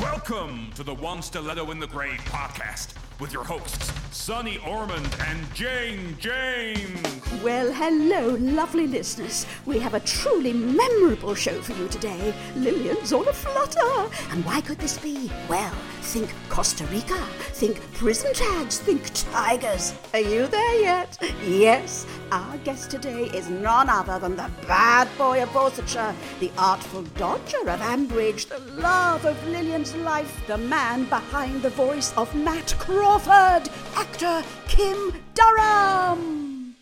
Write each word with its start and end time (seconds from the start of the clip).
Welcome 0.00 0.70
to 0.76 0.82
the 0.82 0.94
One 0.94 1.20
Stiletto 1.20 1.70
in 1.70 1.78
the 1.78 1.86
Grave 1.86 2.18
podcast 2.20 2.94
with 3.20 3.34
your 3.34 3.44
hosts, 3.44 3.92
Sunny 4.16 4.56
Ormonde 4.56 5.14
and 5.28 5.54
Jane 5.54 6.16
James. 6.18 7.20
Well, 7.42 7.70
hello, 7.70 8.28
lovely 8.40 8.86
listeners. 8.86 9.44
We 9.66 9.78
have 9.80 9.92
a 9.92 10.00
truly 10.00 10.54
memorable 10.54 11.34
show 11.34 11.60
for 11.60 11.74
you 11.74 11.86
today. 11.88 12.32
Lilian's 12.56 13.12
all 13.12 13.28
aflutter. 13.28 14.10
And 14.30 14.42
why 14.46 14.62
could 14.62 14.78
this 14.78 14.96
be? 14.96 15.30
Well, 15.50 15.74
think 16.04 16.32
Costa 16.48 16.84
Rica, 16.86 17.18
think 17.54 17.80
prison 17.94 18.32
tags, 18.34 18.78
think 18.78 19.10
tigers. 19.32 19.94
Are 20.12 20.20
you 20.20 20.46
there 20.46 20.80
yet? 20.80 21.18
Yes, 21.44 22.06
our 22.30 22.56
guest 22.58 22.90
today 22.90 23.24
is 23.34 23.48
none 23.48 23.88
other 23.88 24.18
than 24.18 24.36
the 24.36 24.50
bad 24.68 25.08
boy 25.16 25.42
of 25.42 25.48
Borsetshire, 25.48 26.14
the 26.40 26.52
artful 26.58 27.02
dodger 27.16 27.68
of 27.68 27.80
Ambridge, 27.80 28.46
the 28.48 28.60
love 28.80 29.24
of 29.24 29.48
Lilian's 29.48 29.94
life, 29.96 30.46
the 30.46 30.58
man 30.58 31.04
behind 31.04 31.62
the 31.62 31.70
voice 31.70 32.12
of 32.16 32.34
Matt 32.34 32.74
Crawford, 32.78 33.68
actor 33.96 34.44
Kim 34.68 35.12
Durham. 35.34 36.76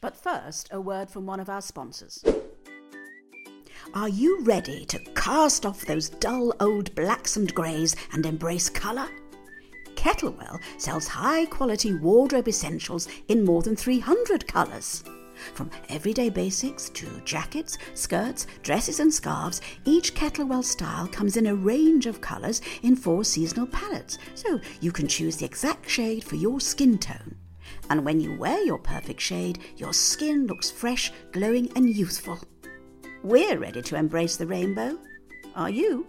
But 0.00 0.16
first, 0.16 0.68
a 0.72 0.80
word 0.80 1.08
from 1.08 1.24
one 1.24 1.40
of 1.40 1.48
our 1.48 1.62
sponsors. 1.62 2.24
Are 3.96 4.10
you 4.10 4.42
ready 4.42 4.84
to 4.84 4.98
cast 5.14 5.64
off 5.64 5.86
those 5.86 6.10
dull 6.10 6.52
old 6.60 6.94
blacks 6.94 7.38
and 7.38 7.52
greys 7.54 7.96
and 8.12 8.26
embrace 8.26 8.68
colour? 8.68 9.08
Kettlewell 9.94 10.60
sells 10.76 11.08
high 11.08 11.46
quality 11.46 11.94
wardrobe 11.94 12.46
essentials 12.46 13.08
in 13.28 13.42
more 13.42 13.62
than 13.62 13.74
300 13.74 14.46
colours. 14.46 15.02
From 15.54 15.70
everyday 15.88 16.28
basics 16.28 16.90
to 16.90 17.06
jackets, 17.24 17.78
skirts, 17.94 18.46
dresses, 18.62 19.00
and 19.00 19.12
scarves, 19.12 19.62
each 19.86 20.14
Kettlewell 20.14 20.62
style 20.62 21.08
comes 21.08 21.38
in 21.38 21.46
a 21.46 21.54
range 21.54 22.04
of 22.04 22.20
colours 22.20 22.60
in 22.82 22.96
four 22.96 23.24
seasonal 23.24 23.66
palettes, 23.66 24.18
so 24.34 24.60
you 24.82 24.92
can 24.92 25.08
choose 25.08 25.38
the 25.38 25.46
exact 25.46 25.88
shade 25.88 26.22
for 26.22 26.36
your 26.36 26.60
skin 26.60 26.98
tone. 26.98 27.34
And 27.88 28.04
when 28.04 28.20
you 28.20 28.34
wear 28.34 28.62
your 28.62 28.78
perfect 28.78 29.22
shade, 29.22 29.60
your 29.78 29.94
skin 29.94 30.46
looks 30.46 30.70
fresh, 30.70 31.10
glowing, 31.32 31.72
and 31.74 31.88
youthful. 31.88 32.40
We're 33.22 33.58
ready 33.58 33.82
to 33.82 33.96
embrace 33.96 34.36
the 34.36 34.46
rainbow. 34.46 34.98
Are 35.54 35.70
you? 35.70 36.06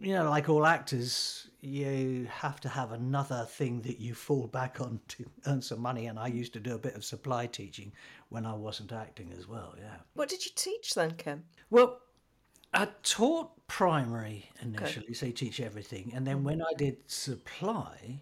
you 0.00 0.12
know, 0.12 0.28
like 0.28 0.48
all 0.48 0.66
actors, 0.66 1.48
you 1.60 2.28
have 2.30 2.60
to 2.60 2.68
have 2.68 2.92
another 2.92 3.46
thing 3.48 3.80
that 3.82 3.98
you 3.98 4.14
fall 4.14 4.46
back 4.46 4.80
on 4.80 5.00
to 5.08 5.24
earn 5.46 5.62
some 5.62 5.80
money. 5.80 6.06
And 6.06 6.18
I 6.18 6.26
used 6.26 6.52
to 6.52 6.60
do 6.60 6.74
a 6.74 6.78
bit 6.78 6.94
of 6.94 7.04
supply 7.04 7.46
teaching 7.46 7.92
when 8.28 8.44
I 8.44 8.54
wasn't 8.54 8.92
acting 8.92 9.32
as 9.36 9.48
well. 9.48 9.74
Yeah. 9.78 9.96
What 10.14 10.28
did 10.28 10.44
you 10.44 10.50
teach 10.54 10.94
then, 10.94 11.12
Kim? 11.12 11.44
Well, 11.70 12.00
I 12.72 12.88
taught 13.02 13.66
primary 13.66 14.50
initially, 14.60 15.14
so 15.14 15.26
you 15.26 15.32
teach 15.32 15.60
everything, 15.60 16.12
and 16.14 16.26
then 16.26 16.42
when 16.42 16.60
I 16.60 16.72
did 16.76 16.98
supply, 17.06 18.20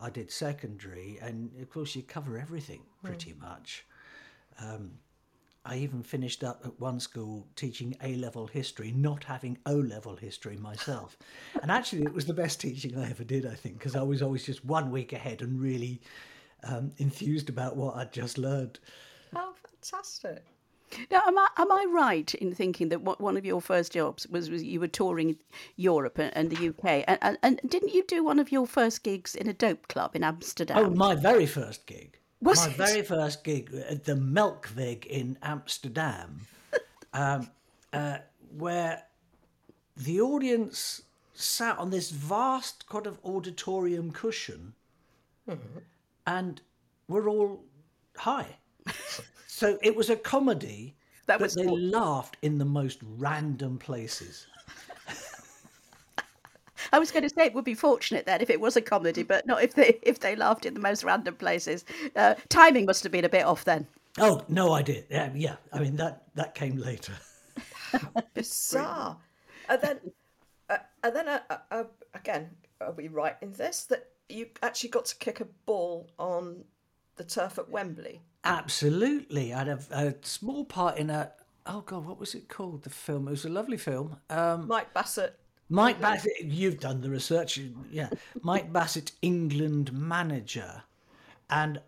I 0.00 0.10
did 0.10 0.30
secondary, 0.30 1.18
and 1.20 1.50
of 1.60 1.70
course 1.70 1.94
you 1.96 2.02
cover 2.02 2.38
everything 2.38 2.82
pretty 3.02 3.32
Mm. 3.32 3.40
much. 3.40 3.84
Um, 4.60 4.98
I 5.64 5.76
even 5.78 6.02
finished 6.02 6.42
up 6.44 6.62
at 6.64 6.80
one 6.80 6.98
school 7.00 7.46
teaching 7.56 7.96
A 8.02 8.16
level 8.16 8.46
history, 8.46 8.90
not 8.92 9.24
having 9.24 9.58
O 9.66 9.74
level 9.74 10.16
history 10.16 10.56
myself. 10.56 11.16
and 11.62 11.70
actually, 11.70 12.04
it 12.04 12.12
was 12.14 12.26
the 12.26 12.34
best 12.34 12.60
teaching 12.60 12.96
I 12.96 13.10
ever 13.10 13.24
did, 13.24 13.44
I 13.44 13.54
think, 13.54 13.78
because 13.78 13.96
I 13.96 14.02
was 14.02 14.22
always 14.22 14.46
just 14.46 14.64
one 14.64 14.90
week 14.90 15.12
ahead 15.12 15.42
and 15.42 15.60
really 15.60 16.00
um, 16.64 16.92
enthused 16.98 17.48
about 17.48 17.76
what 17.76 17.96
I'd 17.96 18.12
just 18.12 18.38
learned. 18.38 18.78
Oh, 19.34 19.52
fantastic. 19.70 20.44
Now, 21.10 21.22
am 21.26 21.38
I 21.38 21.48
am 21.58 21.72
I 21.72 21.86
right 21.90 22.34
in 22.34 22.54
thinking 22.54 22.88
that 22.90 23.02
what, 23.02 23.20
one 23.20 23.36
of 23.36 23.44
your 23.44 23.60
first 23.60 23.92
jobs 23.92 24.26
was, 24.28 24.50
was 24.50 24.62
you 24.62 24.80
were 24.80 24.88
touring 24.88 25.36
Europe 25.76 26.18
and, 26.18 26.36
and 26.36 26.50
the 26.50 26.68
UK, 26.68 27.04
and, 27.06 27.18
and, 27.22 27.38
and 27.42 27.60
didn't 27.68 27.94
you 27.94 28.04
do 28.04 28.24
one 28.24 28.38
of 28.38 28.52
your 28.52 28.66
first 28.66 29.02
gigs 29.02 29.34
in 29.34 29.48
a 29.48 29.52
dope 29.52 29.88
club 29.88 30.14
in 30.14 30.24
Amsterdam? 30.24 30.78
Oh, 30.78 30.90
my 30.90 31.14
very 31.14 31.46
first 31.46 31.86
gig. 31.86 32.18
Was 32.40 32.66
my 32.66 32.72
it? 32.72 32.76
very 32.76 33.02
first 33.02 33.44
gig 33.44 33.72
at 33.88 34.04
the 34.04 34.14
Melkweg 34.14 35.04
in 35.06 35.38
Amsterdam, 35.42 36.46
um, 37.12 37.50
uh, 37.92 38.18
where 38.56 39.02
the 39.96 40.20
audience 40.20 41.02
sat 41.34 41.78
on 41.78 41.90
this 41.90 42.10
vast 42.10 42.88
kind 42.88 43.06
of 43.06 43.18
auditorium 43.24 44.12
cushion 44.12 44.74
and 46.26 46.60
were 47.08 47.28
all 47.28 47.64
high. 48.16 48.56
So 49.58 49.78
it 49.82 49.94
was 49.96 50.08
a 50.10 50.16
comedy, 50.16 50.94
That 51.26 51.38
but 51.38 51.46
was 51.46 51.54
they 51.54 51.66
all- 51.66 51.78
laughed 51.80 52.36
in 52.42 52.58
the 52.58 52.64
most 52.64 52.98
random 53.16 53.78
places. 53.78 54.46
I 56.92 56.98
was 56.98 57.10
going 57.10 57.24
to 57.24 57.28
say 57.28 57.44
it 57.46 57.54
would 57.54 57.64
be 57.64 57.74
fortunate 57.74 58.24
then 58.24 58.40
if 58.40 58.50
it 58.50 58.60
was 58.60 58.76
a 58.76 58.80
comedy, 58.80 59.22
but 59.22 59.46
not 59.46 59.62
if 59.62 59.74
they 59.74 59.98
if 60.02 60.20
they 60.20 60.36
laughed 60.36 60.64
in 60.64 60.74
the 60.74 60.80
most 60.80 61.04
random 61.04 61.34
places. 61.34 61.84
Uh, 62.16 62.34
timing 62.48 62.86
must 62.86 63.02
have 63.02 63.12
been 63.12 63.24
a 63.24 63.28
bit 63.28 63.44
off 63.44 63.64
then. 63.64 63.86
Oh 64.18 64.42
no, 64.48 64.72
I 64.72 64.82
did. 64.82 65.04
Yeah, 65.10 65.30
yeah. 65.34 65.56
I 65.72 65.80
mean 65.80 65.96
that 65.96 66.22
that 66.34 66.54
came 66.54 66.76
later. 66.76 67.14
Bizarre. 68.34 69.16
and 69.68 69.80
then, 69.82 69.98
uh, 70.70 70.78
and 71.02 71.16
then 71.16 71.28
uh, 71.28 71.40
uh, 71.50 71.56
uh, 71.70 71.84
again, 72.14 72.50
are 72.80 72.92
we 72.92 73.08
right 73.08 73.36
in 73.42 73.52
this 73.52 73.84
that 73.86 74.08
you 74.28 74.46
actually 74.62 74.90
got 74.90 75.06
to 75.06 75.16
kick 75.16 75.40
a 75.40 75.46
ball 75.66 76.08
on 76.18 76.64
the 77.16 77.24
turf 77.24 77.58
at 77.58 77.68
Wembley? 77.68 78.22
Absolutely. 78.44 79.52
I 79.52 79.58
had 79.58 79.68
a, 79.68 79.78
a 79.90 80.14
small 80.22 80.64
part 80.64 80.98
in 80.98 81.10
a. 81.10 81.32
Oh 81.66 81.82
God, 81.82 82.06
what 82.06 82.18
was 82.18 82.34
it 82.34 82.48
called? 82.48 82.82
The 82.82 82.90
film. 82.90 83.28
It 83.28 83.32
was 83.32 83.44
a 83.44 83.50
lovely 83.50 83.76
film. 83.76 84.16
Um, 84.30 84.66
Mike 84.66 84.94
Bassett. 84.94 85.38
Mike 85.68 86.00
Bassett. 86.00 86.32
You've 86.40 86.80
done 86.80 87.00
the 87.00 87.10
research. 87.10 87.60
Yeah, 87.90 88.08
Mike 88.42 88.72
Bassett, 88.72 89.12
England 89.20 89.92
manager, 89.92 90.82
and 91.50 91.80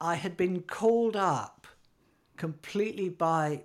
I 0.00 0.14
had 0.14 0.36
been 0.36 0.62
called 0.62 1.16
up 1.16 1.66
completely 2.36 3.08
by 3.08 3.62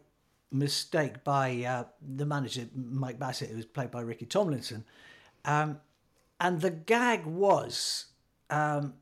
mistake 0.52 1.24
by 1.24 1.64
uh, 1.64 1.84
the 2.16 2.26
manager 2.26 2.68
Mike 2.74 3.20
Bassett, 3.20 3.50
who 3.50 3.58
was 3.58 3.66
played 3.66 3.92
by 3.92 4.02
Ricky 4.02 4.26
Tomlinson, 4.26 4.84
um, 5.46 5.80
and 6.40 6.60
the 6.60 6.72
gag 6.72 7.26
was 7.26 8.06
um, 8.50 8.96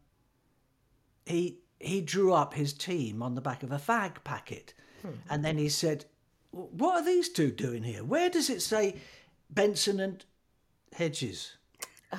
he 1.25 1.59
he 1.79 2.01
drew 2.01 2.33
up 2.33 2.53
his 2.53 2.73
team 2.73 3.21
on 3.21 3.35
the 3.35 3.41
back 3.41 3.63
of 3.63 3.71
a 3.71 3.77
fag 3.77 4.23
packet, 4.23 4.73
and 5.29 5.43
then 5.43 5.57
he 5.57 5.69
said, 5.69 6.05
"What 6.51 7.01
are 7.01 7.05
these 7.05 7.29
two 7.29 7.51
doing 7.51 7.83
here? 7.83 8.03
Where 8.03 8.29
does 8.29 8.49
it 8.49 8.61
say 8.61 8.95
Benson 9.49 9.99
and 9.99 10.23
Hedges?" 10.93 11.55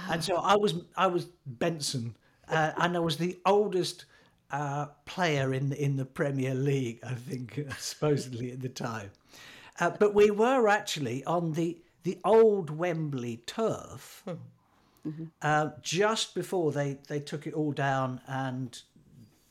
And 0.08 0.22
so 0.22 0.36
I 0.36 0.56
was 0.56 0.74
I 0.96 1.06
was 1.08 1.26
Benson, 1.46 2.16
uh, 2.48 2.72
and 2.78 2.96
I 2.96 3.00
was 3.00 3.16
the 3.16 3.38
oldest 3.44 4.06
uh, 4.50 4.86
player 5.04 5.52
in 5.52 5.70
the, 5.70 5.82
in 5.82 5.96
the 5.96 6.04
Premier 6.04 6.54
League, 6.54 7.00
I 7.04 7.14
think, 7.14 7.60
supposedly 7.78 8.52
at 8.52 8.60
the 8.60 8.68
time. 8.68 9.10
Uh, 9.78 9.90
but 9.90 10.14
we 10.14 10.30
were 10.30 10.68
actually 10.68 11.24
on 11.24 11.52
the 11.52 11.78
the 12.02 12.18
old 12.24 12.70
Wembley 12.70 13.42
turf 13.46 14.24
uh, 15.42 15.70
just 15.82 16.34
before 16.34 16.72
they, 16.72 16.98
they 17.08 17.20
took 17.20 17.46
it 17.46 17.54
all 17.54 17.72
down 17.72 18.20
and 18.26 18.82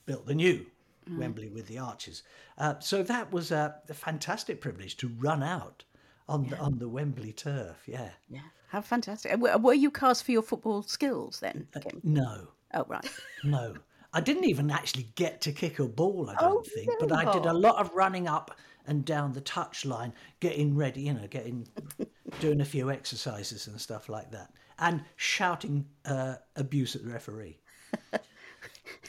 built 0.09 0.25
the 0.25 0.33
new 0.33 0.65
Wembley 1.07 1.49
with 1.49 1.67
the 1.67 1.77
arches. 1.77 2.23
Uh, 2.57 2.73
so 2.79 3.03
that 3.03 3.31
was 3.31 3.51
a, 3.51 3.75
a 3.87 3.93
fantastic 3.93 4.59
privilege 4.59 4.97
to 4.97 5.07
run 5.19 5.43
out 5.43 5.83
on 6.27 6.47
the 6.47 6.57
on 6.57 6.79
the 6.79 6.89
Wembley 6.89 7.31
turf. 7.31 7.77
Yeah. 7.85 8.09
Yeah. 8.27 8.41
How 8.69 8.81
fantastic. 8.81 9.37
Were, 9.37 9.73
you 9.73 9.91
cast 9.91 10.23
for 10.23 10.31
your 10.31 10.41
football 10.41 10.81
skills 10.81 11.39
then? 11.41 11.67
Kim? 11.79 12.01
No, 12.03 12.47
Oh, 12.73 12.85
right. 12.87 13.07
no. 13.43 13.75
I 14.13 14.21
didn't 14.21 14.45
even 14.45 14.71
actually 14.71 15.07
get 15.13 15.41
to 15.41 15.51
kick 15.51 15.77
a 15.77 15.85
ball, 15.85 16.27
I 16.29 16.35
don't 16.41 16.57
Oh, 16.57 16.63
think. 16.75 16.89
But 16.99 17.11
I 17.11 17.31
did 17.31 17.45
a 17.45 17.53
lot 17.53 17.75
of 17.75 17.91
running 17.93 18.27
up 18.27 18.57
and 18.87 19.05
down 19.05 19.33
the 19.33 19.41
touchline, 19.41 20.13
getting 20.39 20.75
ready, 20.75 21.01
you 21.01 21.13
know, 21.13 21.27
getting 21.27 21.67
doing 22.39 22.61
a 22.61 22.65
few 22.65 22.89
exercises 22.89 23.67
and 23.67 23.79
stuff 23.79 24.09
like 24.09 24.31
that. 24.31 24.51
And 24.79 25.03
shouting 25.17 25.85
uh, 26.05 26.35
abuse 26.55 26.95
at 26.95 27.03
the 27.03 27.11
referee. 27.11 27.59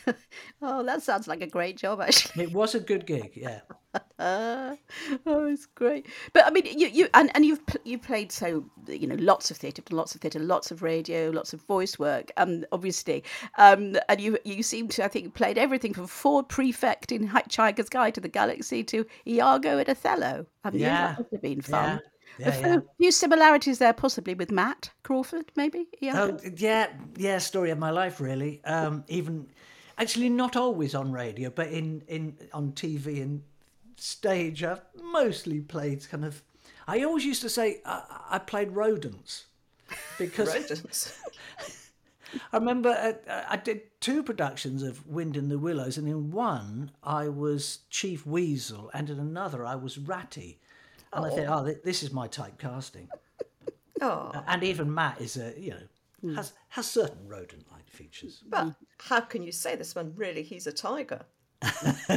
Oh, 0.63 0.83
that 0.83 1.03
sounds 1.03 1.27
like 1.27 1.41
a 1.41 1.47
great 1.47 1.79
job, 1.79 2.03
actually. 2.03 2.45
It 2.45 2.53
was 2.53 2.75
a 2.75 2.81
good 2.81 3.07
gig, 3.07 3.33
yeah. 3.35 3.61
oh, 4.19 4.77
it's 5.27 5.67
great. 5.67 6.07
But 6.33 6.47
I 6.47 6.51
mean, 6.51 6.67
you 6.67 6.89
you 6.89 7.09
and, 7.15 7.31
and 7.35 7.45
you've 7.47 7.61
you 7.85 7.99
played 7.99 8.31
so 8.31 8.65
you 8.87 9.07
know 9.07 9.17
lots 9.19 9.51
of 9.51 9.57
theatre, 9.57 9.83
lots 9.91 10.15
of 10.15 10.21
theatre, 10.21 10.39
lots 10.39 10.71
of 10.71 10.83
radio, 10.83 11.31
lots 11.31 11.53
of 11.53 11.63
voice 11.63 11.99
work. 11.99 12.31
Um, 12.37 12.65
obviously, 12.73 13.25
um, 13.59 13.97
and 14.09 14.21
you 14.21 14.39
you 14.45 14.63
seem 14.63 14.89
to 14.89 15.05
I 15.05 15.09
think 15.09 15.35
played 15.35 15.59
everything 15.59 15.95
from 15.95 16.07
Ford 16.07 16.49
Prefect 16.49 17.11
in 17.11 17.29
Hitchhiker's 17.29 17.89
Guide 17.89 18.15
to 18.15 18.21
the 18.21 18.29
Galaxy 18.29 18.85
to 18.85 19.07
Iago 19.27 19.79
and 19.79 19.89
Othello. 19.89 20.47
Haven't 20.63 20.81
you? 20.81 20.87
Yeah. 20.87 21.07
That 21.09 21.19
must 21.19 21.33
have 21.33 21.43
been 21.43 21.63
fun. 21.63 22.01
Yeah, 22.39 22.49
a 22.49 22.61
yeah, 22.61 22.79
few, 22.99 23.11
similarities 23.11 23.79
there, 23.79 23.93
possibly 23.93 24.35
with 24.35 24.53
Matt 24.53 24.91
Crawford, 25.03 25.51
maybe. 25.57 25.89
Iago. 26.01 26.39
Oh, 26.39 26.51
yeah, 26.57 26.89
yeah, 27.17 27.39
story 27.39 27.71
of 27.71 27.79
my 27.79 27.91
life, 27.91 28.21
really. 28.21 28.63
Um, 28.65 29.05
even 29.09 29.49
actually, 30.01 30.29
not 30.31 30.57
always 30.57 30.95
on 30.95 31.13
radio, 31.13 31.51
but 31.51 31.69
in, 31.69 32.03
in 32.09 32.37
on 32.53 32.73
TV 32.73 33.23
and 33.23 33.43
stage, 33.97 34.65
I've 34.65 34.83
mostly 35.03 35.61
played 35.61 36.09
kind 36.09 36.25
of. 36.25 36.43
I 36.89 37.03
always 37.05 37.25
used 37.25 37.43
to 37.43 37.49
say 37.49 37.81
I, 37.85 38.03
I 38.31 38.39
played 38.39 38.73
rodents 38.73 39.45
because 40.19 40.49
Rodents. 40.55 41.17
I 42.53 42.59
remember 42.59 42.91
uh, 43.29 43.43
I 43.49 43.57
did 43.57 43.83
two 44.01 44.23
productions 44.23 44.83
of 44.85 45.05
Wind 45.07 45.37
in 45.37 45.49
the 45.49 45.59
Willows, 45.59 45.99
and 45.99 46.07
in 46.09 46.31
one 46.31 46.93
I 47.03 47.29
was 47.29 47.81
Chief 47.91 48.25
Weasel, 48.27 48.91
and 48.95 49.11
in 49.11 49.19
another 49.19 49.67
I 49.67 49.75
was 49.75 49.99
Ratty. 49.99 50.59
And 51.13 51.27
I 51.27 51.31
thought, 51.31 51.47
oh, 51.49 51.67
thi- 51.67 51.81
this 51.85 52.03
is 52.03 52.13
my 52.13 52.29
typecasting. 52.29 53.09
Oh, 54.03 54.33
And 54.47 54.63
even 54.63 54.95
Matt 54.95 55.21
is 55.21 55.37
a 55.37 55.53
you 55.59 55.73
know 55.73 55.83
Hmm. 56.21 56.35
has 56.35 56.53
has 56.69 56.91
certain 56.91 57.27
rodent-like 57.27 57.89
features. 57.89 58.43
but 58.47 58.75
how 58.99 59.21
can 59.21 59.43
you 59.43 59.53
say 59.53 59.77
this 59.77 59.95
one? 59.95 60.13
really 60.17 60.43
he's 60.43 60.67
a 60.67 60.73
tiger? 60.73 61.25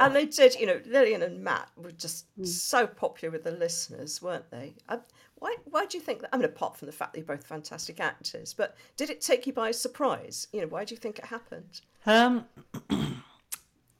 and 0.00 0.14
they 0.16 0.24
did, 0.24 0.54
you 0.54 0.66
know, 0.66 0.80
Lilian 0.86 1.22
and 1.22 1.44
Matt 1.44 1.68
were 1.76 1.92
just 1.92 2.26
hmm. 2.36 2.44
so 2.44 2.86
popular 2.86 3.30
with 3.30 3.44
the 3.44 3.50
listeners, 3.50 4.22
weren't 4.22 4.50
they? 4.50 4.74
I, 4.88 4.98
why, 5.36 5.56
why 5.64 5.86
do 5.86 5.98
you 5.98 6.02
think 6.02 6.20
that? 6.20 6.30
I 6.32 6.36
mean, 6.36 6.46
apart 6.46 6.76
from 6.76 6.86
the 6.86 6.92
fact 6.92 7.12
that 7.12 7.18
you're 7.18 7.26
both 7.26 7.46
fantastic 7.46 8.00
actors, 8.00 8.54
but 8.54 8.76
did 8.96 9.10
it 9.10 9.20
take 9.20 9.46
you 9.46 9.52
by 9.52 9.70
surprise? 9.70 10.48
You 10.52 10.62
know, 10.62 10.66
why 10.68 10.84
do 10.84 10.94
you 10.94 10.98
think 10.98 11.18
it 11.18 11.26
happened? 11.26 11.80
Um, 12.06 12.46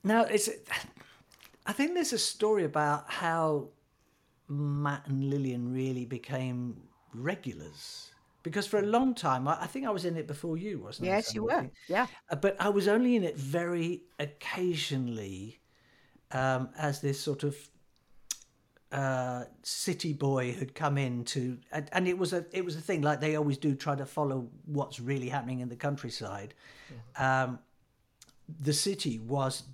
now 0.05 0.23
it's. 0.23 0.49
I 1.67 1.73
think 1.73 1.95
there's 1.95 2.15
a 2.15 2.19
story 2.19 2.65
about 2.65 3.11
how 3.11 3.69
Matt 4.49 5.07
and 5.07 5.29
Lilian 5.29 5.73
really 5.73 6.07
became 6.07 6.81
regulars. 7.13 8.11
Because 8.51 8.67
for 8.67 8.79
a 8.79 8.87
long 8.87 9.15
time, 9.15 9.47
I, 9.47 9.63
I 9.63 9.67
think 9.67 9.87
I 9.87 9.91
was 9.91 10.05
in 10.05 10.17
it 10.17 10.27
before 10.27 10.57
you, 10.57 10.81
wasn't 10.81 11.09
I? 11.09 11.13
yes, 11.13 11.35
you 11.35 11.45
were. 11.45 11.71
Yeah. 11.89 12.07
Uh, 12.31 12.37
But 12.37 12.57
I 12.61 12.69
was 12.69 12.89
only 12.89 13.17
in 13.17 13.25
it 13.25 13.37
very 13.37 14.03
occasionally 14.19 15.61
um, 16.33 16.71
as 16.79 17.01
this 17.01 17.21
sort 17.21 17.43
of 17.45 17.57
uh, 18.91 19.45
city 19.63 20.13
boy 20.13 20.53
who'd 20.53 20.75
come 20.75 20.97
in 20.97 21.25
to, 21.25 21.59
and, 21.73 21.89
and 21.93 22.09
it 22.09 22.17
was 22.17 22.33
a 22.33 22.47
it 22.53 22.65
was 22.65 22.75
a 22.77 22.81
thing 22.81 23.03
like 23.03 23.21
they 23.21 23.37
always 23.37 23.59
do, 23.59 23.75
try 23.75 23.95
to 23.95 24.07
follow 24.07 24.49
what's 24.65 24.99
really 24.99 25.29
happening 25.29 25.61
in 25.61 25.69
the 25.69 25.77
countryside. 25.77 26.55
Um, 27.19 27.59
the 28.61 28.73
city 28.73 29.19
was 29.19 29.65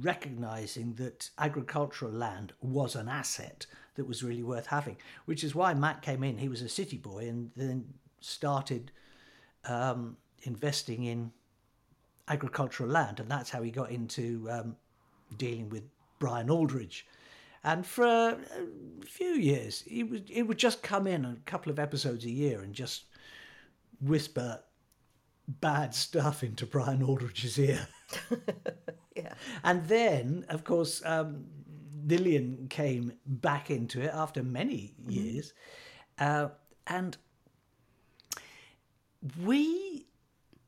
recognizing 0.00 0.94
that 0.94 1.30
agricultural 1.38 2.12
land 2.12 2.52
was 2.60 2.94
an 2.94 3.08
asset 3.08 3.66
that 3.96 4.06
was 4.06 4.22
really 4.22 4.44
worth 4.44 4.66
having, 4.66 4.96
which 5.24 5.42
is 5.42 5.54
why 5.54 5.74
Matt 5.74 6.00
came 6.00 6.22
in. 6.22 6.38
He 6.38 6.48
was 6.48 6.62
a 6.62 6.68
city 6.68 6.96
boy 6.96 7.28
and 7.28 7.50
then 7.56 7.86
started 8.20 8.92
um, 9.64 10.16
investing 10.42 11.04
in 11.04 11.32
agricultural 12.28 12.88
land, 12.88 13.20
and 13.20 13.30
that's 13.30 13.50
how 13.50 13.62
he 13.62 13.70
got 13.70 13.90
into 13.90 14.48
um, 14.50 14.76
dealing 15.36 15.68
with 15.68 15.82
Brian 16.18 16.50
Aldridge. 16.50 17.06
And 17.62 17.84
for 17.84 18.04
a, 18.06 18.38
few 19.04 19.32
years, 19.32 19.82
he 19.82 20.02
would 20.02 20.28
he 20.28 20.42
would 20.42 20.58
just 20.58 20.82
come 20.82 21.06
in 21.06 21.24
a 21.24 21.36
couple 21.44 21.70
of 21.70 21.78
episodes 21.78 22.24
a 22.24 22.30
year 22.30 22.62
and 22.62 22.72
just 22.72 23.04
whisper 24.00 24.60
bad 25.46 25.94
stuff 25.94 26.42
into 26.42 26.64
Brian 26.64 27.02
Aldridge's 27.02 27.58
ear. 27.58 27.86
Yeah. 29.16 29.34
And 29.64 29.86
then, 29.88 30.46
of 30.48 30.64
course, 30.64 31.02
um, 31.04 31.46
Lilian 32.06 32.68
came 32.70 33.12
back 33.26 33.70
into 33.70 34.00
it 34.00 34.10
after 34.12 34.42
many 34.42 34.94
years. 35.06 35.52
Uh, 36.18 36.48
and 36.86 37.16
we, 39.42 40.06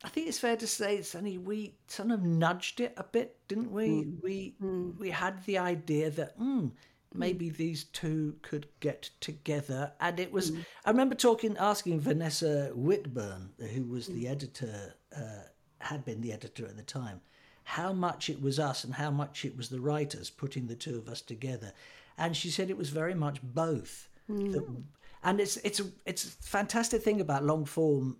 I 0.03 0.09
think 0.09 0.27
it's 0.27 0.39
fair 0.39 0.57
to 0.57 0.67
say, 0.67 1.01
Sunny, 1.01 1.37
we 1.37 1.75
sort 1.87 2.11
of 2.11 2.23
nudged 2.23 2.79
it 2.79 2.93
a 2.97 3.03
bit, 3.03 3.37
didn't 3.47 3.71
we? 3.71 4.01
Hmm. 4.03 4.15
We 4.21 4.55
hmm. 4.59 4.91
we 4.99 5.09
had 5.09 5.43
the 5.45 5.57
idea 5.57 6.11
that 6.11 6.39
mm, 6.39 6.71
maybe 7.13 7.49
these 7.49 7.85
two 7.85 8.35
could 8.41 8.67
get 8.79 9.09
together, 9.19 9.93
and 9.99 10.19
it 10.19 10.31
was. 10.31 10.51
I 10.85 10.91
remember 10.91 11.15
talking, 11.15 11.57
asking 11.57 11.99
Vanessa 11.99 12.71
Whitburn, 12.75 13.49
who 13.73 13.85
was 13.85 14.07
the 14.07 14.27
editor, 14.27 14.95
uh, 15.15 15.47
had 15.79 16.05
been 16.05 16.21
the 16.21 16.33
editor 16.33 16.65
at 16.65 16.77
the 16.77 16.83
time, 16.83 17.21
how 17.63 17.91
much 17.93 18.29
it 18.29 18.41
was 18.41 18.59
us 18.59 18.83
and 18.83 18.93
how 18.93 19.09
much 19.09 19.45
it 19.45 19.57
was 19.57 19.69
the 19.69 19.81
writers 19.81 20.29
putting 20.29 20.67
the 20.67 20.75
two 20.75 20.97
of 20.97 21.07
us 21.07 21.21
together, 21.21 21.73
and 22.17 22.37
she 22.37 22.51
said 22.51 22.69
it 22.69 22.77
was 22.77 22.89
very 22.89 23.15
much 23.15 23.41
both. 23.41 24.09
That- 24.27 24.83
and 25.23 25.39
it's 25.39 25.57
it's 25.57 25.79
a 25.79 25.85
it's 26.05 26.25
a 26.25 26.27
fantastic 26.27 27.01
thing 27.01 27.21
about 27.21 27.43
long 27.43 27.65
form 27.65 28.17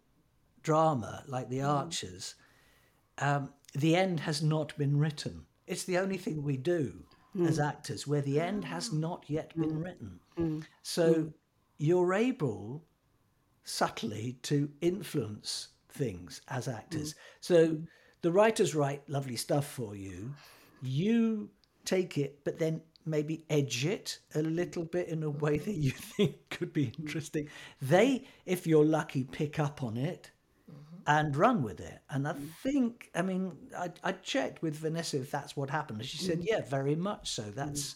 drama 0.63 1.23
like 1.27 1.49
The 1.49 1.59
mm. 1.59 1.69
Archers, 1.69 2.35
um, 3.19 3.49
the 3.73 3.95
end 3.95 4.21
has 4.21 4.41
not 4.41 4.75
been 4.77 4.97
written. 4.97 5.45
It's 5.67 5.83
the 5.83 5.97
only 5.97 6.17
thing 6.17 6.43
we 6.43 6.57
do 6.57 7.03
mm. 7.35 7.47
as 7.47 7.59
actors 7.59 8.07
where 8.07 8.21
the 8.21 8.39
end 8.39 8.65
has 8.65 8.89
ah. 8.91 8.95
not 8.95 9.25
yet 9.27 9.55
been 9.55 9.81
mm. 9.81 9.83
written. 9.83 10.19
So 10.81 11.31
you're 11.77 12.13
able 12.13 12.83
subtly 13.63 14.37
to 14.43 14.69
influence 14.81 15.69
things 15.89 16.41
as 16.47 16.67
actors. 16.67 17.15
So 17.39 17.77
the 18.21 18.31
writers 18.31 18.73
write 18.75 19.07
lovely 19.07 19.35
stuff 19.35 19.67
for 19.67 19.95
you. 19.95 20.33
You 20.81 21.49
take 21.85 22.17
it, 22.17 22.39
but 22.43 22.57
then 22.57 22.81
maybe 23.05 23.45
edge 23.49 23.85
it 23.85 24.19
a 24.35 24.41
little 24.41 24.85
bit 24.85 25.09
in 25.09 25.23
a 25.23 25.29
way 25.29 25.57
that 25.57 25.75
you 25.75 25.91
think 26.17 26.49
could 26.49 26.73
be 26.73 26.91
interesting. 26.97 27.47
They, 27.81 28.25
if 28.45 28.65
you're 28.65 28.85
lucky, 28.85 29.23
pick 29.23 29.59
up 29.59 29.83
on 29.83 29.97
it 29.97 30.31
and 31.07 31.35
run 31.35 31.63
with 31.63 31.79
it. 31.79 31.99
And 32.09 32.27
I 32.27 32.33
mm. 32.33 32.49
think, 32.61 33.09
I 33.15 33.21
mean, 33.21 33.53
I, 33.77 33.91
I 34.03 34.11
checked 34.13 34.61
with 34.61 34.75
Vanessa 34.75 35.17
if 35.17 35.31
that's 35.31 35.55
what 35.55 35.69
happened. 35.69 35.99
And 35.99 36.07
she 36.07 36.17
said, 36.17 36.39
mm. 36.41 36.45
yeah, 36.47 36.61
very 36.61 36.95
much 36.95 37.31
so. 37.31 37.43
Mm. 37.43 37.55
That's 37.55 37.95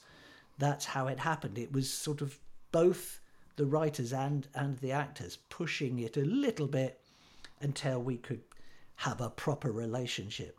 that's 0.60 0.86
how 0.86 1.08
it 1.08 1.20
happened. 1.20 1.58
It 1.58 1.72
was 1.72 1.92
sort 1.92 2.22
of 2.22 2.40
both 2.72 3.20
the 3.56 3.66
writers 3.66 4.14
and 4.14 4.48
and 4.56 4.78
the 4.80 4.92
actors 4.92 5.38
pushing 5.50 6.00
it 6.00 6.18
a 6.18 6.26
little 6.26 6.68
bit 6.68 7.00
until 7.62 8.02
we 8.02 8.18
could 8.18 8.42
have 8.96 9.22
a 9.22 9.30
proper 9.30 9.72
relationship. 9.72 10.58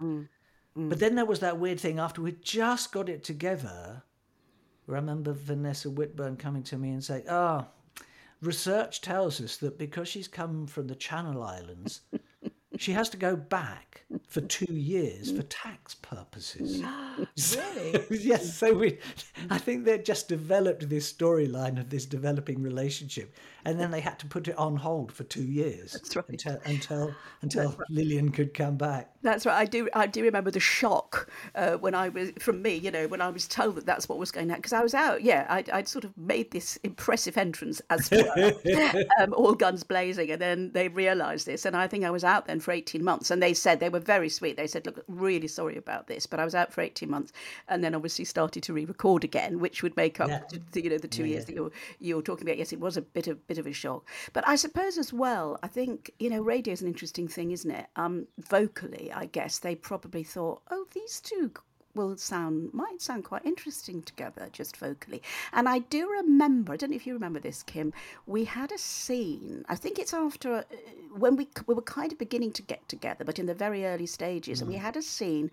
But 0.88 1.00
then 1.00 1.17
there 1.17 1.25
was 1.25 1.40
that 1.40 1.59
weird 1.59 1.81
thing 1.81 1.99
after 1.99 2.23
we 2.23 2.33
just 2.40 2.93
got 2.93 3.09
it 3.09 3.25
together. 3.25 4.05
I 4.88 4.93
remember 4.93 5.33
Vanessa 5.33 5.90
Whitburn 5.90 6.37
coming 6.37 6.62
to 6.64 6.78
me 6.78 6.90
and 6.90 7.02
saying, 7.02 7.25
"Ah, 7.28 7.67
research 8.40 9.00
tells 9.00 9.40
us 9.40 9.57
that 9.59 9.78
because 9.78 10.09
she's 10.09 10.28
come 10.28 10.67
from 10.67 10.87
the 10.87 10.95
Channel 10.95 11.43
Islands, 11.43 12.02
she 12.78 12.92
has 12.92 13.08
to 13.11 13.16
go 13.16 13.37
back 13.37 14.02
for 14.26 14.40
two 14.40 14.73
years 14.73 15.30
for 15.30 15.42
tax 15.42 15.94
purposes." 15.94 16.82
Really? 17.56 18.04
yes, 18.11 18.56
so 18.56 18.73
we, 18.73 18.99
I 19.50 19.58
think 19.58 19.85
they 19.85 19.99
just 19.99 20.28
developed 20.28 20.88
this 20.88 21.12
storyline 21.12 21.80
of 21.80 21.90
this 21.90 22.06
developing 22.06 22.62
relationship, 22.62 23.35
and 23.64 23.78
then 23.78 23.90
they 23.90 24.00
had 24.00 24.18
to 24.20 24.26
put 24.26 24.49
it 24.49 24.56
on 24.56 24.76
hold 24.76 25.12
for 25.12 25.25
two 25.25 25.42
years 25.42 25.92
That's 25.92 26.16
right. 26.16 26.25
until 26.28 26.61
until 26.64 27.14
until 27.42 27.76
Lilian 27.90 28.30
could 28.30 28.54
come 28.54 28.76
back. 28.76 29.11
That's 29.23 29.47
right. 29.47 29.56
I 29.56 29.64
do. 29.64 29.88
I 29.94 30.06
do 30.06 30.23
remember 30.23 30.50
the 30.50 30.61
shock 30.61 31.28
uh, 31.54 31.73
when 31.76 31.94
I 31.94 32.08
was 32.08 32.30
from 32.38 32.62
me. 32.62 32.75
You 32.75 32.90
know, 32.90 33.08
when 33.08 33.20
I 33.20 33.30
was 33.30 33.47
told 33.47 33.76
that 33.76 33.87
that's 33.87 34.08
what 34.08 34.18
was 34.18 34.30
going 34.30 34.50
on 34.50 34.56
because 34.56 34.73
I 34.73 34.82
was 34.82 34.94
out. 34.94 35.23
Yeah, 35.23 35.47
I'd, 35.49 35.68
I'd 35.70 35.88
sort 35.88 36.04
of 36.04 36.16
made 36.16 36.50
this 36.50 36.76
impressive 36.85 37.37
entrance 37.37 37.80
as 37.90 38.11
well, 38.11 38.52
um, 39.20 39.32
all 39.32 39.54
guns 39.54 39.85
blazing, 39.85 40.30
and 40.30 40.40
then 40.40 40.73
they 40.73 40.88
realised 40.88 41.47
this, 41.47 41.64
and 41.64 41.76
I 41.76 41.88
think 41.88 42.04
I 42.04 42.11
was 42.11 42.25
out 42.25 42.47
then 42.47 42.61
for 42.68 42.72
eighteen 42.72 43.02
months. 43.02 43.30
And 43.30 43.42
they 43.42 43.54
said 43.54 43.80
they 43.80 43.88
were 43.88 43.98
very 43.98 44.28
sweet. 44.28 44.58
They 44.58 44.66
said, 44.66 44.84
"Look, 44.84 45.02
really 45.08 45.48
sorry 45.48 45.78
about 45.78 46.06
this, 46.06 46.26
but 46.26 46.38
I 46.38 46.44
was 46.44 46.54
out 46.54 46.70
for 46.70 46.82
eighteen 46.82 47.08
months, 47.08 47.32
and 47.66 47.82
then 47.82 47.94
obviously 47.94 48.26
started 48.26 48.62
to 48.64 48.75
re-record 48.75 49.25
again, 49.25 49.58
which 49.58 49.82
would 49.82 49.96
make 49.96 50.20
up, 50.20 50.28
Yeah. 50.28 50.42
the, 50.72 50.82
you 50.82 50.90
know, 50.90 50.98
the 50.98 51.08
two 51.08 51.25
years 51.25 51.46
that 51.46 51.54
you're 51.54 51.70
you're 51.98 52.20
talking 52.20 52.46
about. 52.46 52.58
Yes, 52.58 52.75
it 52.75 52.80
was 52.80 52.98
a 52.98 53.02
bit 53.02 53.26
of 53.26 53.46
bit 53.46 53.56
of 53.56 53.66
a 53.66 53.72
shock, 53.72 54.06
but 54.34 54.46
I 54.46 54.56
suppose 54.56 54.98
as 54.98 55.14
well. 55.14 55.58
I 55.62 55.68
think 55.68 56.10
you 56.18 56.28
know, 56.28 56.42
radio 56.42 56.72
is 56.75 56.82
an 56.82 56.88
interesting 56.88 57.26
thing, 57.26 57.52
isn't 57.52 57.70
it? 57.70 57.87
Um, 57.96 58.26
vocally, 58.38 59.10
I 59.14 59.25
guess 59.26 59.58
they 59.60 59.75
probably 59.75 60.22
thought, 60.25 60.60
oh, 60.70 60.84
these 60.92 61.20
two 61.20 61.52
will 61.99 62.17
sound 62.17 62.73
might 62.73 63.02
sound 63.02 63.25
quite 63.25 63.45
interesting 63.45 64.02
together 64.02 64.49
just 64.52 64.76
vocally. 64.76 65.21
And 65.52 65.69
i 65.69 65.78
do 65.81 66.09
remember 66.21 66.73
i 66.73 66.76
don't 66.76 66.90
know 66.90 66.97
if 66.97 67.07
you 67.07 67.14
remember 67.14 67.40
this 67.40 67.62
kim 67.62 67.93
we 68.26 68.45
had 68.45 68.71
a 68.73 68.78
scene 68.78 69.64
i 69.69 69.75
think 69.75 69.99
it's 69.99 70.14
after 70.14 70.50
uh, 70.55 70.62
when 71.17 71.37
we 71.37 71.49
we 71.67 71.75
were 71.75 71.83
kind 71.83 72.12
of 72.12 72.19
beginning 72.19 72.52
to 72.52 72.62
get 72.62 72.88
together 72.88 73.25
but 73.25 73.38
in 73.38 73.47
the 73.47 73.55
very 73.55 73.85
early 73.85 74.07
stages 74.07 74.61
and 74.61 74.71
we 74.71 74.76
had 74.76 74.97
a 74.97 75.02
scene 75.02 75.50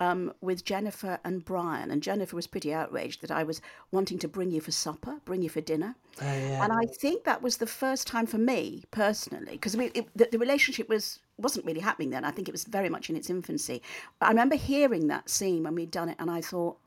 um, 0.00 0.32
with 0.40 0.64
Jennifer 0.64 1.18
and 1.24 1.44
Brian, 1.44 1.90
and 1.90 2.02
Jennifer 2.02 2.36
was 2.36 2.46
pretty 2.46 2.72
outraged 2.72 3.20
that 3.22 3.32
I 3.32 3.42
was 3.42 3.60
wanting 3.90 4.18
to 4.20 4.28
bring 4.28 4.50
you 4.52 4.60
for 4.60 4.70
supper, 4.70 5.14
bring 5.24 5.42
you 5.42 5.48
for 5.48 5.60
dinner, 5.60 5.96
and 6.62 6.72
I 6.72 6.84
think 7.00 7.24
that 7.24 7.42
was 7.42 7.56
the 7.56 7.66
first 7.66 8.06
time 8.06 8.26
for 8.26 8.38
me 8.38 8.84
personally, 8.92 9.52
because 9.52 9.72
the, 9.72 10.28
the 10.30 10.38
relationship 10.38 10.88
was 10.88 11.18
wasn't 11.38 11.66
really 11.66 11.80
happening 11.80 12.10
then. 12.10 12.24
I 12.24 12.30
think 12.30 12.48
it 12.48 12.52
was 12.52 12.64
very 12.64 12.88
much 12.88 13.08
in 13.10 13.16
its 13.16 13.30
infancy. 13.30 13.82
But 14.18 14.26
I 14.26 14.28
remember 14.30 14.56
hearing 14.56 15.06
that 15.08 15.30
scene 15.30 15.62
when 15.62 15.74
we'd 15.74 15.90
done 15.90 16.08
it, 16.08 16.16
and 16.18 16.30
I 16.30 16.40
thought, 16.40 16.78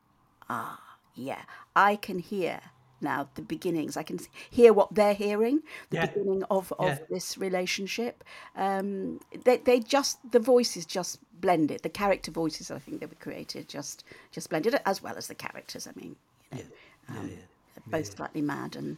ah, 0.49 0.79
yeah, 1.15 1.43
I 1.75 1.95
can 1.95 2.19
hear 2.19 2.61
now 3.01 3.29
the 3.35 3.41
beginnings. 3.41 3.97
I 3.97 4.03
can 4.03 4.19
hear 4.49 4.73
what 4.73 4.93
they're 4.93 5.13
hearing, 5.15 5.61
the 5.89 5.97
Yeah. 5.97 6.05
beginning 6.07 6.43
of, 6.51 6.71
of 6.77 6.87
Yeah. 6.89 6.97
this 7.09 7.37
relationship. 7.37 8.23
Um, 8.55 9.19
they, 9.43 9.57
they 9.57 9.79
just 9.79 10.19
the 10.31 10.39
voices 10.39 10.85
just 10.85 11.19
blended. 11.41 11.81
The 11.81 11.89
character 11.89 12.31
voices 12.31 12.69
I 12.69 12.79
think 12.79 12.99
that 12.99 13.09
were 13.09 13.15
created 13.15 13.67
just 13.67 14.03
just 14.31 14.49
blended, 14.49 14.79
as 14.85 15.01
well 15.01 15.15
as 15.17 15.27
the 15.27 15.35
characters. 15.35 15.87
I 15.87 15.91
mean, 15.95 16.15
you 16.51 16.59
know, 16.59 17.19
um, 17.19 17.29
they're 17.29 17.99
both 17.99 18.15
slightly 18.15 18.41
mad 18.41 18.75
and 18.75 18.97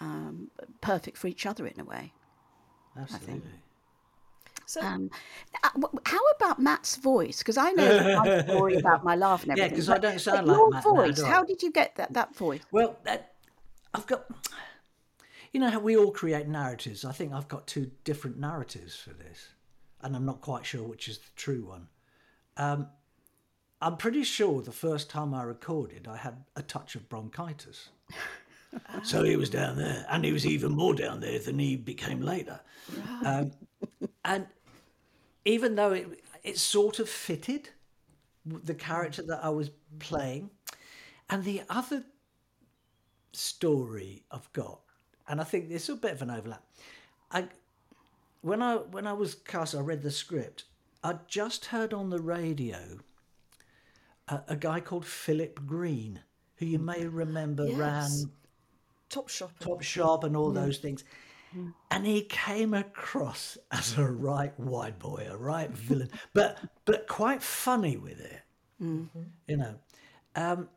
um, 0.00 0.50
perfect 0.80 1.18
for 1.18 1.26
each 1.28 1.44
other 1.46 1.66
in 1.66 1.78
a 1.78 1.84
way. 1.84 2.12
Absolutely. 2.98 3.50
So, 4.66 4.80
Um, 4.80 5.10
uh, 5.62 5.70
how 6.06 6.20
about 6.36 6.58
Matt's 6.60 6.96
voice? 6.96 7.38
Because 7.38 7.56
I 7.56 7.72
know 7.72 8.16
my 8.22 8.42
story 8.42 8.76
about 8.76 9.04
my 9.04 9.16
laugh 9.16 9.42
and 9.42 9.52
everything. 9.52 9.56
Yeah, 9.58 9.64
everything. 9.64 9.76
'cause 9.76 9.88
I 9.88 9.98
don't 9.98 10.18
sound 10.20 10.46
like 10.48 10.56
your 10.56 10.70
Matt 10.70 10.84
now, 10.84 10.94
voice. 10.94 11.20
I? 11.22 11.28
how 11.28 11.44
did 11.44 11.62
you 11.62 11.70
get 11.72 11.96
that 11.96 12.12
that 12.14 12.34
voice? 12.36 12.62
Well, 12.70 12.98
that, 13.04 13.34
I've 13.94 14.06
got. 14.06 14.26
You 15.52 15.60
know 15.60 15.68
how 15.68 15.80
we 15.80 15.96
all 15.96 16.10
create 16.12 16.48
narratives. 16.48 17.04
I 17.04 17.12
think 17.12 17.32
I've 17.34 17.48
got 17.48 17.66
two 17.66 17.90
different 18.04 18.38
narratives 18.38 18.96
for 18.96 19.10
this, 19.12 19.48
and 20.00 20.16
I'm 20.16 20.24
not 20.24 20.40
quite 20.40 20.64
sure 20.64 20.82
which 20.82 21.08
is 21.08 21.18
the 21.18 21.30
true 21.36 21.64
one. 21.66 21.88
Um, 22.56 22.88
I'm 23.82 23.96
pretty 23.96 24.22
sure 24.22 24.62
the 24.62 24.72
first 24.72 25.10
time 25.10 25.34
I 25.34 25.42
recorded, 25.42 26.08
I 26.08 26.16
had 26.16 26.44
a 26.56 26.62
touch 26.62 26.94
of 26.94 27.08
bronchitis. 27.08 27.90
so 29.02 29.24
he 29.24 29.36
was 29.36 29.50
down 29.50 29.76
there, 29.76 30.06
and 30.08 30.24
he 30.24 30.32
was 30.32 30.46
even 30.46 30.72
more 30.72 30.94
down 30.94 31.20
there 31.20 31.38
than 31.38 31.58
he 31.58 31.76
became 31.76 32.22
later. 32.22 32.60
Um, 33.24 33.50
and 34.24 34.46
even 35.44 35.74
though 35.74 35.92
it, 35.92 36.24
it 36.42 36.58
sort 36.58 36.98
of 36.98 37.08
fitted 37.08 37.70
the 38.44 38.74
character 38.74 39.22
that 39.22 39.44
I 39.44 39.50
was 39.50 39.70
playing, 39.98 40.50
and 41.30 41.44
the 41.44 41.62
other 41.68 42.04
story 43.32 44.24
I've 44.30 44.52
got, 44.52 44.80
and 45.28 45.40
I 45.40 45.44
think 45.44 45.68
there's 45.68 45.88
a 45.88 45.94
bit 45.96 46.12
of 46.12 46.22
an 46.22 46.30
overlap. 46.30 46.64
I 47.30 47.48
when 48.40 48.62
I 48.62 48.76
when 48.76 49.06
I 49.06 49.12
was 49.12 49.34
cast, 49.34 49.74
I 49.74 49.80
read 49.80 50.02
the 50.02 50.10
script. 50.10 50.64
I 51.04 51.16
just 51.26 51.66
heard 51.66 51.92
on 51.92 52.10
the 52.10 52.20
radio 52.20 52.98
a, 54.28 54.40
a 54.48 54.56
guy 54.56 54.80
called 54.80 55.04
Philip 55.06 55.66
Green, 55.66 56.20
who 56.56 56.66
you 56.66 56.78
may 56.78 57.06
remember 57.06 57.66
Yes. 57.66 57.78
ran 57.78 58.30
Top 59.08 59.28
Shop. 59.28 59.52
Top 59.60 59.82
Shop 59.82 60.24
and 60.24 60.36
all 60.36 60.50
those 60.50 60.78
things. 60.78 61.04
And 61.90 62.06
he 62.06 62.22
came 62.22 62.74
across 62.74 63.58
as 63.70 63.96
a 63.98 64.04
right 64.04 64.58
white 64.58 64.98
boy, 64.98 65.26
a 65.30 65.36
right 65.36 65.70
villain, 65.70 66.10
but 66.32 66.58
but 66.84 67.06
quite 67.08 67.42
funny 67.42 67.96
with 67.96 68.20
it, 68.20 68.40
mm-hmm. 68.82 69.22
you 69.46 69.56
know. 69.56 69.74
Um, 70.34 70.68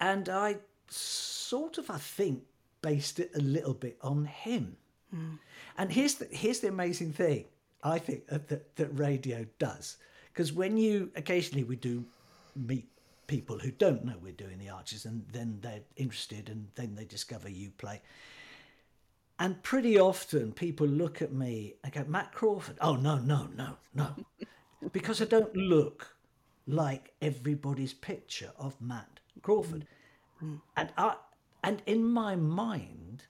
and 0.00 0.28
I 0.28 0.56
sort 0.88 1.78
of, 1.78 1.90
I 1.90 1.98
think, 1.98 2.42
based 2.82 3.20
it 3.20 3.30
a 3.34 3.40
little 3.40 3.74
bit 3.74 3.96
on 4.02 4.24
him. 4.24 4.76
Mm. 5.14 5.38
And 5.78 5.92
here's 5.92 6.14
the 6.16 6.26
here's 6.30 6.60
the 6.60 6.68
amazing 6.68 7.12
thing 7.12 7.44
I 7.82 7.98
think 7.98 8.26
that 8.26 8.48
that, 8.48 8.76
that 8.76 8.98
radio 8.98 9.46
does 9.58 9.96
because 10.32 10.52
when 10.52 10.76
you 10.76 11.10
occasionally 11.16 11.64
we 11.64 11.76
do 11.76 12.04
meet 12.56 12.88
people 13.26 13.58
who 13.58 13.70
don't 13.70 14.04
know 14.04 14.14
we're 14.20 14.32
doing 14.32 14.58
the 14.58 14.68
Archers 14.68 15.04
and 15.04 15.24
then 15.32 15.58
they're 15.60 15.80
interested 15.96 16.48
and 16.48 16.68
then 16.74 16.94
they 16.94 17.04
discover 17.04 17.48
you 17.48 17.70
play. 17.78 18.00
And 19.42 19.60
pretty 19.64 19.98
often 19.98 20.52
people 20.52 20.86
look 20.86 21.20
at 21.20 21.32
me 21.32 21.74
and 21.82 21.92
go, 21.92 22.04
Matt 22.06 22.30
Crawford. 22.32 22.76
Oh 22.80 22.94
no, 22.94 23.18
no, 23.18 23.48
no, 23.56 23.76
no. 23.92 24.14
because 24.92 25.20
I 25.20 25.24
don't 25.24 25.56
look 25.56 26.16
like 26.68 27.12
everybody's 27.20 27.92
picture 27.92 28.52
of 28.56 28.80
Matt 28.80 29.18
Crawford. 29.42 29.88
Mm. 30.40 30.60
And 30.76 30.90
I 30.96 31.16
and 31.64 31.82
in 31.86 32.04
my 32.04 32.36
mind, 32.36 33.24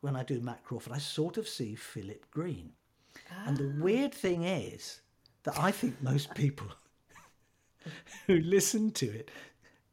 when 0.00 0.16
I 0.16 0.24
do 0.24 0.40
Matt 0.40 0.64
Crawford, 0.64 0.92
I 0.92 0.98
sort 0.98 1.36
of 1.38 1.46
see 1.46 1.76
Philip 1.76 2.28
Green. 2.32 2.72
And 3.46 3.56
the 3.56 3.72
ah. 3.72 3.84
weird 3.84 4.12
thing 4.12 4.42
is 4.42 5.00
that 5.44 5.56
I 5.60 5.70
think 5.70 6.02
most 6.02 6.34
people 6.34 6.66
who 8.26 8.40
listen 8.40 8.90
to 8.94 9.06
it 9.06 9.30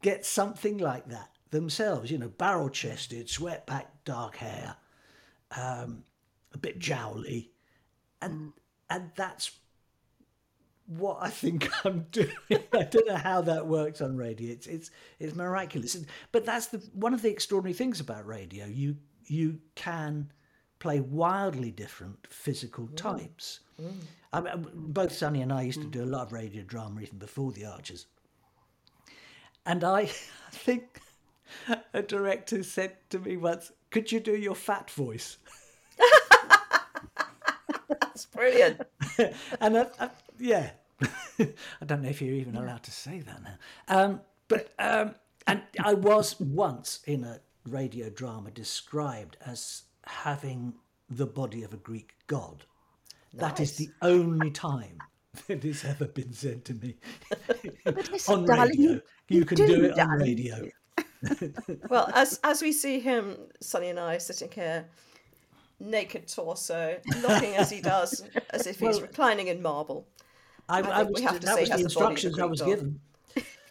get 0.02 0.26
something 0.26 0.78
like 0.78 1.08
that 1.10 1.30
themselves. 1.52 2.10
You 2.10 2.18
know, 2.18 2.28
barrel 2.28 2.70
chested, 2.70 3.30
sweat 3.30 3.68
back, 3.68 4.04
dark 4.04 4.34
hair, 4.38 4.74
um, 5.56 6.04
a 6.52 6.58
bit 6.58 6.78
jowly, 6.78 7.50
and 8.20 8.32
mm. 8.32 8.52
and 8.90 9.10
that's 9.16 9.52
what 10.86 11.18
I 11.20 11.28
think 11.28 11.68
I'm 11.84 12.06
doing. 12.10 12.30
I 12.50 12.84
don't 12.84 13.06
know 13.06 13.16
how 13.16 13.42
that 13.42 13.66
works 13.66 14.00
on 14.00 14.16
radio. 14.16 14.52
It's 14.52 14.66
it's 14.66 14.90
it's 15.18 15.34
miraculous. 15.34 15.96
But 16.32 16.44
that's 16.44 16.66
the 16.66 16.78
one 16.92 17.14
of 17.14 17.22
the 17.22 17.30
extraordinary 17.30 17.74
things 17.74 18.00
about 18.00 18.26
radio. 18.26 18.66
You 18.66 18.96
you 19.26 19.60
can 19.74 20.32
play 20.78 21.00
wildly 21.00 21.70
different 21.70 22.26
physical 22.28 22.86
mm. 22.86 22.96
types. 22.96 23.60
Mm. 23.80 23.92
I 24.32 24.40
mean, 24.40 24.52
um, 24.52 24.70
both 24.74 25.12
Sunny 25.12 25.42
and 25.42 25.52
I 25.52 25.62
used 25.62 25.80
to 25.80 25.86
do 25.86 26.04
a 26.04 26.06
lot 26.06 26.26
of 26.26 26.32
radio 26.32 26.62
drama 26.62 27.00
even 27.00 27.18
before 27.18 27.52
the 27.52 27.64
Archers. 27.64 28.06
And 29.66 29.84
I, 29.84 30.00
I 30.00 30.06
think 30.50 31.00
a 31.92 32.02
director 32.02 32.62
said 32.62 32.96
to 33.10 33.18
me 33.18 33.36
once, 33.36 33.72
"Could 33.90 34.12
you 34.12 34.20
do 34.20 34.36
your 34.36 34.54
fat 34.54 34.90
voice?" 34.90 35.38
That's 37.88 38.26
brilliant. 38.26 38.82
and 39.60 39.78
I, 39.78 39.86
I, 40.00 40.10
yeah, 40.38 40.70
I 41.38 41.84
don't 41.86 42.02
know 42.02 42.08
if 42.08 42.20
you're 42.20 42.34
even 42.34 42.56
allowed 42.56 42.82
to 42.84 42.90
say 42.90 43.20
that 43.20 43.42
now. 43.42 43.56
Um, 43.88 44.20
but 44.48 44.72
um, 44.78 45.14
and 45.46 45.62
I 45.82 45.94
was 45.94 46.38
once 46.40 47.00
in 47.06 47.24
a 47.24 47.40
radio 47.66 48.10
drama 48.10 48.50
described 48.50 49.36
as 49.46 49.82
having 50.04 50.74
the 51.10 51.26
body 51.26 51.62
of 51.62 51.72
a 51.72 51.76
Greek 51.78 52.14
god. 52.26 52.64
That 53.34 53.60
is 53.60 53.76
the 53.76 53.90
only 54.02 54.50
time 54.50 54.98
that 55.46 55.62
has 55.62 55.84
ever 55.84 56.06
been 56.06 56.32
said 56.32 56.64
to 56.66 56.74
me 56.74 56.96
on 58.28 58.44
darling, 58.46 58.68
radio. 58.70 58.90
you- 58.92 59.02
You, 59.28 59.44
can 59.44 59.56
do, 59.56 59.66
do, 59.66 59.84
it 59.84 59.90
on 59.92 59.96
darling. 60.08 60.26
radio. 60.26 60.68
Well, 61.88 62.10
as 62.14 62.38
as 62.44 62.62
we 62.62 62.72
see 62.72 63.00
him, 63.00 63.36
Sunny 63.60 63.88
and 63.88 63.98
I, 63.98 64.18
sitting 64.18 64.50
here, 64.50 64.86
naked 65.80 66.28
torso, 66.28 66.98
looking 67.22 67.54
as 67.56 67.70
he 67.70 67.80
does, 67.80 68.22
as 68.50 68.66
if 68.66 68.78
he's 68.78 68.96
Well- 68.96 69.02
reclining 69.02 69.48
in 69.48 69.62
marble. 69.62 70.06
I, 70.68 70.80
I 70.82 71.00
I 71.00 71.02
was, 71.04 71.14
we 71.20 71.22
have 71.22 71.40
to 71.40 71.46
that 71.46 71.54
say 71.54 71.60
was 71.62 71.70
the 71.70 71.76
has 71.78 71.96
a 71.96 71.98
body 71.98 72.04
of 72.04 72.24
a 72.24 72.26
instructions 72.26 72.38
I 72.38 72.44
was 72.44 72.62
given. 72.62 73.00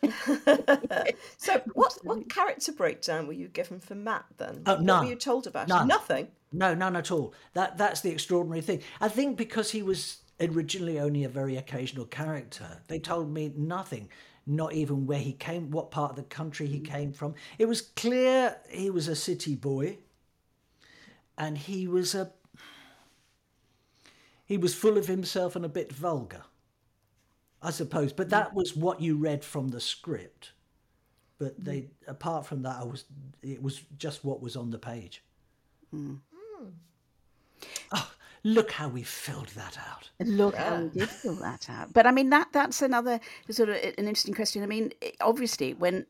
So, 1.37 1.61
what 1.73 1.97
what 2.03 2.29
character 2.29 2.71
breakdown 2.71 3.27
were 3.27 3.33
you 3.33 3.47
given 3.47 3.79
for 3.79 3.95
Matt 3.95 4.25
then? 4.37 4.63
Oh, 4.65 4.73
What 4.75 4.83
none. 4.83 5.03
were 5.05 5.09
you 5.11 5.15
told 5.15 5.47
about 5.47 5.67
None. 5.67 5.87
Nothing. 5.87 6.27
No, 6.51 6.73
none 6.73 6.95
at 6.95 7.11
all. 7.11 7.33
That 7.53 7.77
that's 7.77 8.01
the 8.01 8.11
extraordinary 8.11 8.61
thing. 8.61 8.81
I 9.01 9.09
think 9.09 9.37
because 9.37 9.71
he 9.71 9.81
was 9.81 10.17
originally 10.39 10.99
only 10.99 11.23
a 11.23 11.29
very 11.29 11.57
occasional 11.57 12.05
character, 12.05 12.81
they 12.87 12.99
told 12.99 13.31
me 13.31 13.51
nothing. 13.55 14.09
Not 14.49 14.73
even 14.73 15.05
where 15.05 15.19
he 15.19 15.33
came, 15.33 15.71
what 15.71 15.91
part 15.91 16.11
of 16.11 16.15
the 16.15 16.23
country 16.23 16.67
he 16.67 16.77
hmm. 16.77 16.85
came 16.85 17.13
from. 17.13 17.35
It 17.59 17.67
was 17.67 17.81
clear 17.81 18.57
he 18.69 18.89
was 18.89 19.07
a 19.07 19.15
city 19.15 19.55
boy, 19.55 19.97
and 21.37 21.57
he 21.57 21.87
was 21.87 22.15
a 22.15 22.31
he 24.45 24.57
was 24.57 24.73
full 24.73 24.97
of 24.97 25.07
himself 25.07 25.57
and 25.57 25.65
a 25.65 25.69
bit 25.69 25.91
vulgar, 25.91 26.43
I 27.61 27.71
suppose. 27.71 28.13
But 28.13 28.29
that 28.29 28.53
was 28.53 28.77
what 28.77 29.01
you 29.01 29.17
read 29.17 29.43
from 29.43 29.67
the 29.67 29.81
script. 29.81 30.53
But 31.37 31.55
hmm. 31.55 31.63
they, 31.63 31.87
apart 32.07 32.45
from 32.45 32.61
that, 32.63 32.77
I 32.79 32.85
was 32.85 33.03
it 33.43 33.61
was 33.61 33.81
just 33.97 34.23
what 34.23 34.41
was 34.41 34.55
on 34.55 34.71
the 34.71 34.79
page. 34.79 35.23
Oh, 37.91 38.11
look 38.47 38.71
how 38.71 38.87
we 38.87 39.03
filled 39.03 39.49
that 39.49 39.77
out. 39.77 40.09
Look 40.19 40.55
how 40.55 40.81
we 40.83 40.99
did 40.99 41.09
fill 41.09 41.35
that 41.35 41.69
out. 41.69 41.93
But 41.93 42.07
I 42.07 42.11
mean, 42.11 42.29
that 42.29 42.47
that's 42.53 42.81
another 42.81 43.19
sort 43.49 43.69
of 43.69 43.75
an 43.75 44.07
interesting 44.07 44.33
question. 44.33 44.63
I 44.63 44.67
mean, 44.67 44.93
obviously, 45.21 45.73
when 45.73 46.05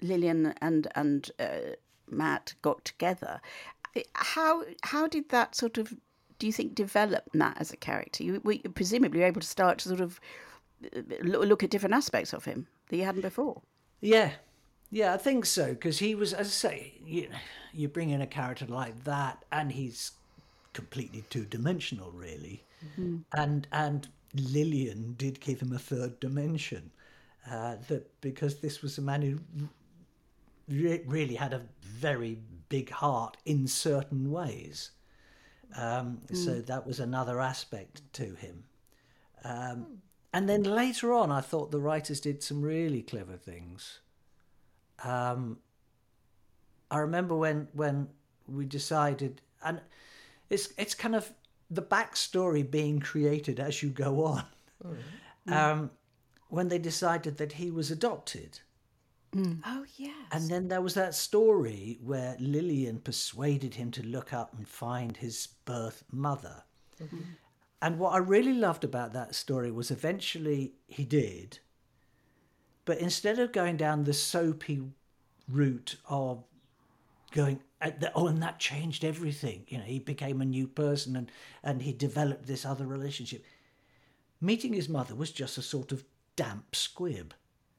Lilian 0.00 0.54
and 0.60 0.86
and 0.94 1.30
uh, 1.38 1.74
Matt 2.08 2.54
got 2.62 2.84
together, 2.84 3.40
how 4.14 4.64
how 4.82 5.06
did 5.08 5.28
that 5.30 5.54
sort 5.54 5.76
of 5.78 5.94
do 6.38 6.46
you 6.46 6.52
think 6.52 6.74
develop 6.74 7.24
Matt 7.34 7.56
as 7.58 7.72
a 7.72 7.76
character? 7.76 8.22
You 8.22 8.40
were 8.44 8.56
presumably 8.74 9.22
able 9.22 9.40
to 9.40 9.46
start 9.46 9.78
to 9.78 9.88
sort 9.88 10.00
of 10.00 10.20
uh, 10.94 11.00
look 11.22 11.64
at 11.64 11.70
different 11.70 11.94
aspects 11.94 12.32
of 12.32 12.44
him 12.44 12.68
that 12.88 12.96
you 12.96 13.04
hadn't 13.04 13.22
before. 13.22 13.62
Yeah, 14.00 14.32
yeah, 14.90 15.14
I 15.14 15.16
think 15.16 15.46
so. 15.46 15.68
Because 15.68 15.98
he 15.98 16.14
was, 16.14 16.32
as 16.32 16.46
I 16.46 16.50
say, 16.50 17.00
you, 17.04 17.28
you 17.72 17.88
bring 17.88 18.10
in 18.10 18.20
a 18.20 18.26
character 18.26 18.66
like 18.66 19.04
that, 19.04 19.44
and 19.50 19.72
he's 19.72 20.12
completely 20.76 21.22
two 21.30 21.44
dimensional, 21.56 22.10
really. 22.12 22.62
And 23.32 23.66
and 23.72 24.08
Lilian 24.34 25.14
did 25.18 25.40
give 25.40 25.60
him 25.62 25.72
a 25.72 25.78
third 25.78 26.20
dimension. 26.20 26.90
Uh, 27.50 27.76
that 27.88 28.20
because 28.20 28.60
this 28.60 28.82
was 28.82 28.98
a 28.98 29.02
man 29.02 29.22
who 29.22 29.38
re- 30.68 31.04
really 31.06 31.36
had 31.36 31.52
a 31.52 31.62
very 31.82 32.38
big 32.68 32.90
heart 32.90 33.36
in 33.44 33.68
certain 33.68 34.30
ways. 34.30 34.92
Um, 35.76 36.20
So 36.32 36.60
that 36.62 36.86
was 36.86 37.00
another 37.00 37.40
aspect 37.40 38.02
to 38.12 38.34
him. 38.34 38.64
Um, 39.44 40.02
and 40.32 40.48
then 40.48 40.62
later 40.62 41.12
on, 41.12 41.30
I 41.30 41.40
thought 41.40 41.70
the 41.70 41.80
writers 41.80 42.20
did 42.20 42.42
some 42.42 42.62
really 42.62 43.02
clever 43.02 43.36
things. 43.36 44.00
Um, 45.04 45.58
I 46.90 46.98
remember 46.98 47.34
when 47.36 47.68
when 47.72 48.08
we 48.46 48.64
decided, 48.66 49.42
and 49.62 49.80
it's 50.50 50.72
it's 50.78 50.94
kind 50.94 51.14
of 51.14 51.32
the 51.70 51.82
backstory 51.82 52.68
being 52.68 53.00
created 53.00 53.60
as 53.60 53.82
you 53.82 53.90
go 53.90 54.24
on. 54.24 54.44
Mm. 54.84 55.52
Um, 55.52 55.90
when 56.48 56.68
they 56.68 56.78
decided 56.78 57.36
that 57.38 57.52
he 57.52 57.70
was 57.70 57.90
adopted. 57.90 58.60
Mm. 59.34 59.60
Oh 59.66 59.84
yes. 59.96 60.14
And 60.32 60.48
then 60.48 60.68
there 60.68 60.80
was 60.80 60.94
that 60.94 61.14
story 61.14 61.98
where 62.02 62.36
Lilian 62.38 63.00
persuaded 63.00 63.74
him 63.74 63.90
to 63.92 64.02
look 64.06 64.32
up 64.32 64.54
and 64.56 64.66
find 64.66 65.16
his 65.16 65.48
birth 65.64 66.04
mother. 66.12 66.62
Mm-hmm. 67.02 67.18
And 67.82 67.98
what 67.98 68.14
I 68.14 68.18
really 68.18 68.54
loved 68.54 68.84
about 68.84 69.12
that 69.12 69.34
story 69.34 69.70
was 69.70 69.90
eventually 69.90 70.74
he 70.86 71.04
did, 71.04 71.58
but 72.84 72.98
instead 72.98 73.38
of 73.38 73.52
going 73.52 73.76
down 73.76 74.04
the 74.04 74.14
soapy 74.14 74.82
route 75.48 75.96
of 76.08 76.44
going, 77.36 77.60
at 77.80 78.00
the, 78.00 78.10
oh, 78.14 78.26
and 78.26 78.42
that 78.42 78.58
changed 78.58 79.04
everything, 79.04 79.64
you 79.68 79.78
know, 79.78 79.84
he 79.84 79.98
became 79.98 80.40
a 80.40 80.44
new 80.44 80.66
person 80.66 81.14
and, 81.14 81.30
and 81.62 81.82
he 81.82 81.92
developed 81.92 82.46
this 82.46 82.64
other 82.64 82.86
relationship. 82.86 83.44
Meeting 84.40 84.72
his 84.72 84.88
mother 84.88 85.14
was 85.14 85.30
just 85.30 85.58
a 85.58 85.62
sort 85.62 85.92
of 85.92 86.04
damp 86.34 86.74
squib. 86.74 87.34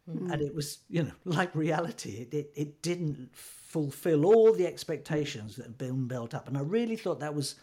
Mm-hmm. 0.09 0.31
And 0.31 0.41
it 0.41 0.55
was 0.55 0.79
you 0.89 1.03
know 1.03 1.11
like 1.25 1.53
reality 1.53 2.11
it, 2.11 2.33
it, 2.33 2.51
it 2.55 2.81
didn't 2.81 3.29
fulfill 3.33 4.25
all 4.25 4.53
the 4.53 4.65
expectations 4.65 5.57
that 5.57 5.63
had 5.63 5.77
been 5.77 6.07
built 6.07 6.33
up. 6.33 6.47
And 6.47 6.57
i 6.57 6.61
really 6.61 6.95
thought 6.95 7.19
that 7.19 7.35
was 7.35 7.55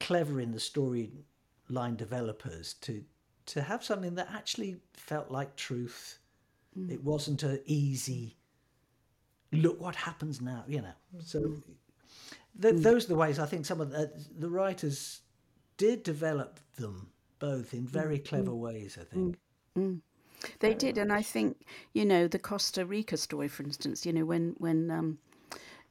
clever 0.00 0.40
in 0.40 0.52
the 0.52 0.58
storyline 0.58 1.96
developers 1.96 2.74
to 2.82 3.04
to 3.46 3.60
have 3.60 3.84
something 3.84 4.14
that 4.14 4.28
actually 4.32 4.76
felt 4.94 5.30
like 5.30 5.54
truth. 5.54 6.18
Mm. 6.78 6.90
It 6.90 7.04
wasn't 7.04 7.42
a 7.42 7.60
easy 7.66 8.38
look 9.54 9.80
what 9.80 9.94
happens 9.94 10.40
now 10.40 10.64
you 10.66 10.80
know. 10.82 10.96
Mm. 11.16 11.26
So 11.26 11.40
th- 12.60 12.74
mm. 12.74 12.82
those 12.82 13.04
are 13.04 13.08
the 13.08 13.16
ways 13.16 13.38
i 13.38 13.46
think 13.46 13.66
some 13.66 13.80
of 13.80 13.90
the, 13.90 14.10
the 14.38 14.48
writers 14.48 15.20
did 15.76 16.02
develop 16.02 16.60
them 16.76 17.08
both 17.38 17.74
in 17.74 17.82
mm. 17.84 17.90
very 17.90 18.18
clever 18.18 18.54
ways 18.54 18.98
i 19.00 19.04
think. 19.04 19.38
They 20.60 20.74
did, 20.74 20.98
and 20.98 21.12
I 21.12 21.22
think 21.22 21.64
you 21.92 22.04
know 22.04 22.28
the 22.28 22.38
Costa 22.38 22.84
Rica 22.84 23.16
story, 23.16 23.48
for 23.48 23.62
instance. 23.62 24.04
You 24.04 24.12
know 24.12 24.24
when 24.24 24.54
when 24.58 24.90
um, 24.90 25.18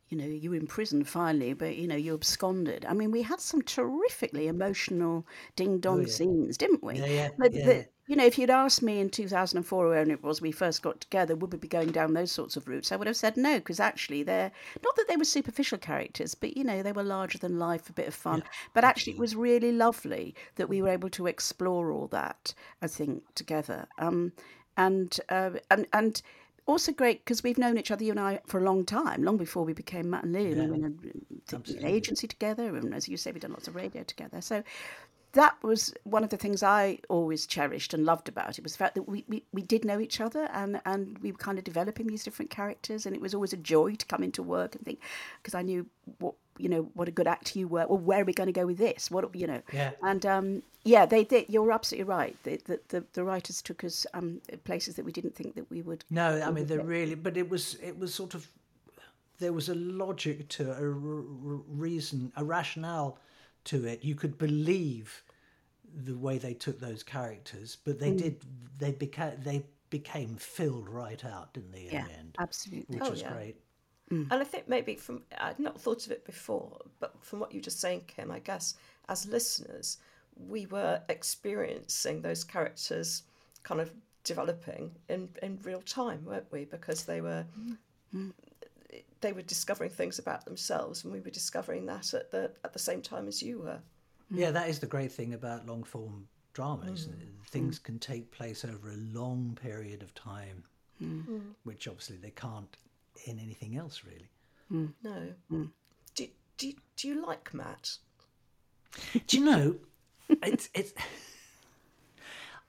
you 0.10 0.18
know 0.18 0.26
you 0.26 0.52
were 0.52 0.56
in 0.56 0.68
prison 0.68 1.04
finally, 1.04 1.54
but 1.54 1.76
you 1.76 1.88
know 1.88 1.96
you 1.96 2.14
absconded. 2.14 2.86
I 2.86 2.94
mean, 2.94 3.12
we 3.12 3.24
had 3.24 3.40
some 3.40 3.62
terrifically 3.62 4.48
emotional 4.48 5.26
oh, 5.28 5.32
ding 5.56 5.80
dong 5.80 6.08
scenes, 6.08 6.58
didn't 6.58 6.84
we? 6.84 7.02
Oh, 7.02 7.06
Yeah, 7.06 7.12
yeah, 7.12 7.30
But 7.38 7.54
yeah. 7.54 7.66
the- 7.66 7.88
you 8.06 8.18
know, 8.18 8.26
if 8.26 8.38
you'd 8.38 8.50
asked 8.50 8.82
me 8.82 9.00
in 9.00 9.10
2004 9.10 9.90
when 9.90 10.12
it 10.12 10.22
was 10.22 10.42
we 10.42 10.52
first 10.52 10.82
got 10.82 11.00
together, 11.00 11.36
would 11.36 11.54
we 11.54 11.58
be 11.58 11.68
going 11.68 11.92
down 11.92 12.14
those 12.14 12.32
sorts 12.32 12.58
of 12.58 12.68
routes? 12.68 12.92
I 12.92 12.98
would 12.98 13.08
have 13.08 13.16
said 13.16 13.38
no, 13.38 13.56
because 13.56 13.80
actually 13.80 14.24
they're 14.24 14.52
not 14.84 14.96
that 14.98 15.08
they 15.08 15.16
were 15.16 15.24
superficial 15.24 15.78
characters, 15.78 16.36
but 16.36 16.58
you 16.58 16.64
know 16.64 16.84
they 16.84 16.92
were 16.92 17.04
larger 17.04 17.38
than 17.38 17.60
life, 17.60 17.90
a 17.90 17.94
bit 17.94 18.08
of 18.08 18.14
fun. 18.14 18.44
but 18.74 18.84
actually, 18.84 19.14
it 19.14 19.20
was 19.20 19.36
really 19.36 19.72
lovely 19.72 20.36
that 20.56 20.68
we 20.68 20.82
were 20.82 20.90
able 20.90 21.10
to 21.12 21.28
explore 21.28 21.92
all 21.92 22.08
that. 22.08 22.54
I 22.82 22.88
think 22.88 23.24
together, 23.36 23.88
um, 24.00 24.34
and 24.76 25.18
uh, 25.30 25.52
and 25.72 25.88
and 25.94 26.22
also 26.66 26.92
great 26.92 27.24
because 27.24 27.44
we've 27.44 27.58
known 27.58 27.78
each 27.78 27.92
other, 27.92 28.04
you 28.04 28.12
and 28.12 28.20
I, 28.20 28.40
for 28.48 28.60
a 28.60 28.64
long 28.64 28.86
time, 28.86 29.24
long 29.24 29.38
before 29.38 29.64
we 29.64 29.74
became 29.74 30.10
Matt 30.10 30.24
and 30.24 30.34
Lily. 30.34 30.56
We 30.56 30.68
were 30.68 30.76
in 30.76 30.84
an 30.86 31.86
agency 31.86 32.28
together, 32.28 32.76
and 32.76 32.94
as 32.94 33.08
you 33.08 33.18
say, 33.18 33.32
we've 33.32 33.42
done 33.42 33.52
lots 33.52 33.68
of 33.68 33.76
radio 33.76 34.04
together. 34.04 34.42
So 34.42 34.64
that 35.34 35.56
was 35.64 35.94
one 36.04 36.24
of 36.24 36.30
the 36.30 36.38
things 36.38 36.64
I 36.64 37.00
always 37.10 37.46
cherished 37.46 37.94
and 37.94 38.06
loved 38.06 38.30
about 38.30 38.58
it 38.58 38.64
was 38.64 38.74
the 38.74 38.78
fact 38.78 38.96
that 38.96 39.04
we, 39.04 39.26
we, 39.28 39.44
we 39.52 39.62
did 39.62 39.84
know 39.84 40.00
each 40.00 40.22
other 40.22 40.48
and, 40.54 40.80
and 40.86 41.18
we 41.20 41.32
were 41.32 41.38
kind 41.38 41.58
of 41.58 41.64
developing 41.64 42.08
these 42.08 42.24
different 42.24 42.52
characters 42.52 43.06
and 43.06 43.16
it 43.16 43.22
was 43.22 43.34
always 43.34 43.52
a 43.54 43.58
joy 43.58 43.96
to 43.96 44.06
come 44.06 44.24
into 44.24 44.42
work 44.44 44.76
and 44.76 44.86
think 44.86 45.00
because 45.42 45.56
I 45.56 45.62
knew 45.64 45.88
what 46.20 46.36
you 46.60 46.70
know 46.70 46.84
what 46.94 47.08
a 47.08 47.12
good 47.12 47.28
actor 47.28 47.58
you 47.58 47.68
were 47.68 47.88
well 47.88 47.98
where 47.98 48.22
are 48.22 48.26
we 48.26 48.34
going 48.34 48.48
to 48.48 48.54
go 48.54 48.68
with 48.68 48.78
this? 48.78 49.10
What 49.10 49.36
you 49.36 49.48
know 49.48 49.62
Yeah. 49.74 49.92
and 50.04 50.24
um, 50.26 50.64
yeah 50.84 51.08
they 51.08 51.24
did 51.24 51.46
you're 51.50 51.72
absolutely 51.72 52.06
right. 52.14 52.38
The, 52.44 52.60
the, 52.66 52.80
the, 52.90 53.04
the 53.14 53.24
writers 53.24 53.62
took 53.62 53.84
us 53.84 54.06
um, 54.14 54.40
places 54.64 54.96
that 54.96 55.06
we 55.06 55.12
didn't 55.12 55.36
think 55.36 55.56
that 55.56 55.70
we 55.72 55.82
would 55.82 56.06
No, 56.12 56.40
I 56.42 56.52
mean 56.52 56.68
they're 56.68 56.84
really, 56.84 57.16
but 57.16 57.38
it 57.38 57.50
was 57.50 57.76
it 57.82 57.98
was 57.98 58.14
sort 58.14 58.36
of 58.36 58.48
there 59.40 59.52
was 59.52 59.68
a 59.68 59.76
logic 59.76 60.48
to 60.50 60.72
a 60.72 60.76
r- 60.76 60.90
r- 60.90 61.62
reason, 61.68 62.32
a 62.36 62.44
rationale 62.46 63.18
to 63.66 63.86
it. 63.86 64.04
You 64.04 64.16
could 64.16 64.38
believe 64.38 65.24
the 65.96 66.18
way 66.18 66.38
they 66.38 66.54
took 66.54 66.80
those 66.80 67.04
characters, 67.04 67.78
but 67.84 68.00
they 68.00 68.12
mm. 68.12 68.18
did 68.18 68.42
they 68.78 68.92
became 68.92 69.34
they 69.44 69.64
became 69.90 70.36
filled 70.36 70.90
right 70.90 71.24
out, 71.24 71.54
didn't 71.54 71.72
they? 71.72 71.86
In 71.88 71.94
yeah 71.94 72.06
the 72.06 72.14
end, 72.14 72.36
absolutely 72.40 72.98
which 72.98 73.08
Oh, 73.08 73.12
was 73.12 73.22
yeah. 73.22 73.34
great. 73.34 73.56
Mm. 74.12 74.28
And 74.32 74.42
I 74.42 74.44
think 74.44 74.68
maybe 74.68 74.96
from 74.96 75.24
I'd 75.38 75.60
not 75.60 75.80
thought 75.80 76.06
of 76.06 76.12
it 76.12 76.26
before, 76.26 76.80
but 77.00 77.16
from 77.22 77.40
what 77.40 77.52
you 77.52 77.60
were 77.60 77.64
just 77.64 77.80
saying, 77.80 78.04
Kim, 78.08 78.32
I 78.32 78.40
guess 78.40 78.76
as 79.10 79.26
listeners, 79.28 79.98
we 80.36 80.66
were 80.66 81.02
experiencing 81.10 82.22
those 82.22 82.44
characters 82.44 83.24
kind 83.64 83.80
of 83.82 83.92
developing 84.24 84.92
in, 85.10 85.30
in 85.42 85.60
real 85.64 85.82
time, 85.82 86.24
weren't 86.26 86.52
we? 86.52 86.66
Because 86.66 87.04
they 87.04 87.22
were 87.22 87.46
mm. 88.16 88.32
They 89.24 89.34
were 89.34 89.42
discovering 89.42 89.90
things 89.90 90.20
about 90.20 90.46
themselves, 90.46 91.04
and 91.04 91.14
we 91.14 91.22
were 91.22 91.32
discovering 91.32 91.86
that 91.88 92.14
at 92.14 92.30
the 92.30 92.52
at 92.64 92.74
the 92.74 92.80
same 92.80 93.02
time 93.02 93.28
as 93.28 93.42
you 93.42 93.60
were. 93.60 93.80
Yeah, 94.30 94.50
mm. 94.50 94.54
that 94.54 94.70
is 94.70 94.80
the 94.80 94.86
great 94.86 95.12
thing 95.12 95.34
about 95.34 95.66
long 95.66 95.84
form 95.84 96.28
drama, 96.54 96.92
isn't 96.92 97.18
mm. 97.18 97.22
it? 97.22 97.30
Things 97.48 97.80
mm. 97.80 97.84
can 97.84 98.00
take 98.00 98.30
place 98.32 98.64
over 98.64 98.92
a 98.92 98.98
long 99.18 99.58
period 99.60 100.04
of 100.04 100.14
time, 100.14 100.64
which 101.64 101.88
obviously 101.88 102.18
they 102.18 102.32
can't 102.32 102.78
in 103.26 103.40
anything 103.40 103.78
else, 103.78 104.04
really. 104.06 104.30
No. 105.04 105.34
Do, 106.16 106.28
do, 106.58 106.74
do 106.98 107.08
you 107.08 107.26
like 107.26 107.54
Matt? 107.54 107.98
Do 109.28 109.38
you 109.38 109.46
know, 109.46 109.76
it's 110.30 110.70
it's. 110.74 110.94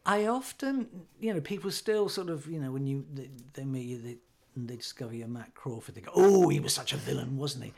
I 0.07 0.27
often, 0.27 0.87
you 1.19 1.33
know, 1.33 1.41
people 1.41 1.71
still 1.71 2.11
sort 2.11 2.29
of, 2.29 2.47
you 2.47 2.61
know, 2.61 2.71
when 2.71 2.87
you 2.87 3.07
they, 3.13 3.31
they 3.55 3.65
meet 3.65 3.87
you, 3.87 4.03
they 4.03 4.19
and 4.55 4.69
they 4.69 4.77
discover 4.77 5.15
you're 5.15 5.29
Matt 5.29 5.55
Crawford, 5.55 5.95
they 5.95 6.01
go, 6.01 6.13
"Oh, 6.15 6.49
he 6.49 6.61
was 6.61 6.75
such 6.75 6.93
a 6.93 6.97
villain, 6.97 7.37
wasn't 7.37 7.65
he?" 7.65 7.73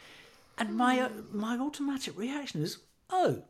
And 0.58 0.74
my 0.74 1.00
uh, 1.00 1.10
my 1.32 1.58
automatic 1.58 2.18
reaction 2.18 2.62
is, 2.62 2.78
"Oh, 3.10 3.42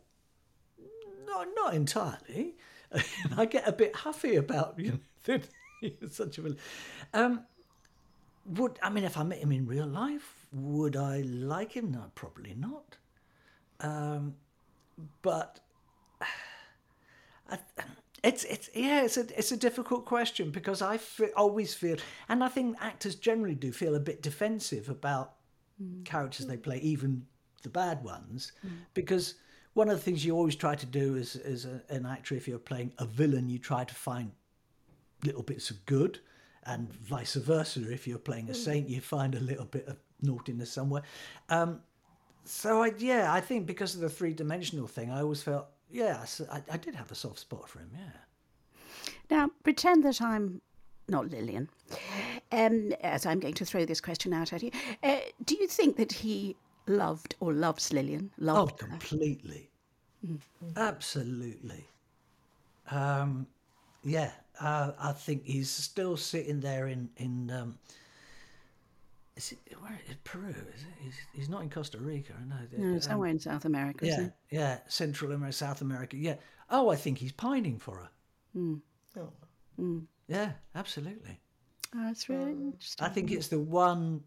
no, 1.26 1.44
not 1.54 1.74
entirely." 1.74 2.56
I 3.36 3.46
get 3.46 3.68
a 3.68 3.72
bit 3.72 3.94
huffy 3.94 4.36
about 4.36 4.78
you 4.78 5.00
know 5.26 5.40
such 6.10 6.38
a 6.38 6.42
villain. 6.42 6.58
Um, 7.12 7.44
would 8.46 8.78
I 8.82 8.90
mean 8.90 9.04
if 9.04 9.16
I 9.16 9.22
met 9.22 9.38
him 9.38 9.52
in 9.52 9.66
real 9.66 9.86
life, 9.86 10.46
would 10.52 10.96
I 10.96 11.20
like 11.20 11.72
him? 11.72 11.90
No, 11.90 12.10
probably 12.14 12.54
not. 12.54 12.96
Um, 13.80 14.36
but 15.22 15.60
I, 17.50 17.58
it's 18.22 18.44
it's 18.44 18.70
yeah, 18.74 19.04
it's 19.04 19.16
a 19.16 19.26
it's 19.38 19.52
a 19.52 19.56
difficult 19.56 20.04
question 20.04 20.50
because 20.50 20.82
I 20.82 20.98
always 21.36 21.74
feel, 21.74 21.96
and 22.28 22.42
I 22.42 22.48
think 22.48 22.76
actors 22.80 23.14
generally 23.14 23.54
do 23.54 23.72
feel 23.72 23.94
a 23.94 24.00
bit 24.00 24.22
defensive 24.22 24.88
about 24.88 25.34
mm. 25.82 26.04
characters 26.04 26.46
they 26.46 26.56
mm. 26.56 26.62
play, 26.62 26.78
even 26.78 27.26
the 27.62 27.68
bad 27.68 28.02
ones, 28.02 28.52
mm. 28.66 28.70
because 28.94 29.34
one 29.74 29.88
of 29.88 29.96
the 29.96 30.02
things 30.02 30.24
you 30.24 30.34
always 30.34 30.56
try 30.56 30.74
to 30.74 30.86
do 30.86 31.16
as 31.16 31.36
as 31.36 31.66
a, 31.66 31.82
an 31.90 32.06
actor, 32.06 32.34
if 32.34 32.48
you're 32.48 32.58
playing 32.58 32.92
a 32.98 33.04
villain, 33.04 33.48
you 33.48 33.58
try 33.58 33.84
to 33.84 33.94
find 33.94 34.32
little 35.24 35.42
bits 35.42 35.70
of 35.70 35.84
good, 35.86 36.18
and 36.64 36.92
vice 36.92 37.34
versa. 37.34 37.90
If 37.92 38.06
you're 38.06 38.18
playing 38.18 38.50
a 38.50 38.54
saint, 38.54 38.88
you 38.88 39.00
find 39.00 39.34
a 39.34 39.40
little 39.40 39.66
bit 39.66 39.86
of 39.86 39.98
naughtiness 40.22 40.70
somewhere. 40.72 41.02
Um, 41.48 41.80
so 42.44 42.82
I 42.82 42.92
yeah, 42.98 43.32
I 43.32 43.40
think 43.40 43.66
because 43.66 43.94
of 43.94 44.00
the 44.00 44.08
three 44.08 44.32
dimensional 44.32 44.86
thing, 44.86 45.10
I 45.10 45.20
always 45.20 45.42
felt 45.42 45.66
yeah, 45.90 46.24
so 46.24 46.46
I, 46.50 46.62
I 46.70 46.76
did 46.76 46.94
have 46.94 47.10
a 47.10 47.14
soft 47.14 47.38
spot 47.38 47.68
for 47.68 47.78
him. 47.80 47.90
Yeah. 47.94 49.10
Now, 49.30 49.50
pretend 49.62 50.04
that 50.04 50.20
I'm 50.20 50.60
not 51.08 51.30
Lilian, 51.30 51.68
um, 52.52 52.92
as 53.00 53.26
I'm 53.26 53.40
going 53.40 53.54
to 53.54 53.64
throw 53.64 53.84
this 53.84 54.00
question 54.00 54.32
out 54.32 54.52
at 54.52 54.62
you. 54.62 54.70
Uh, 55.02 55.18
do 55.44 55.56
you 55.56 55.66
think 55.68 55.96
that 55.96 56.12
he 56.12 56.56
loved 56.86 57.34
or 57.40 57.52
loves 57.52 57.92
Lilian? 57.92 58.30
Oh, 58.40 58.44
Loved 58.44 58.80
her? 58.80 58.88
completely. 58.88 59.70
Absolutely. 60.76 61.84
Um, 62.90 63.46
yeah, 64.04 64.30
uh, 64.60 64.92
I 64.98 65.12
think 65.12 65.44
he's 65.44 65.70
still 65.70 66.16
sitting 66.16 66.60
there 66.60 66.86
in 66.88 67.08
in. 67.16 67.50
Um, 67.50 67.78
is 69.36 69.52
it 69.52 69.58
where 69.80 69.98
is 70.08 70.16
Peru? 70.24 70.48
Is 70.48 70.82
it? 70.82 70.88
He's, 71.02 71.14
he's 71.34 71.48
not 71.48 71.62
in 71.62 71.70
Costa 71.70 71.98
Rica. 71.98 72.32
I 72.40 72.44
know. 72.44 72.56
No, 72.76 72.94
Um, 72.94 73.00
somewhere 73.00 73.28
in 73.28 73.38
South 73.38 73.64
America, 73.64 74.06
yeah, 74.06 74.12
isn't 74.12 74.32
yeah, 74.50 74.78
Central 74.88 75.32
America, 75.32 75.56
South 75.56 75.82
America. 75.82 76.16
Yeah. 76.16 76.36
Oh, 76.70 76.88
I 76.88 76.96
think 76.96 77.18
he's 77.18 77.32
pining 77.32 77.78
for 77.78 77.96
her. 77.98 78.08
Oh. 79.18 79.32
Yeah, 80.28 80.52
absolutely. 80.74 81.38
Oh, 81.94 82.02
that's 82.04 82.28
really 82.28 82.52
interesting. 82.52 83.06
I 83.06 83.08
think 83.08 83.30
it's 83.30 83.48
the 83.48 83.60
one. 83.60 84.22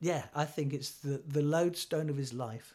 Yeah, 0.00 0.24
I 0.34 0.44
think 0.44 0.72
it's 0.72 0.92
the 0.92 1.22
the 1.26 1.42
lodestone 1.42 2.10
of 2.10 2.16
his 2.16 2.32
life. 2.32 2.74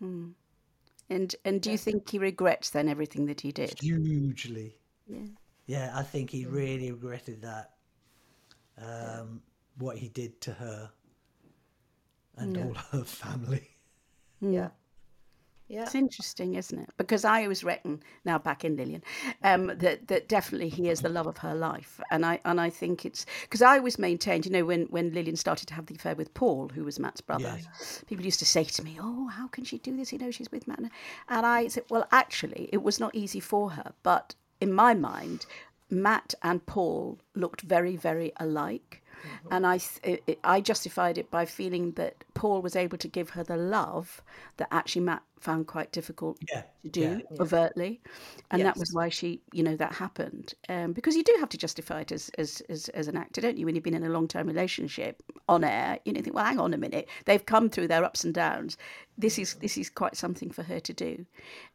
And 0.00 1.34
and 1.44 1.60
do 1.60 1.70
you 1.72 1.78
think 1.78 2.08
he 2.08 2.18
regrets 2.18 2.70
then 2.70 2.88
everything 2.88 3.26
that 3.26 3.40
he 3.40 3.52
did? 3.52 3.78
hugely. 3.80 4.76
Yeah. 5.06 5.26
Yeah, 5.66 5.92
I 5.94 6.02
think 6.02 6.30
he 6.30 6.46
really 6.46 6.90
regretted 6.90 7.42
that. 7.42 7.74
Um, 8.78 9.42
what 9.78 9.98
he 9.98 10.08
did 10.08 10.40
to 10.42 10.52
her 10.52 10.90
and 12.36 12.56
all 12.56 12.74
her 12.74 13.04
family. 13.04 13.76
Yeah. 14.40 14.70
Yeah. 15.68 15.82
It's 15.82 15.94
interesting, 15.94 16.56
isn't 16.56 16.80
it? 16.80 16.90
Because 16.96 17.24
I 17.24 17.44
always 17.44 17.62
reckon 17.62 18.02
now 18.24 18.38
back 18.38 18.64
in 18.64 18.76
Lilian 18.76 19.04
um, 19.44 19.68
that 19.78 20.08
that 20.08 20.28
definitely 20.28 20.68
he 20.68 20.88
is 20.88 21.00
the 21.00 21.08
love 21.08 21.28
of 21.28 21.38
her 21.38 21.54
life, 21.54 22.00
and 22.10 22.26
I 22.26 22.40
and 22.44 22.60
I 22.60 22.70
think 22.70 23.06
it's 23.06 23.24
because 23.42 23.62
I 23.62 23.78
always 23.78 23.96
maintained, 23.96 24.46
you 24.46 24.50
know, 24.50 24.64
when 24.64 24.86
when 24.86 25.12
Lilian 25.12 25.36
started 25.36 25.68
to 25.68 25.74
have 25.74 25.86
the 25.86 25.94
affair 25.94 26.16
with 26.16 26.34
Paul, 26.34 26.70
who 26.70 26.82
was 26.82 26.98
Matt's 26.98 27.20
brother, 27.20 27.56
people 28.08 28.24
used 28.24 28.40
to 28.40 28.46
say 28.46 28.64
to 28.64 28.82
me, 28.82 28.98
"Oh, 29.00 29.28
how 29.28 29.46
can 29.46 29.62
she 29.62 29.78
do 29.78 29.96
this? 29.96 30.12
You 30.12 30.18
know, 30.18 30.32
she's 30.32 30.50
with 30.50 30.66
Matt," 30.66 30.80
and 30.80 31.46
I 31.46 31.68
said, 31.68 31.84
"Well, 31.88 32.08
actually, 32.10 32.68
it 32.72 32.82
was 32.82 32.98
not 32.98 33.14
easy 33.14 33.38
for 33.38 33.70
her, 33.70 33.92
but 34.02 34.34
in 34.60 34.72
my 34.72 34.92
mind, 34.94 35.46
Matt 35.88 36.34
and 36.42 36.66
Paul 36.66 37.20
looked 37.36 37.60
very, 37.60 37.94
very 37.94 38.32
alike." 38.38 38.99
And 39.50 39.66
I, 39.66 39.80
it, 40.02 40.22
it, 40.26 40.38
I 40.44 40.60
justified 40.60 41.18
it 41.18 41.30
by 41.30 41.44
feeling 41.44 41.92
that 41.92 42.24
Paul 42.34 42.62
was 42.62 42.76
able 42.76 42.98
to 42.98 43.08
give 43.08 43.30
her 43.30 43.42
the 43.42 43.56
love 43.56 44.22
that 44.56 44.68
actually 44.70 45.02
Matt 45.02 45.22
found 45.40 45.66
quite 45.66 45.90
difficult 45.90 46.38
Yeah, 46.50 46.62
to 46.84 46.88
do 46.90 47.00
yeah. 47.00 47.36
overtly, 47.40 48.00
and 48.50 48.62
that 48.62 48.76
was 48.76 48.90
why 48.92 49.08
she, 49.08 49.40
you 49.52 49.62
know, 49.62 49.74
that 49.76 49.92
happened. 49.94 50.54
Um, 50.68 50.92
because 50.92 51.16
you 51.16 51.22
do 51.22 51.34
have 51.40 51.48
to 51.50 51.58
justify 51.58 52.02
it 52.02 52.12
as, 52.12 52.30
as 52.38 52.60
as 52.68 52.88
as 52.90 53.08
an 53.08 53.16
actor, 53.16 53.40
don't 53.40 53.56
you? 53.56 53.66
When 53.66 53.74
you've 53.74 53.84
been 53.84 53.94
in 53.94 54.04
a 54.04 54.10
long 54.10 54.28
term 54.28 54.46
relationship 54.46 55.22
on 55.48 55.64
air, 55.64 55.98
you 56.04 56.12
know, 56.12 56.18
you 56.18 56.24
think, 56.24 56.36
well, 56.36 56.44
hang 56.44 56.60
on 56.60 56.74
a 56.74 56.78
minute, 56.78 57.08
they've 57.24 57.44
come 57.44 57.70
through 57.70 57.88
their 57.88 58.04
ups 58.04 58.24
and 58.24 58.34
downs. 58.34 58.76
This 59.16 59.38
is 59.38 59.54
this 59.54 59.78
is 59.78 59.88
quite 59.90 60.16
something 60.16 60.50
for 60.50 60.62
her 60.62 60.80
to 60.80 60.92
do. 60.92 61.26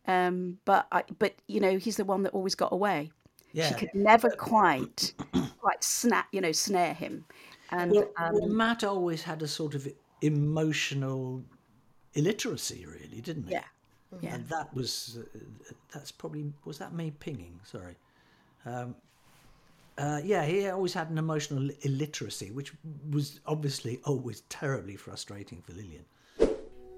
Um, 0.08 0.60
but 0.65 0.88
I, 0.91 1.03
but 1.17 1.34
you 1.47 1.60
know, 1.60 1.77
he's 1.77 1.97
the 1.97 2.05
one 2.05 2.23
that 2.23 2.34
always 2.34 2.55
got 2.55 2.71
away. 2.71 3.12
Yeah. 3.55 3.69
She 3.69 3.75
could 3.75 3.93
never 3.93 4.29
quite 4.29 5.13
quite 5.59 5.83
snap, 5.83 6.27
you 6.33 6.41
know, 6.41 6.51
snare 6.51 6.93
him. 6.93 7.25
And 7.71 7.91
Well, 7.91 8.11
um, 8.17 8.33
well, 8.33 8.47
Matt 8.49 8.83
always 8.83 9.23
had 9.23 9.41
a 9.41 9.47
sort 9.47 9.75
of 9.75 9.87
emotional 10.21 11.41
illiteracy, 12.13 12.85
really, 12.85 13.21
didn't 13.21 13.45
he? 13.45 13.53
yeah, 13.53 13.63
yeah. 14.21 14.35
And 14.35 14.47
that 14.49 14.73
was, 14.75 15.19
uh, 15.19 15.39
that's 15.93 16.11
probably, 16.11 16.51
was 16.65 16.77
that 16.79 16.93
me 16.93 17.11
pinging? 17.11 17.59
Sorry. 17.63 17.95
Um, 18.65 18.93
uh, 19.97 20.19
yeah, 20.23 20.43
he 20.43 20.67
always 20.67 20.93
had 20.93 21.09
an 21.09 21.17
emotional 21.17 21.69
illiteracy, 21.81 22.51
which 22.51 22.73
was 23.09 23.39
obviously 23.45 24.01
always 24.03 24.41
terribly 24.49 24.97
frustrating 24.97 25.61
for 25.61 25.71
Lilian. 25.71 26.03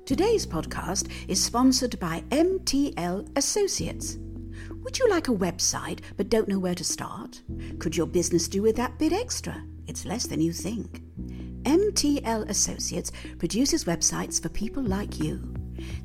Today's 0.06 0.48
podcast 0.48 1.12
is 1.28 1.44
sponsored 1.44 2.00
by 2.00 2.24
MTL 2.32 3.38
Associates. 3.38 4.18
Would 4.84 5.00
you 5.00 5.10
like 5.10 5.28
a 5.28 5.36
website 5.36 6.00
but 6.16 6.30
don't 6.30 6.48
know 6.48 6.60
where 6.60 6.76
to 6.76 6.84
start? 6.84 7.42
Could 7.80 7.96
your 7.96 8.08
business 8.08 8.48
do 8.48 8.62
with 8.62 8.76
that 8.78 8.98
bit 8.98 9.14
extra? 9.14 9.64
It's 9.88 10.06
less 10.06 10.28
than 10.28 10.42
you 10.42 10.52
think. 10.52 11.02
MTL 11.64 12.50
Associates 12.50 13.12
produces 13.38 13.86
websites 13.86 14.42
for 14.42 14.50
people 14.50 14.84
like 14.84 15.20
you. 15.20 15.54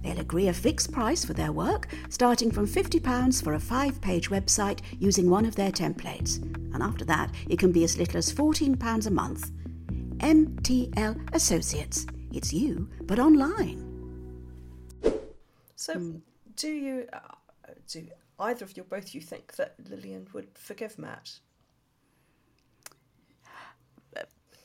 They'll 0.02 0.20
agree 0.20 0.48
a 0.48 0.52
fixed 0.52 0.92
price 0.92 1.24
for 1.24 1.32
their 1.32 1.52
work, 1.52 1.88
starting 2.10 2.50
from 2.50 2.66
£50 2.66 3.42
for 3.42 3.54
a 3.54 3.60
five 3.60 4.00
page 4.00 4.28
website 4.30 4.80
using 4.98 5.30
one 5.30 5.46
of 5.46 5.54
their 5.54 5.72
templates. 5.72 6.42
And 6.74 6.82
after 6.82 7.04
that, 7.06 7.32
it 7.48 7.58
can 7.58 7.72
be 7.72 7.84
as 7.84 7.96
little 7.96 8.18
as 8.18 8.32
£14 8.32 9.06
a 9.06 9.10
month. 9.10 9.50
MTL 10.18 11.34
Associates. 11.34 12.06
It's 12.32 12.52
you, 12.52 12.88
but 13.02 13.18
online. 13.18 13.88
So, 15.76 15.94
Hmm. 15.94 16.16
do 16.56 16.68
you, 16.70 17.06
uh, 17.12 17.18
do 17.88 18.00
either 18.42 18.64
of 18.64 18.76
you, 18.76 18.84
both 18.84 19.14
you 19.14 19.20
think 19.20 19.56
that 19.56 19.74
Lilian 19.88 20.28
would 20.32 20.48
forgive 20.54 20.98
Matt? 20.98 21.38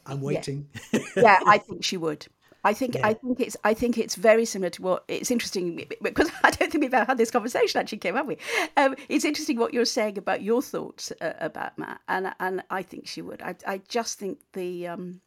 I'm 0.05 0.21
waiting. 0.21 0.67
yeah, 1.15 1.39
I 1.45 1.57
think 1.57 1.83
she 1.83 1.97
would. 1.97 2.27
I 2.63 2.73
think 2.73 2.97
I 3.03 3.13
think 3.13 3.39
it's 3.39 3.55
I 3.63 3.73
think 3.73 3.97
it's 3.97 4.15
very 4.15 4.43
similar 4.43 4.69
to 4.71 4.81
what 4.81 5.03
it's 5.07 5.31
interesting 5.31 5.85
because 6.01 6.29
I 6.43 6.51
don't 6.51 6.71
think 6.71 6.81
we've 6.83 6.93
ever 6.93 7.05
had 7.05 7.17
this 7.17 7.31
conversation 7.31 7.79
actually, 7.79 7.99
Kim, 7.99 8.15
have 8.15 8.27
we? 8.27 8.37
Um, 8.75 8.95
it's 9.09 9.25
interesting 9.25 9.57
what 9.57 9.73
you're 9.73 9.85
saying 9.85 10.17
about 10.17 10.41
your 10.41 10.61
thoughts 10.61 11.11
uh, 11.21 11.33
about 11.39 11.77
Matt, 11.77 12.01
and 12.07 12.33
and 12.39 12.63
I 12.69 12.81
think 12.81 13.07
she 13.07 13.21
would. 13.21 13.41
I 13.41 13.55
I 13.65 13.81
just 13.87 14.19
think 14.19 14.39
the 14.53 14.87
um, 14.87 15.21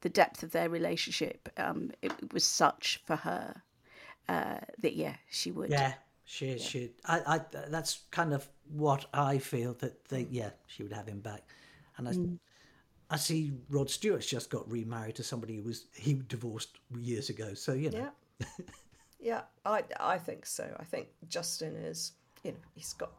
the 0.00 0.08
depth 0.08 0.42
of 0.42 0.52
their 0.52 0.68
relationship 0.68 1.48
um, 1.56 1.90
it 2.00 2.12
was 2.32 2.44
such 2.44 3.02
for 3.04 3.16
her 3.16 3.62
uh, 4.28 4.58
that 4.78 4.94
yeah, 4.94 5.16
she 5.30 5.50
would. 5.50 5.70
Yeah, 5.70 5.94
she, 6.32 6.58
she. 6.58 6.90
I, 7.04 7.20
I, 7.26 7.40
that's 7.68 8.04
kind 8.10 8.32
of 8.32 8.48
what 8.72 9.04
I 9.12 9.36
feel 9.36 9.74
that 9.80 10.06
they, 10.06 10.24
mm. 10.24 10.28
yeah, 10.30 10.50
she 10.66 10.82
would 10.82 10.92
have 10.92 11.06
him 11.06 11.20
back, 11.20 11.42
and 11.98 12.08
I, 12.08 12.12
mm. 12.12 12.38
I 13.10 13.16
see 13.16 13.52
Rod 13.68 13.90
Stewart's 13.90 14.26
just 14.26 14.48
got 14.48 14.70
remarried 14.72 15.16
to 15.16 15.22
somebody 15.22 15.56
who 15.56 15.64
was 15.64 15.84
he 15.94 16.22
divorced 16.28 16.78
years 16.98 17.28
ago. 17.28 17.52
So 17.52 17.74
you 17.74 17.90
know, 17.90 18.10
Yeah. 18.40 18.46
yeah, 19.20 19.40
I, 19.66 19.84
I 20.00 20.16
think 20.16 20.46
so. 20.46 20.74
I 20.80 20.84
think 20.84 21.08
Justin 21.28 21.76
is, 21.76 22.12
you 22.42 22.52
know, 22.52 22.58
he's 22.74 22.94
got 22.94 23.12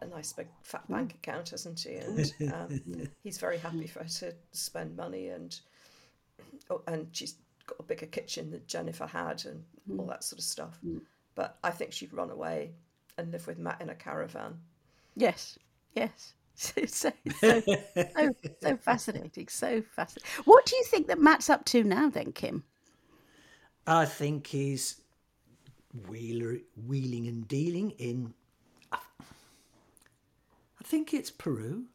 a 0.00 0.06
nice 0.06 0.32
big 0.32 0.46
fat 0.62 0.84
mm. 0.88 0.94
bank 0.94 1.14
account, 1.14 1.48
hasn't 1.48 1.80
he? 1.80 1.96
And 1.96 2.32
um, 2.54 3.08
he's 3.24 3.38
very 3.38 3.58
happy 3.58 3.88
for 3.88 4.04
her 4.04 4.08
to 4.20 4.32
spend 4.52 4.96
money 4.96 5.26
and 5.30 5.58
oh, 6.70 6.82
and 6.86 7.08
she's 7.10 7.34
got 7.66 7.80
a 7.80 7.82
bigger 7.82 8.06
kitchen 8.06 8.52
than 8.52 8.62
Jennifer 8.68 9.08
had 9.08 9.44
and 9.44 9.64
all 9.98 10.06
that 10.06 10.22
sort 10.22 10.38
of 10.38 10.44
stuff. 10.44 10.78
But 11.34 11.58
I 11.62 11.70
think 11.70 11.92
she'd 11.92 12.12
run 12.12 12.30
away 12.30 12.72
and 13.16 13.30
live 13.32 13.46
with 13.46 13.58
Matt 13.58 13.80
in 13.80 13.90
a 13.90 13.94
caravan. 13.94 14.58
Yes, 15.16 15.58
yes. 15.94 16.34
So, 16.56 16.84
so, 16.84 17.10
so, 17.40 17.62
so, 17.96 18.34
so 18.60 18.76
fascinating, 18.76 19.48
so 19.48 19.80
fascinating. 19.80 20.28
What 20.44 20.66
do 20.66 20.76
you 20.76 20.84
think 20.84 21.06
that 21.06 21.18
Matt's 21.18 21.48
up 21.48 21.64
to 21.66 21.82
now, 21.82 22.10
then, 22.10 22.32
Kim? 22.32 22.64
I 23.86 24.04
think 24.04 24.48
he's 24.48 25.00
wheeler, 26.06 26.58
wheeling 26.86 27.26
and 27.28 27.48
dealing 27.48 27.92
in. 27.92 28.34
I 28.92 28.98
think 30.84 31.14
it's 31.14 31.30
Peru. 31.30 31.86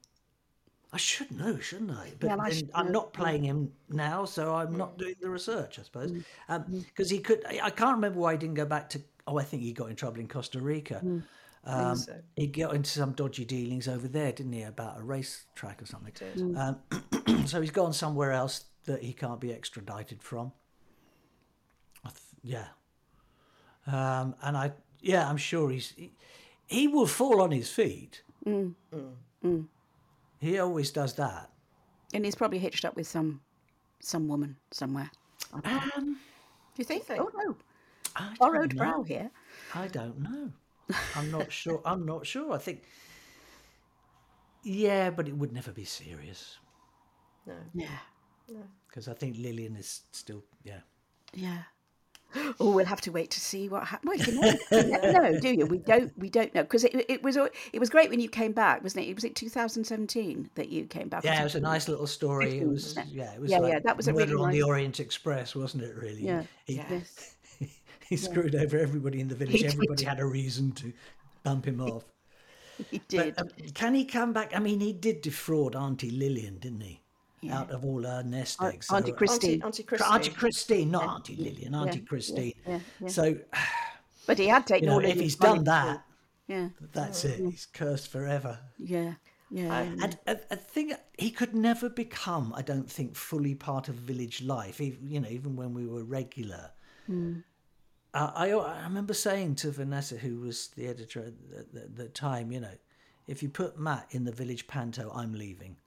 I 0.91 0.97
should 0.97 1.31
know, 1.31 1.59
shouldn't 1.59 1.91
I? 1.91 2.13
But 2.19 2.27
Yeah, 2.27 2.37
I 2.39 2.49
should 2.51 2.71
I'm 2.73 2.85
know. 2.87 2.91
not 2.93 3.13
playing 3.13 3.43
him 3.43 3.71
now, 3.89 4.23
so 4.25 4.55
I'm 4.55 4.77
not 4.77 4.97
doing 4.97 5.15
the 5.19 5.29
research, 5.29 5.77
I 5.77 5.83
suppose. 5.83 6.11
Mm-hmm. 6.11 6.51
Um, 6.53 6.61
mm-hmm. 6.63 6.79
Because 6.79 7.09
he 7.09 7.19
could, 7.19 7.45
I 7.45 7.59
I 7.63 7.69
can't 7.69 7.95
remember 7.95 8.19
why 8.19 8.31
he 8.33 8.37
didn't 8.37 8.55
go 8.55 8.65
back 8.65 8.89
to. 8.91 9.01
Oh, 9.27 9.37
I 9.37 9.43
think 9.43 9.63
he 9.63 9.73
got 9.73 9.89
in 9.89 9.95
trouble 9.95 10.19
in 10.19 10.27
Costa 10.27 10.59
Rica. 10.59 11.01
Mm. 11.03 11.23
Um, 11.65 11.95
so. 11.95 12.13
He 12.35 12.47
got 12.47 12.75
into 12.75 12.89
some 12.89 13.13
dodgy 13.13 13.43
dealings 13.43 13.87
over 13.87 14.07
there, 14.07 14.31
didn't 14.31 14.53
he, 14.53 14.61
about 14.63 14.99
a 14.99 15.03
race 15.03 15.45
track 15.55 15.81
or 15.81 15.85
something? 15.85 16.13
did. 16.13 16.55
Um, 16.55 17.45
so 17.47 17.59
he's 17.59 17.71
gone 17.71 17.93
somewhere 17.93 18.31
else 18.31 18.65
that 18.85 19.01
he 19.01 19.13
can't 19.13 19.39
be 19.39 19.51
extradited 19.51 20.21
from. 20.21 20.51
I 22.03 22.09
th- 22.09 22.19
yeah. 22.43 22.67
Um, 23.87 24.35
and 24.43 24.55
I, 24.55 24.73
yeah, 25.01 25.27
I'm 25.27 25.37
sure 25.37 25.71
he's 25.71 25.93
he, 25.95 26.11
he 26.67 26.87
will 26.87 27.07
fall 27.07 27.41
on 27.41 27.51
his 27.51 27.69
feet. 27.69 28.21
He 30.39 30.59
always 30.59 30.91
does 30.91 31.13
that. 31.15 31.49
And 32.13 32.25
he's 32.25 32.35
probably 32.35 32.59
hitched 32.59 32.85
up 32.85 32.95
with 32.95 33.07
some 33.07 33.41
some 33.99 34.27
woman 34.27 34.55
somewhere. 34.71 35.09
I 35.53 35.59
don't 35.61 35.73
know. 35.73 35.91
Um, 35.97 36.05
Do 36.13 36.19
you 36.77 36.83
think? 36.85 37.05
think? 37.05 37.21
Oh 37.21 37.31
no, 37.33 37.39
I 37.39 37.43
don't 37.43 37.57
borrowed 38.39 38.73
know. 38.73 38.77
brow 38.77 39.03
here. 39.03 39.31
I 39.73 39.87
don't 39.87 40.19
know. 40.19 40.51
I'm 41.15 41.31
not 41.31 41.51
sure. 41.51 41.81
I'm 41.85 42.05
not 42.05 42.25
sure. 42.25 42.53
I 42.53 42.57
think. 42.57 42.83
Yeah, 44.63 45.11
but 45.11 45.27
it 45.27 45.35
would 45.37 45.53
never 45.53 45.71
be 45.71 45.85
serious 45.85 46.57
No. 47.45 47.53
Yeah, 47.73 48.57
because 48.87 49.07
I 49.07 49.13
think 49.13 49.37
Lilian 49.37 49.75
is 49.75 50.01
still. 50.11 50.43
Yeah. 50.63 50.79
yeah. 51.33 51.63
Oh, 52.59 52.71
we'll 52.71 52.85
have 52.85 53.01
to 53.01 53.11
wait 53.11 53.31
to 53.31 53.39
see 53.39 53.69
what 53.69 53.87
happens. 53.87 54.09
Well, 54.09 54.17
you, 54.17 54.41
know, 54.41 54.53
you 54.71 54.87
never 54.87 55.31
know, 55.31 55.39
do 55.39 55.53
you? 55.53 55.65
We 55.65 55.77
don't. 55.77 56.11
We 56.17 56.29
don't 56.29 56.53
know 56.53 56.63
because 56.63 56.83
it, 56.83 57.05
it 57.07 57.23
was 57.23 57.37
it 57.37 57.79
was 57.79 57.89
great 57.89 58.09
when 58.09 58.19
you 58.19 58.27
came 58.27 58.51
back, 58.51 58.83
wasn't 58.83 59.05
it? 59.05 59.13
Was 59.15 59.23
it 59.23 59.35
2017 59.35 60.49
that 60.55 60.69
you 60.69 60.85
came 60.85 61.07
back? 61.07 61.23
Yeah, 61.23 61.39
it 61.39 61.43
was 61.43 61.55
a 61.55 61.61
nice 61.61 61.87
little 61.87 62.07
story. 62.07 62.59
It 62.59 62.67
was. 62.67 62.95
15%. 62.95 63.05
Yeah, 63.09 63.33
it 63.33 63.39
was. 63.39 63.51
Yeah, 63.51 63.59
like 63.59 63.73
yeah, 63.73 63.79
that 63.85 63.95
was 63.95 64.07
a 64.09 64.13
really 64.13 64.33
on 64.33 64.51
the 64.51 64.63
Orient 64.63 64.99
Express, 64.99 65.55
wasn't 65.55 65.83
it? 65.83 65.95
Really. 65.95 66.25
Yeah. 66.25 66.43
He, 66.65 66.75
Yes. 66.75 67.34
he 68.09 68.17
screwed 68.17 68.55
over 68.55 68.77
everybody 68.77 69.19
in 69.19 69.27
the 69.27 69.35
village. 69.35 69.61
did. 69.61 69.73
Everybody 69.73 70.03
had 70.05 70.19
a 70.19 70.25
reason 70.25 70.71
to 70.73 70.93
bump 71.43 71.65
him 71.65 71.81
off. 71.81 72.03
He 72.91 72.99
did. 73.07 73.35
But, 73.37 73.41
um, 73.41 73.49
can 73.73 73.93
he 73.95 74.03
come 74.03 74.33
back? 74.33 74.53
I 74.53 74.59
mean, 74.59 74.81
he 74.81 74.91
did 74.91 75.21
defraud 75.21 75.75
Auntie 75.77 76.09
Lilian, 76.11 76.57
didn't 76.57 76.81
he? 76.81 76.99
Out 77.49 77.71
of 77.71 77.85
all 77.85 78.03
her 78.03 78.21
nest 78.23 78.61
eggs. 78.61 78.89
Auntie 78.91 79.11
So- 79.11 79.15
Christine. 79.15 79.49
Auntie, 79.51 79.63
Auntie 79.63 79.83
Christine. 79.83 80.11
Auntie 80.13 80.31
Christine, 80.31 80.91
not 80.91 81.03
Auntie 81.05 81.35
Lilian, 81.37 81.73
Auntie 81.73 81.99
yeah, 81.99 82.05
Christine. 82.05 82.53
yeah, 82.67 82.79
yeah. 82.99 83.07
So, 83.07 83.37
but 84.27 84.37
he 84.39 84.47
had 84.47 84.67
taken 84.67 84.85
you 84.85 84.89
know, 84.89 84.95
all 84.95 85.05
of 85.05 85.09
if 85.11 85.19
he's 85.21 85.35
done 85.37 85.63
that, 85.65 86.03
Yeah, 86.47 86.69
that's 86.91 87.23
it. 87.23 87.39
He's 87.39 87.65
cursed 87.67 88.11
forever. 88.11 88.59
yeah, 88.77 89.13
yeah. 89.51 89.71
Uh, 89.79 90.03
and 90.03 90.17
a, 90.27 90.37
a 90.51 90.55
thing 90.57 90.93
he 91.17 91.29
could 91.31 91.55
never 91.55 91.87
become, 91.87 92.51
I 92.57 92.61
don't 92.61 92.89
think, 92.91 93.15
fully 93.15 93.55
part 93.55 93.87
of 93.87 93.95
village 93.95 94.41
life. 94.41 94.81
Even, 94.81 95.07
you 95.07 95.19
know, 95.21 95.29
even 95.29 95.55
when 95.55 95.73
we 95.73 95.85
were 95.87 96.03
regular. 96.03 96.71
Hmm. 97.05 97.35
Uh, 98.15 98.31
I 98.33 98.49
I 98.51 98.83
remember 98.83 99.13
saying 99.13 99.55
to 99.55 99.71
Vanessa, 99.71 100.15
who 100.15 100.39
was 100.39 100.69
the 100.75 100.87
editor 100.87 101.19
at 101.19 101.33
the, 101.73 101.79
the, 101.79 101.87
the 102.03 102.09
time, 102.09 102.51
you 102.51 102.61
know, 102.61 102.71
if 103.27 103.43
you 103.43 103.49
put 103.49 103.77
Matt 103.77 104.07
in 104.11 104.23
the 104.23 104.31
village 104.31 104.65
panto, 104.67 105.11
I'm 105.13 105.33
leaving. 105.33 105.75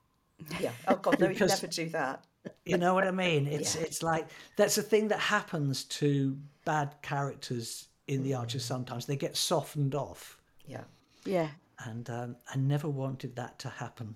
Yeah. 0.60 0.70
Oh 0.86 0.94
God, 0.96 1.18
no, 1.18 1.26
you 1.26 1.32
Because- 1.32 1.50
never 1.62 1.66
do 1.72 1.88
that. 1.90 2.24
You 2.64 2.78
know 2.78 2.94
what 2.94 3.04
I 3.06 3.10
mean? 3.10 3.46
It's 3.56 3.74
it's 3.74 4.02
like 4.02 4.28
that's 4.56 4.78
a 4.78 4.82
thing 4.82 5.08
that 5.08 5.18
happens 5.18 5.84
to 5.84 6.38
bad 6.64 6.94
characters 7.02 7.88
in 8.06 8.22
the 8.22 8.34
Archers. 8.34 8.64
Sometimes 8.64 9.06
they 9.06 9.16
get 9.16 9.36
softened 9.36 9.94
off, 9.96 10.38
Yeah. 10.66 10.84
yeah. 11.24 11.48
and 11.86 12.08
um, 12.10 12.36
I 12.54 12.56
never 12.56 12.88
wanted 12.88 13.34
that 13.36 13.58
to 13.60 13.68
happen. 13.68 14.14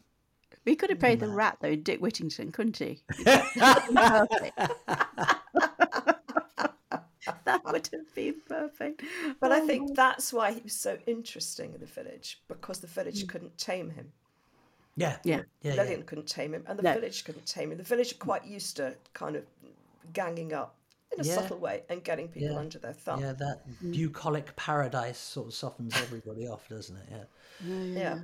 We 0.64 0.76
could 0.76 0.90
have 0.90 1.00
played 1.00 1.18
the 1.20 1.28
rat 1.28 1.58
though, 1.60 1.74
Dick 1.74 2.00
Whittington, 2.00 2.52
couldn't 2.52 2.76
he? 2.78 3.02
Perfect. 7.44 7.64
that 7.64 7.64
would 7.72 7.88
have 7.92 8.14
been 8.14 8.34
perfect. 8.48 9.02
But 9.40 9.52
I 9.52 9.60
Oh, 9.60 9.66
think 9.66 9.96
that's 9.96 10.32
why 10.32 10.52
he 10.52 10.60
was 10.60 10.74
so 10.74 10.98
interesting 11.06 11.74
in 11.74 11.80
the 11.80 11.86
village 11.86 12.40
because 12.48 12.80
the 12.80 12.86
Mm. 12.86 12.90
village 12.90 13.26
couldn't 13.26 13.58
tame 13.58 13.90
him. 13.90 14.12
Yeah, 14.96 15.18
Yeah. 15.24 15.42
yeah, 15.62 15.74
Lilian 15.74 16.02
couldn't 16.02 16.28
tame 16.28 16.52
him, 16.54 16.64
and 16.66 16.78
the 16.78 16.82
No. 16.82 16.92
village 16.94 17.24
couldn't 17.24 17.46
tame 17.46 17.72
him. 17.72 17.78
The 17.78 17.84
village 17.84 18.12
are 18.12 18.18
quite 18.18 18.44
used 18.44 18.76
to 18.76 18.96
kind 19.14 19.36
of 19.36 19.44
ganging 20.12 20.52
up 20.52 20.76
in 21.12 21.20
a 21.20 21.24
Yeah. 21.24 21.34
subtle 21.34 21.58
way 21.58 21.84
and 21.88 22.04
getting 22.04 22.28
people 22.28 22.50
Yeah. 22.52 22.58
under 22.58 22.78
their 22.78 22.92
thumb. 22.92 23.20
yeah. 23.20 23.32
That 23.32 23.62
bucolic 23.90 24.54
paradise 24.56 25.18
sort 25.18 25.46
of 25.48 25.54
softens 25.54 25.94
everybody 25.96 26.46
off, 26.46 26.68
doesn't 26.68 26.96
it? 26.96 27.08
Yeah. 27.10 27.24
Yeah. 27.64 28.18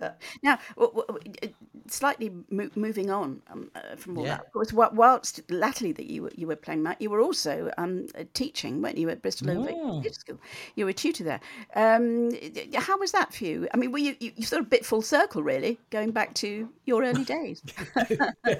But 0.00 0.20
Now, 0.42 0.58
w- 0.76 0.92
w- 0.92 1.06
w- 1.22 1.54
slightly 1.88 2.30
mo- 2.50 2.70
moving 2.74 3.10
on 3.10 3.42
um, 3.52 3.70
uh, 3.74 3.96
from 3.96 4.16
all 4.18 4.24
Yeah. 4.24 4.36
that, 4.38 4.46
of 4.46 4.52
course, 4.52 4.70
wh- 4.70 4.92
whilst 4.94 5.40
latterly 5.50 5.92
that 5.92 6.06
you 6.06 6.22
were, 6.24 6.32
you 6.34 6.46
were 6.46 6.56
playing 6.56 6.82
Matt, 6.82 7.00
you 7.00 7.10
were 7.10 7.20
also 7.20 7.70
um, 7.78 8.06
uh, 8.18 8.24
teaching, 8.34 8.80
weren't 8.82 8.96
you, 8.98 9.08
at 9.10 9.20
Bristol 9.22 9.50
Old 9.50 9.66
Vic 9.66 9.76
Mm. 9.76 10.14
School? 10.14 10.40
You 10.74 10.84
were 10.86 10.90
a 10.90 10.94
tutor 10.94 11.22
there. 11.24 11.40
Um, 11.76 12.30
how 12.74 12.98
was 12.98 13.12
that 13.12 13.32
for 13.34 13.44
you? 13.44 13.68
I 13.74 13.76
mean, 13.76 13.92
were 13.92 13.98
you, 13.98 14.16
you, 14.20 14.32
you 14.36 14.44
sort 14.44 14.62
of 14.62 14.70
bit 14.70 14.84
full 14.86 15.02
circle, 15.02 15.42
really, 15.42 15.78
going 15.90 16.10
back 16.12 16.34
to 16.34 16.68
your 16.86 17.04
early 17.04 17.24
days? 17.36 17.62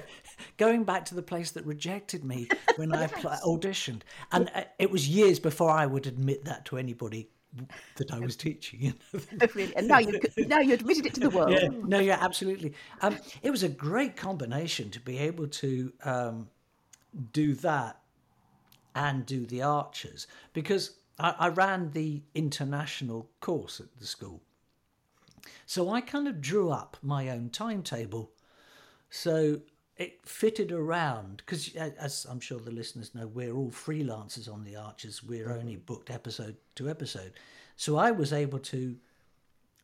Going 0.57 0.83
back 0.83 1.05
to 1.05 1.15
the 1.15 1.21
place 1.23 1.51
that 1.51 1.65
rejected 1.65 2.23
me 2.23 2.47
when 2.75 2.93
I 2.95 3.07
pl- 3.07 3.31
auditioned, 3.45 4.01
and 4.31 4.49
uh, 4.53 4.63
it 4.79 4.91
was 4.91 5.07
years 5.07 5.39
before 5.39 5.69
I 5.71 5.85
would 5.85 6.05
admit 6.07 6.45
that 6.45 6.65
to 6.65 6.77
anybody 6.77 7.29
that 7.95 8.11
I 8.11 8.19
was 8.19 8.35
teaching. 8.35 8.81
You 8.81 8.93
know? 9.13 9.47
really? 9.55 9.75
And 9.75 9.87
now 9.87 9.99
you 9.99 10.19
now 10.37 10.59
you 10.59 10.73
admitted 10.73 11.05
it 11.05 11.13
to 11.15 11.19
the 11.19 11.29
world. 11.29 11.51
yeah, 11.51 11.67
no, 11.69 11.99
yeah, 11.99 12.17
absolutely. 12.19 12.73
Um, 13.01 13.17
it 13.41 13.49
was 13.49 13.63
a 13.63 13.69
great 13.69 14.15
combination 14.15 14.89
to 14.91 14.99
be 14.99 15.17
able 15.17 15.47
to 15.47 15.93
um, 16.03 16.49
do 17.31 17.55
that 17.55 17.99
and 18.95 19.25
do 19.25 19.45
the 19.45 19.61
archers 19.61 20.27
because 20.53 20.97
I, 21.19 21.35
I 21.39 21.47
ran 21.49 21.91
the 21.91 22.21
international 22.35 23.29
course 23.39 23.79
at 23.79 23.99
the 23.99 24.05
school. 24.05 24.41
So 25.65 25.89
I 25.89 26.01
kind 26.01 26.27
of 26.27 26.41
drew 26.41 26.69
up 26.69 26.97
my 27.01 27.29
own 27.29 27.49
timetable. 27.49 28.31
So 29.09 29.61
it 29.97 30.19
fitted 30.25 30.71
around 30.71 31.37
because, 31.37 31.75
as 31.75 32.25
I'm 32.29 32.39
sure 32.39 32.59
the 32.59 32.71
listeners 32.71 33.13
know, 33.13 33.27
we're 33.27 33.53
all 33.53 33.71
freelancers 33.71 34.51
on 34.51 34.63
the 34.63 34.75
Archers. 34.75 35.23
We're 35.23 35.51
only 35.51 35.75
booked 35.75 36.09
episode 36.09 36.55
to 36.75 36.89
episode. 36.89 37.33
So 37.75 37.97
I 37.97 38.11
was 38.11 38.33
able 38.33 38.59
to 38.59 38.95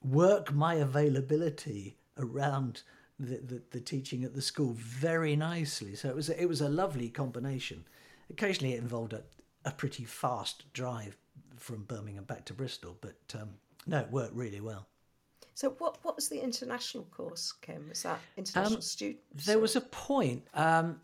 work 0.04 0.54
my 0.54 0.76
availability 0.76 1.98
around 2.18 2.82
the, 3.20 3.38
the, 3.38 3.62
the 3.72 3.80
teaching 3.80 4.24
at 4.24 4.34
the 4.34 4.42
school 4.42 4.74
very 4.78 5.36
nicely. 5.36 5.96
So 5.96 6.10
it 6.10 6.16
was 6.16 6.30
a, 6.30 6.42
it 6.42 6.48
was 6.48 6.62
a 6.62 6.70
lovely 6.70 7.10
combination. 7.10 7.86
Occasionally, 8.30 8.74
it 8.74 8.82
involved 8.82 9.14
a, 9.14 9.24
a 9.66 9.72
pretty 9.72 10.04
fast 10.04 10.72
drive 10.74 11.18
from 11.58 11.84
Birmingham 11.84 12.24
back 12.24 12.46
to 12.46 12.54
Bristol, 12.54 12.98
but 13.02 13.18
um, 13.40 13.50
no, 13.86 14.00
it 14.00 14.12
worked 14.12 14.36
really 14.36 14.62
well. 14.62 14.88
So, 15.58 15.72
what 15.80 15.98
what 16.04 16.16
was 16.16 16.30
the 16.30 16.40
international 16.40 17.06
course, 17.06 17.52
Kim? 17.52 17.90
Was 17.90 18.04
that 18.04 18.20
international 18.38 18.80
students? 18.84 19.24
Um, 19.34 19.42
There 19.44 19.58
or- 19.58 19.62
was 19.62 19.76
a 19.76 19.82
point 19.82 20.48
um, 20.54 21.02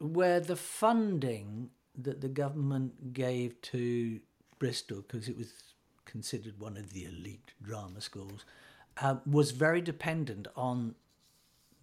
where 0.00 0.40
the 0.40 0.56
funding 0.56 1.70
that 1.96 2.20
the 2.20 2.28
government 2.28 3.12
gave 3.12 3.60
to 3.60 4.18
Bristol, 4.58 5.02
because 5.02 5.28
it 5.28 5.38
was 5.38 5.52
considered 6.06 6.58
one 6.58 6.76
of 6.76 6.92
the 6.92 7.04
elite 7.04 7.52
drama 7.62 8.00
schools, 8.00 8.44
uh, 8.96 9.18
was 9.26 9.52
very 9.52 9.80
dependent 9.80 10.48
on 10.56 10.96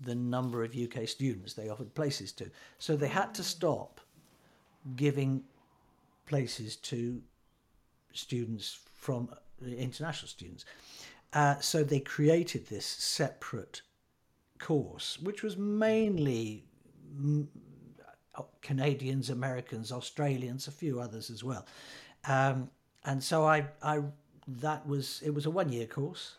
the 0.02 0.15
number 0.15 0.65
of 0.65 0.76
UK 0.76 1.08
students 1.08 1.54
they 1.54 1.70
offered 1.70 1.96
places 1.96 2.34
to. 2.34 2.52
So 2.78 2.98
they 2.98 3.08
had 3.08 3.34
to 3.36 3.44
stop 3.44 4.02
giving 4.98 5.46
places 6.26 6.76
to 6.76 7.22
students 8.12 8.78
from 8.96 9.30
international 9.62 10.28
students. 10.28 10.65
Uh, 11.34 11.60
so 11.60 11.84
they 11.84 12.00
created 12.00 12.68
this 12.68 12.86
separate 12.86 13.82
course, 14.58 15.20
which 15.20 15.44
was 15.44 15.58
mainly 15.58 16.65
mm, 17.20 17.48
Canadians, 18.62 19.30
Americans, 19.30 19.92
Australians, 19.92 20.68
a 20.68 20.72
few 20.72 21.00
others 21.00 21.30
as 21.30 21.44
well. 21.44 21.65
Um, 22.28 22.70
and 23.06 23.24
so 23.24 23.46
I, 23.46 23.65
I, 23.82 24.02
that 24.48 24.88
was 24.88 25.22
it 25.24 25.34
was 25.34 25.46
a 25.46 25.50
one-year 25.50 25.86
course, 25.86 26.36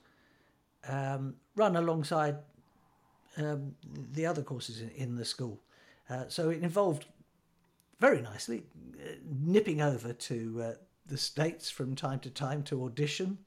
um, 0.88 1.34
run 1.56 1.76
alongside 1.76 2.36
um, 3.36 3.74
the 4.12 4.26
other 4.26 4.42
courses 4.42 4.80
in, 4.80 4.90
in 4.90 5.16
the 5.16 5.24
school. 5.24 5.60
Uh, 6.08 6.24
so 6.28 6.50
it 6.50 6.62
involved 6.62 7.06
very 8.00 8.20
nicely 8.20 8.64
uh, 8.98 9.12
nipping 9.40 9.80
over 9.80 10.12
to 10.12 10.62
uh, 10.62 10.72
the 11.06 11.16
states 11.18 11.70
from 11.70 11.94
time 11.94 12.18
to 12.20 12.30
time 12.30 12.62
to 12.64 12.84
audition 12.84 13.38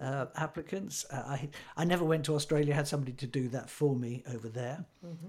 uh, 0.00 0.26
applicants. 0.36 1.04
Uh, 1.10 1.22
I 1.26 1.48
I 1.76 1.84
never 1.84 2.04
went 2.04 2.24
to 2.26 2.34
Australia. 2.34 2.74
Had 2.74 2.88
somebody 2.88 3.12
to 3.12 3.26
do 3.26 3.48
that 3.48 3.68
for 3.68 3.94
me 3.94 4.22
over 4.32 4.48
there, 4.48 4.84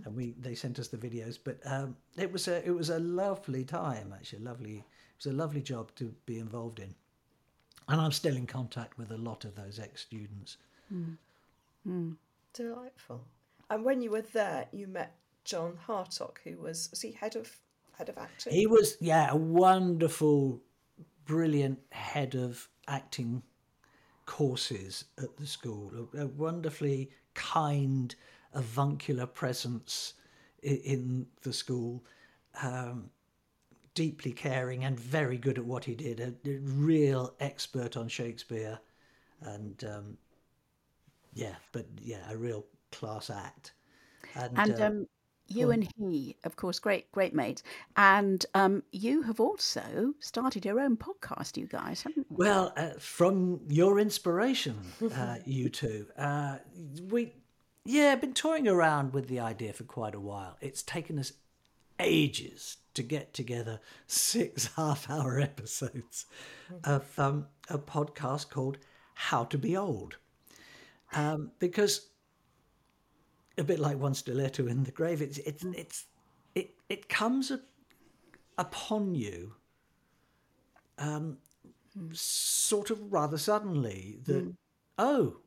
and 0.06 0.16
we 0.16 0.36
they 0.40 0.56
sent 0.56 0.80
us 0.80 0.88
the 0.88 0.98
videos. 0.98 1.38
But 1.44 1.60
um, 1.66 1.96
it 2.18 2.32
was 2.32 2.48
a 2.48 2.66
it 2.66 2.72
was 2.72 2.90
a 2.90 3.00
lovely 3.00 3.64
time 3.64 4.14
actually. 4.14 4.44
Lovely. 4.44 4.78
It 4.78 5.26
was 5.26 5.34
a 5.34 5.36
lovely 5.38 5.62
job 5.62 5.94
to 5.96 6.14
be 6.26 6.40
involved 6.40 6.80
in, 6.80 6.96
and 7.88 8.02
I'm 8.02 8.12
still 8.12 8.36
in 8.36 8.48
contact 8.48 8.98
with 8.98 9.12
a 9.12 9.18
lot 9.18 9.46
of 9.46 9.56
those 9.56 9.80
ex 9.80 10.02
students. 10.02 10.58
delightful. 12.54 13.24
And 13.70 13.86
when 13.86 14.02
you 14.02 14.12
were 14.12 14.26
there, 14.34 14.68
you 14.72 14.88
met 14.88 15.16
John 15.46 15.78
Hartoch, 15.88 16.38
who 16.44 16.58
was 16.58 16.90
was 16.92 17.02
he 17.02 17.12
head 17.12 17.36
of 17.36 17.58
head 17.98 18.10
of 18.10 18.18
acting? 18.18 18.54
He 18.54 18.68
was, 18.68 18.98
yeah, 19.00 19.32
a 19.32 19.36
wonderful, 19.36 20.62
brilliant 21.26 21.80
head 21.92 22.36
of 22.36 22.68
acting 22.88 23.44
courses 24.32 25.04
at 25.18 25.36
the 25.36 25.46
school, 25.46 25.92
a, 26.16 26.22
a 26.22 26.28
wonderfully 26.28 27.12
kind, 27.34 28.16
avuncular 28.54 29.26
presence 29.26 30.14
in, 30.64 30.78
in 30.78 31.28
the 31.42 31.52
school, 31.52 32.02
um, 32.64 33.10
deeply 33.94 34.32
caring 34.32 34.86
and 34.86 34.98
very 34.98 35.38
good 35.38 35.58
at 35.58 35.66
what 35.66 35.84
he 35.84 35.96
did, 35.96 36.22
a, 36.22 36.34
a 36.50 36.60
real 36.60 37.34
expert 37.42 37.98
on 37.98 38.08
Shakespeare, 38.08 38.80
and 39.42 39.84
um, 39.84 40.18
yeah, 41.34 41.56
but 41.74 41.86
yeah, 42.02 42.32
a 42.32 42.38
real 42.38 42.66
class 42.94 43.30
act. 43.30 43.74
And, 44.36 44.58
and 44.58 44.80
uh, 44.80 44.86
um, 44.86 45.08
you 45.52 45.72
and 45.72 45.88
he, 45.98 46.36
of 46.44 46.56
course, 46.56 46.80
great, 46.80 47.12
great 47.12 47.34
mates. 47.34 47.64
And 47.96 48.46
um, 48.54 48.84
you 48.92 49.22
have 49.24 49.40
also 49.40 50.14
started 50.20 50.66
your 50.66 50.80
own 50.80 50.98
podcast, 50.98 51.58
you 51.58 51.68
guys, 51.68 52.04
haven't 52.04 52.28
you? 52.30 52.38
Well, 52.38 52.74
uh, 52.76 52.92
from 53.00 53.62
your 53.68 54.00
inspiration, 54.00 54.78
uh, 55.16 55.38
you 55.46 55.70
two, 55.70 56.08
uh, 56.18 56.58
we, 57.10 57.34
yeah, 57.86 58.16
been 58.16 58.34
toying 58.34 58.68
around 58.68 59.14
with 59.14 59.28
the 59.28 59.40
idea 59.40 59.74
for 59.74 59.84
quite 59.84 60.16
a 60.16 60.20
while. 60.20 60.58
It's 60.62 60.84
taken 60.84 61.20
us 61.20 61.34
ages 62.00 62.78
to 62.94 63.04
get 63.04 63.34
together 63.34 63.80
six 64.08 64.70
half-hour 64.76 65.40
episodes 65.40 66.26
of 66.84 67.18
um, 67.20 67.48
a 67.70 67.78
podcast 67.78 68.50
called 68.50 68.78
"How 69.14 69.46
to 69.46 69.58
Be 69.58 69.78
Old," 69.78 70.18
um, 71.14 71.52
because 71.60 72.11
a 73.62 73.64
bit 73.64 73.80
like 73.80 73.98
one 73.98 74.14
stiletto 74.14 74.68
in 74.68 74.84
the 74.84 74.92
grave. 74.92 75.22
It's 75.22 75.38
it's 75.40 75.64
it's 75.64 76.06
it 76.56 76.74
it 76.90 77.08
comes 77.08 77.52
upon 78.58 79.16
you, 79.16 79.54
um, 80.98 81.38
sort 82.12 82.90
of 82.90 83.14
rather 83.14 83.38
suddenly 83.38 84.20
that 84.26 84.46
mm. 84.46 84.56
oh, 84.98 85.38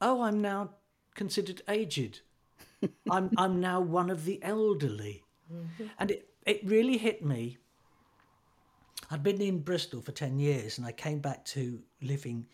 oh, 0.00 0.22
I'm 0.22 0.40
now 0.40 0.70
considered 1.14 1.60
aged. 1.68 2.20
I'm 3.10 3.30
I'm 3.36 3.60
now 3.60 3.80
one 3.80 4.08
of 4.08 4.24
the 4.24 4.42
elderly, 4.42 5.24
mm-hmm. 5.52 5.86
and 5.98 6.10
it 6.12 6.28
it 6.46 6.60
really 6.64 6.96
hit 6.96 7.24
me. 7.24 7.58
I'd 9.10 9.22
been 9.22 9.42
in 9.42 9.60
Bristol 9.60 10.00
for 10.00 10.12
ten 10.12 10.38
years, 10.38 10.78
and 10.78 10.86
I 10.86 10.92
came 10.92 11.18
back 11.18 11.44
to 11.46 11.80
living 12.00 12.46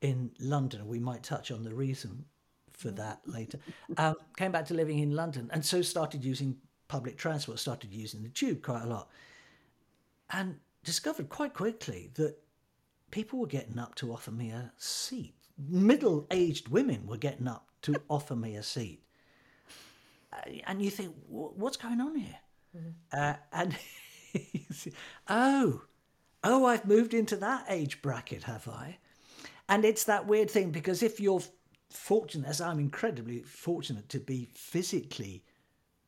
in 0.00 0.30
London. 0.38 0.86
We 0.86 1.00
might 1.00 1.22
touch 1.22 1.50
on 1.50 1.62
the 1.62 1.74
reason 1.74 2.26
for 2.82 2.90
that 2.90 3.20
later. 3.26 3.58
Um, 3.96 4.16
came 4.36 4.52
back 4.52 4.66
to 4.66 4.74
living 4.74 4.98
in 4.98 5.12
London 5.12 5.48
and 5.52 5.64
so 5.64 5.80
started 5.82 6.24
using 6.24 6.56
public 6.88 7.16
transport, 7.16 7.58
started 7.58 7.92
using 7.92 8.22
the 8.22 8.28
tube 8.28 8.62
quite 8.62 8.82
a 8.82 8.86
lot. 8.86 9.08
And 10.30 10.56
discovered 10.84 11.28
quite 11.28 11.54
quickly 11.54 12.10
that 12.14 12.36
people 13.10 13.38
were 13.38 13.46
getting 13.46 13.78
up 13.78 13.94
to 13.96 14.12
offer 14.12 14.30
me 14.30 14.50
a 14.50 14.72
seat. 14.76 15.34
Middle 15.68 16.26
aged 16.30 16.68
women 16.68 17.06
were 17.06 17.16
getting 17.16 17.46
up 17.46 17.68
to 17.82 17.94
offer 18.10 18.34
me 18.34 18.56
a 18.56 18.62
seat. 18.62 19.02
Uh, 20.32 20.50
and 20.66 20.82
you 20.82 20.90
think, 20.90 21.14
what's 21.28 21.76
going 21.76 22.00
on 22.00 22.16
here? 22.16 22.38
Mm-hmm. 22.76 22.90
Uh, 23.12 23.34
and 23.52 23.76
oh, 25.28 25.82
oh, 26.42 26.66
I've 26.66 26.86
moved 26.86 27.14
into 27.14 27.36
that 27.36 27.66
age 27.68 28.02
bracket, 28.02 28.44
have 28.44 28.66
I? 28.66 28.98
And 29.68 29.84
it's 29.84 30.04
that 30.04 30.26
weird 30.26 30.50
thing 30.50 30.70
because 30.70 31.02
if 31.02 31.20
you're 31.20 31.42
fortunate, 31.92 32.48
as 32.48 32.60
I'm 32.60 32.78
incredibly 32.78 33.40
fortunate 33.40 34.08
to 34.10 34.20
be 34.20 34.48
physically 34.52 35.44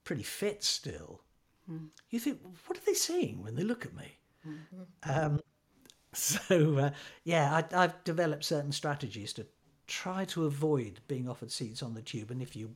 pretty 0.05 0.23
fit 0.23 0.63
still, 0.63 1.23
mm. 1.71 1.89
you 2.11 2.19
think, 2.19 2.41
what 2.67 2.79
are 2.79 2.85
they 2.87 2.95
seeing 2.95 3.43
when 3.43 3.55
they 3.55 3.63
look 3.63 3.85
at 3.85 3.95
me? 3.95 4.19
Mm-hmm. 4.47 5.11
Um, 5.11 5.41
so, 6.13 6.79
uh, 6.79 6.91
yeah, 7.25 7.63
I, 7.73 7.85
I've 7.85 8.05
developed 8.05 8.45
certain 8.45 8.73
strategies 8.73 9.33
to 9.35 9.47
try 9.87 10.25
to 10.27 10.47
avoid 10.47 11.01
being 11.09 11.29
offered 11.29 11.51
seats 11.51 11.83
on 11.83 11.95
the 11.95 12.03
tube. 12.03 12.31
And 12.31 12.41
if 12.41 12.57
you 12.57 12.75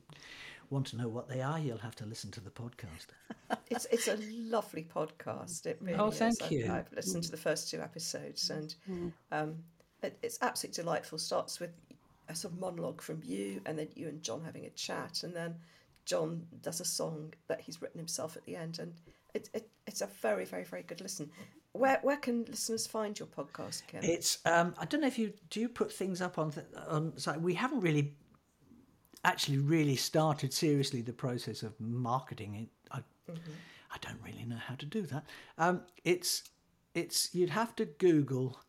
want 0.69 0.87
to 0.87 0.97
know 0.97 1.07
what 1.07 1.27
they 1.27 1.41
are, 1.41 1.59
you'll 1.59 1.77
have 1.79 1.95
to 1.95 2.05
listen 2.05 2.31
to 2.31 2.41
the 2.41 2.49
podcast. 2.49 3.07
it's 3.69 3.87
it's 3.91 4.07
a 4.07 4.17
lovely 4.37 4.87
podcast. 4.93 5.65
It 5.65 5.77
really 5.81 5.99
oh, 5.99 6.11
thank 6.11 6.41
is. 6.43 6.51
you. 6.51 6.65
I've, 6.65 6.71
I've, 6.71 6.93
listened 6.93 7.23
to 7.23 7.31
the 7.31 7.37
first 7.37 7.69
two 7.69 7.81
episodes, 7.81 8.49
and 8.49 8.75
mm. 8.89 9.11
um, 9.31 9.55
it, 10.03 10.17
it's 10.21 10.37
absolutely 10.41 10.83
delightful. 10.83 11.17
Starts 11.17 11.59
with 11.59 11.71
a 12.29 12.35
sort 12.35 12.53
of 12.53 12.59
monologue 12.59 13.01
from 13.01 13.21
you, 13.23 13.61
and 13.65 13.77
then 13.77 13.89
you 13.95 14.07
and 14.07 14.21
John 14.21 14.41
having 14.43 14.65
a 14.65 14.69
chat, 14.69 15.23
and 15.23 15.35
then 15.35 15.55
John 16.05 16.45
does 16.61 16.79
a 16.79 16.85
song 16.85 17.33
that 17.47 17.59
he's 17.61 17.81
written 17.81 17.99
himself 17.99 18.37
at 18.37 18.45
the 18.45 18.55
end, 18.55 18.79
and 18.79 18.93
it, 19.33 19.49
it 19.53 19.69
it's 19.87 20.01
a 20.01 20.07
very 20.21 20.45
very 20.45 20.63
very 20.63 20.83
good 20.83 21.01
listen. 21.01 21.29
Where 21.73 21.99
where 22.01 22.17
can 22.17 22.45
listeners 22.45 22.87
find 22.87 23.17
your 23.17 23.27
podcast, 23.27 23.85
Kim? 23.87 24.03
It's 24.03 24.39
um, 24.45 24.73
I 24.77 24.85
don't 24.85 25.01
know 25.01 25.07
if 25.07 25.19
you 25.19 25.33
do 25.49 25.59
you 25.59 25.69
put 25.69 25.91
things 25.91 26.21
up 26.21 26.37
on 26.37 26.53
on 26.87 27.17
site. 27.17 27.41
We 27.41 27.53
haven't 27.53 27.81
really 27.81 28.13
actually 29.23 29.57
really 29.57 29.95
started 29.95 30.53
seriously 30.53 31.01
the 31.01 31.13
process 31.13 31.63
of 31.63 31.79
marketing 31.79 32.55
it. 32.55 32.69
I 32.91 32.99
mm-hmm. 33.29 33.51
I 33.91 33.97
don't 34.01 34.19
really 34.23 34.45
know 34.45 34.57
how 34.57 34.75
to 34.75 34.85
do 34.85 35.01
that. 35.03 35.25
Um, 35.57 35.81
it's 36.03 36.43
it's 36.93 37.33
you'd 37.33 37.49
have 37.49 37.75
to 37.75 37.85
Google 37.85 38.59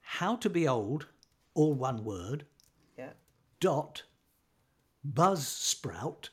how 0.00 0.36
to 0.36 0.50
be 0.50 0.66
old, 0.66 1.06
all 1.54 1.74
one 1.74 2.04
word, 2.04 2.44
Dot 3.60 4.02
Buzzsprout, 5.14 6.30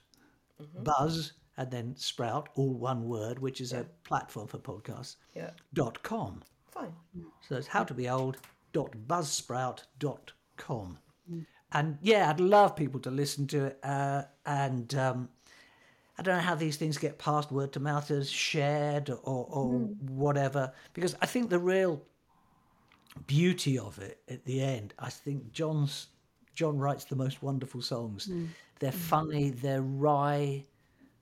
mm-hmm. 0.62 0.84
Buzz 0.84 1.34
and 1.58 1.72
then 1.72 1.96
Sprout, 1.96 2.50
all 2.56 2.74
one 2.74 3.08
word, 3.08 3.40
which 3.40 3.62
is 3.62 3.72
yeah. 3.72 3.80
a 3.80 3.84
platform 4.08 4.48
for 4.48 4.58
podcasts. 4.58 5.16
Yeah. 5.36 5.52
Dot 5.74 6.02
com. 6.04 6.44
Fine. 6.72 6.94
So 7.48 7.56
it's 7.56 7.68
how 7.68 7.84
to 7.84 7.94
be 7.94 8.10
old. 8.10 8.38
Dot 8.74 8.94
buzzsprout. 9.08 9.80
Dot 9.98 10.34
com. 10.58 11.00
Mm. 11.32 11.46
And 11.72 11.98
yeah, 12.02 12.30
I'd 12.30 12.40
love 12.40 12.76
people 12.76 13.00
to 13.02 13.12
listen 13.12 13.48
to 13.48 13.66
it. 13.66 13.80
Uh, 13.84 14.24
and 14.46 14.94
um, 14.96 15.30
I 16.20 16.22
don't 16.22 16.36
know 16.36 16.42
how 16.42 16.56
these 16.56 16.78
things 16.78 16.98
get 16.98 17.18
passed 17.18 17.52
word 17.52 17.74
to 17.74 17.80
mouth 17.80 18.12
as 18.12 18.30
shared 18.30 19.10
or, 19.10 19.18
or 19.24 19.66
mm. 19.74 20.02
whatever, 20.10 20.74
because 20.94 21.16
I 21.22 21.26
think 21.26 21.50
the 21.50 21.60
real 21.60 22.04
beauty 23.26 23.80
of 23.80 23.98
it 24.00 24.20
at 24.30 24.46
the 24.46 24.62
end, 24.62 24.94
I 25.00 25.10
think 25.10 25.52
John's 25.52 26.08
John 26.58 26.80
writes 26.80 27.06
the 27.06 27.16
most 27.16 27.44
wonderful 27.44 27.84
songs. 27.84 28.28
Mm. 28.28 28.48
They're 28.80 28.92
mm. 28.92 28.96
funny, 28.96 29.52
they're 29.52 29.84
wry, 29.84 30.66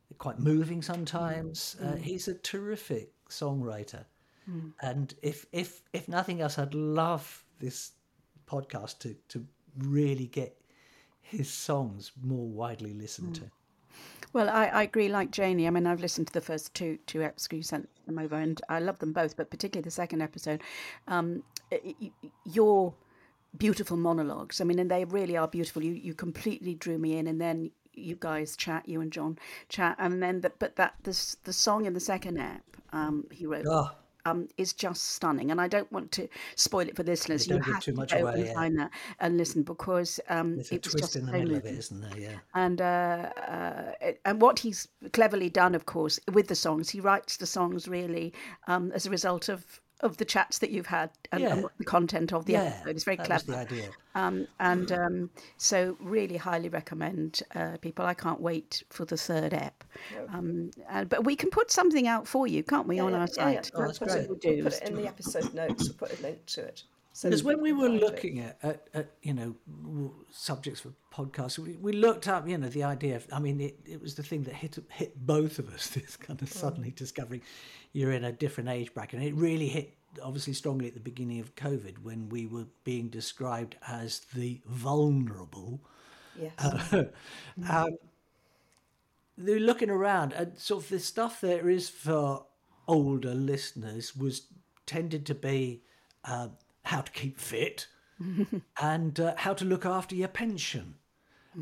they're 0.10 0.18
quite 0.18 0.40
moving 0.40 0.82
sometimes. 0.82 1.76
Mm. 1.82 1.94
Uh, 1.94 1.96
he's 1.98 2.30
a 2.30 2.36
terrific 2.36 3.12
songwriter. 3.30 4.06
Mm. 4.50 4.72
And 4.82 5.14
if 5.22 5.46
if 5.52 5.82
if 5.92 6.08
nothing 6.08 6.40
else, 6.40 6.58
I'd 6.58 6.74
love 6.74 7.44
this 7.60 7.92
podcast 8.48 9.00
to 9.00 9.14
to 9.28 9.46
really 9.78 10.28
get 10.28 10.56
his 11.22 11.50
songs 11.52 12.14
more 12.24 12.48
widely 12.48 12.94
listened 12.94 13.34
mm. 13.34 13.40
to. 13.40 13.52
Well, 14.32 14.50
I, 14.50 14.68
I 14.68 14.84
agree. 14.84 15.10
Like 15.10 15.32
Janie, 15.32 15.68
I 15.68 15.70
mean, 15.70 15.86
I've 15.86 16.00
listened 16.00 16.28
to 16.28 16.34
the 16.34 16.40
first 16.40 16.74
two 16.74 16.98
two 17.08 17.22
episodes 17.22 17.54
you 17.58 17.62
sent 17.62 17.90
them 18.06 18.20
over, 18.20 18.38
and 18.38 18.62
I 18.70 18.80
love 18.80 19.00
them 19.00 19.12
both. 19.12 19.36
But 19.36 19.50
particularly 19.50 19.84
the 19.84 19.92
second 19.92 20.22
episode, 20.22 20.62
um, 21.10 21.44
your 22.46 22.94
beautiful 23.58 23.98
monologues. 23.98 24.62
I 24.62 24.64
mean, 24.64 24.80
and 24.80 24.90
they 24.90 25.06
really 25.06 25.38
are 25.38 25.48
beautiful. 25.48 25.84
You 25.84 25.94
you 25.94 26.14
completely 26.14 26.76
drew 26.76 26.98
me 26.98 27.18
in, 27.18 27.28
and 27.28 27.40
then 27.40 27.72
you 27.94 28.16
guys 28.20 28.56
chat, 28.56 28.88
you 28.88 29.02
and 29.02 29.12
John 29.12 29.38
chat, 29.70 29.96
and 30.00 30.22
then 30.22 30.42
the, 30.42 30.52
but 30.60 30.76
that 30.76 30.96
this 31.04 31.36
the 31.44 31.54
song 31.54 31.86
in 31.86 31.94
the 31.94 32.00
second 32.00 32.38
app 32.38 32.64
um, 32.92 33.26
he 33.32 33.46
wrote. 33.46 33.66
Oh. 33.68 33.92
Um, 34.28 34.48
is 34.58 34.74
just 34.74 35.12
stunning, 35.12 35.52
and 35.52 35.62
I 35.62 35.68
don't 35.68 35.92
want 35.92 36.12
to 36.14 36.28
spoil 36.56 36.88
it 36.88 36.96
for 36.96 37.04
listeners. 37.04 37.48
You, 37.48 37.58
you 37.58 37.62
have 37.62 37.84
to 37.84 37.92
go 37.92 38.06
away, 38.18 38.34
and 38.34 38.46
yeah. 38.48 38.54
find 38.56 38.80
that 38.80 38.90
and 39.20 39.38
listen 39.38 39.62
because 39.62 40.20
um, 40.30 40.56
There's 40.56 40.72
a 40.72 40.76
it 40.76 40.84
was 40.84 40.94
twist 40.94 41.04
just 41.04 41.16
in 41.16 41.28
the 41.28 41.32
so 41.32 41.38
middle 41.38 41.54
moving. 41.54 41.70
of 41.70 41.76
it, 41.76 41.78
isn't 41.78 42.02
there? 42.02 42.20
Yeah. 42.20 42.38
And 42.56 42.82
uh, 42.82 43.30
uh, 43.48 44.14
and 44.26 44.42
what 44.42 44.58
he's 44.58 44.88
cleverly 45.14 45.50
done, 45.50 45.76
of 45.76 45.86
course, 45.86 46.20
with 46.34 46.48
the 46.48 46.56
songs, 46.56 46.90
he 46.90 47.00
writes 47.00 47.38
the 47.38 47.46
songs 47.46 47.88
really 47.88 48.34
um, 48.66 48.92
as 48.94 49.06
a 49.06 49.12
result 49.12 49.48
of 49.48 49.80
of 50.02 50.18
the 50.18 50.26
chats 50.26 50.60
that 50.60 50.72
you've 50.72 50.88
had 50.88 51.10
and, 51.32 51.42
yeah. 51.42 51.54
and 51.54 51.66
the 51.78 51.84
content 51.86 52.34
of 52.34 52.46
the 52.46 52.54
yeah, 52.54 52.64
episode. 52.64 52.90
It's 52.90 53.04
very 53.04 53.18
that 53.18 53.26
clever. 53.26 53.44
Was 53.48 53.56
the 53.56 53.58
idea. 53.76 53.90
Um, 54.14 54.48
and 54.60 54.92
um, 54.92 55.30
so, 55.58 55.98
really 56.00 56.38
highly 56.38 56.70
recommend 56.70 57.42
uh, 57.56 57.78
people. 57.82 58.06
I 58.06 58.14
can't 58.14 58.42
wait 58.42 58.84
for 58.90 59.06
the 59.06 59.18
third 59.18 59.54
ep. 59.54 59.84
Um, 60.30 60.72
uh, 60.90 61.06
but 61.06 61.24
we 61.24 61.36
can 61.36 61.50
put 61.50 61.72
something 61.72 62.08
out 62.08 62.28
for 62.28 62.48
you, 62.48 62.64
can't 62.64 62.88
we, 62.88 62.98
yeah, 62.98 63.04
on 63.04 63.14
our 63.14 63.28
site? 63.28 63.72
Oh, 63.74 63.82
that's 63.82 64.00
great. 64.00 64.30
We'll, 64.30 64.38
we'll 64.44 64.64
put 64.64 64.74
it 64.74 64.90
in 64.90 64.96
the 64.96 65.08
episode 65.08 65.54
notes. 65.54 65.90
We'll 65.90 66.10
put 66.10 66.20
a 66.20 66.22
link 66.22 66.46
to 66.48 66.62
it. 66.62 66.84
Because 67.22 67.40
so 67.40 67.46
when 67.46 67.62
we 67.62 67.72
were 67.72 67.90
looking 67.90 68.40
at, 68.40 68.58
at, 68.62 68.88
at, 68.94 69.12
you 69.24 69.34
know 69.34 69.56
subjects 70.32 70.82
for 70.82 70.92
podcasts, 71.14 71.58
we, 71.58 71.78
we 71.78 71.94
looked 71.94 72.28
up 72.28 72.48
you 72.48 72.58
know 72.58 72.68
the 72.68 72.84
idea 72.84 73.16
of 73.16 73.28
I 73.32 73.40
mean 73.40 73.62
it, 73.62 73.80
it 73.86 74.02
was 74.02 74.16
the 74.16 74.24
thing 74.24 74.44
that 74.44 74.54
hit 74.54 74.78
hit 74.90 75.26
both 75.26 75.58
of 75.58 75.74
us 75.74 75.88
this 75.96 76.18
kind 76.18 76.42
of 76.42 76.52
suddenly 76.52 76.92
mm. 76.92 76.96
discovering 76.96 77.42
you're 77.94 78.12
in 78.12 78.26
a 78.26 78.34
different 78.34 78.70
age 78.70 78.94
bracket 78.94 79.20
and 79.20 79.28
it 79.28 79.36
really 79.36 79.68
hit 79.68 79.94
obviously 80.22 80.54
strongly 80.54 80.88
at 80.88 80.94
the 80.94 81.00
beginning 81.00 81.40
of 81.40 81.56
COVID 81.56 82.00
when 82.00 82.30
we 82.30 82.48
were 82.48 82.66
being 82.84 83.10
described 83.10 83.76
as 83.88 84.22
the 84.34 84.62
vulnerable. 84.66 85.82
Yes. 86.40 86.54
Uh, 86.60 87.04
um, 87.70 87.98
they're 89.38 89.60
looking 89.60 89.90
around 89.90 90.34
and 90.34 90.58
sort 90.58 90.84
of 90.84 90.90
the 90.90 91.00
stuff 91.00 91.42
there 91.42 91.70
is 91.70 91.90
for 91.90 92.46
older 92.88 93.34
listeners 93.34 94.16
was 94.16 94.48
tended 94.86 95.26
to 95.26 95.36
be 95.36 95.82
uh, 96.24 96.48
how 96.86 97.02
to 97.02 97.12
keep 97.12 97.40
fit, 97.40 97.88
and 98.82 99.20
uh, 99.20 99.34
how 99.38 99.54
to 99.54 99.66
look 99.66 99.86
after 99.86 100.16
your 100.16 100.28
pension. 100.30 100.96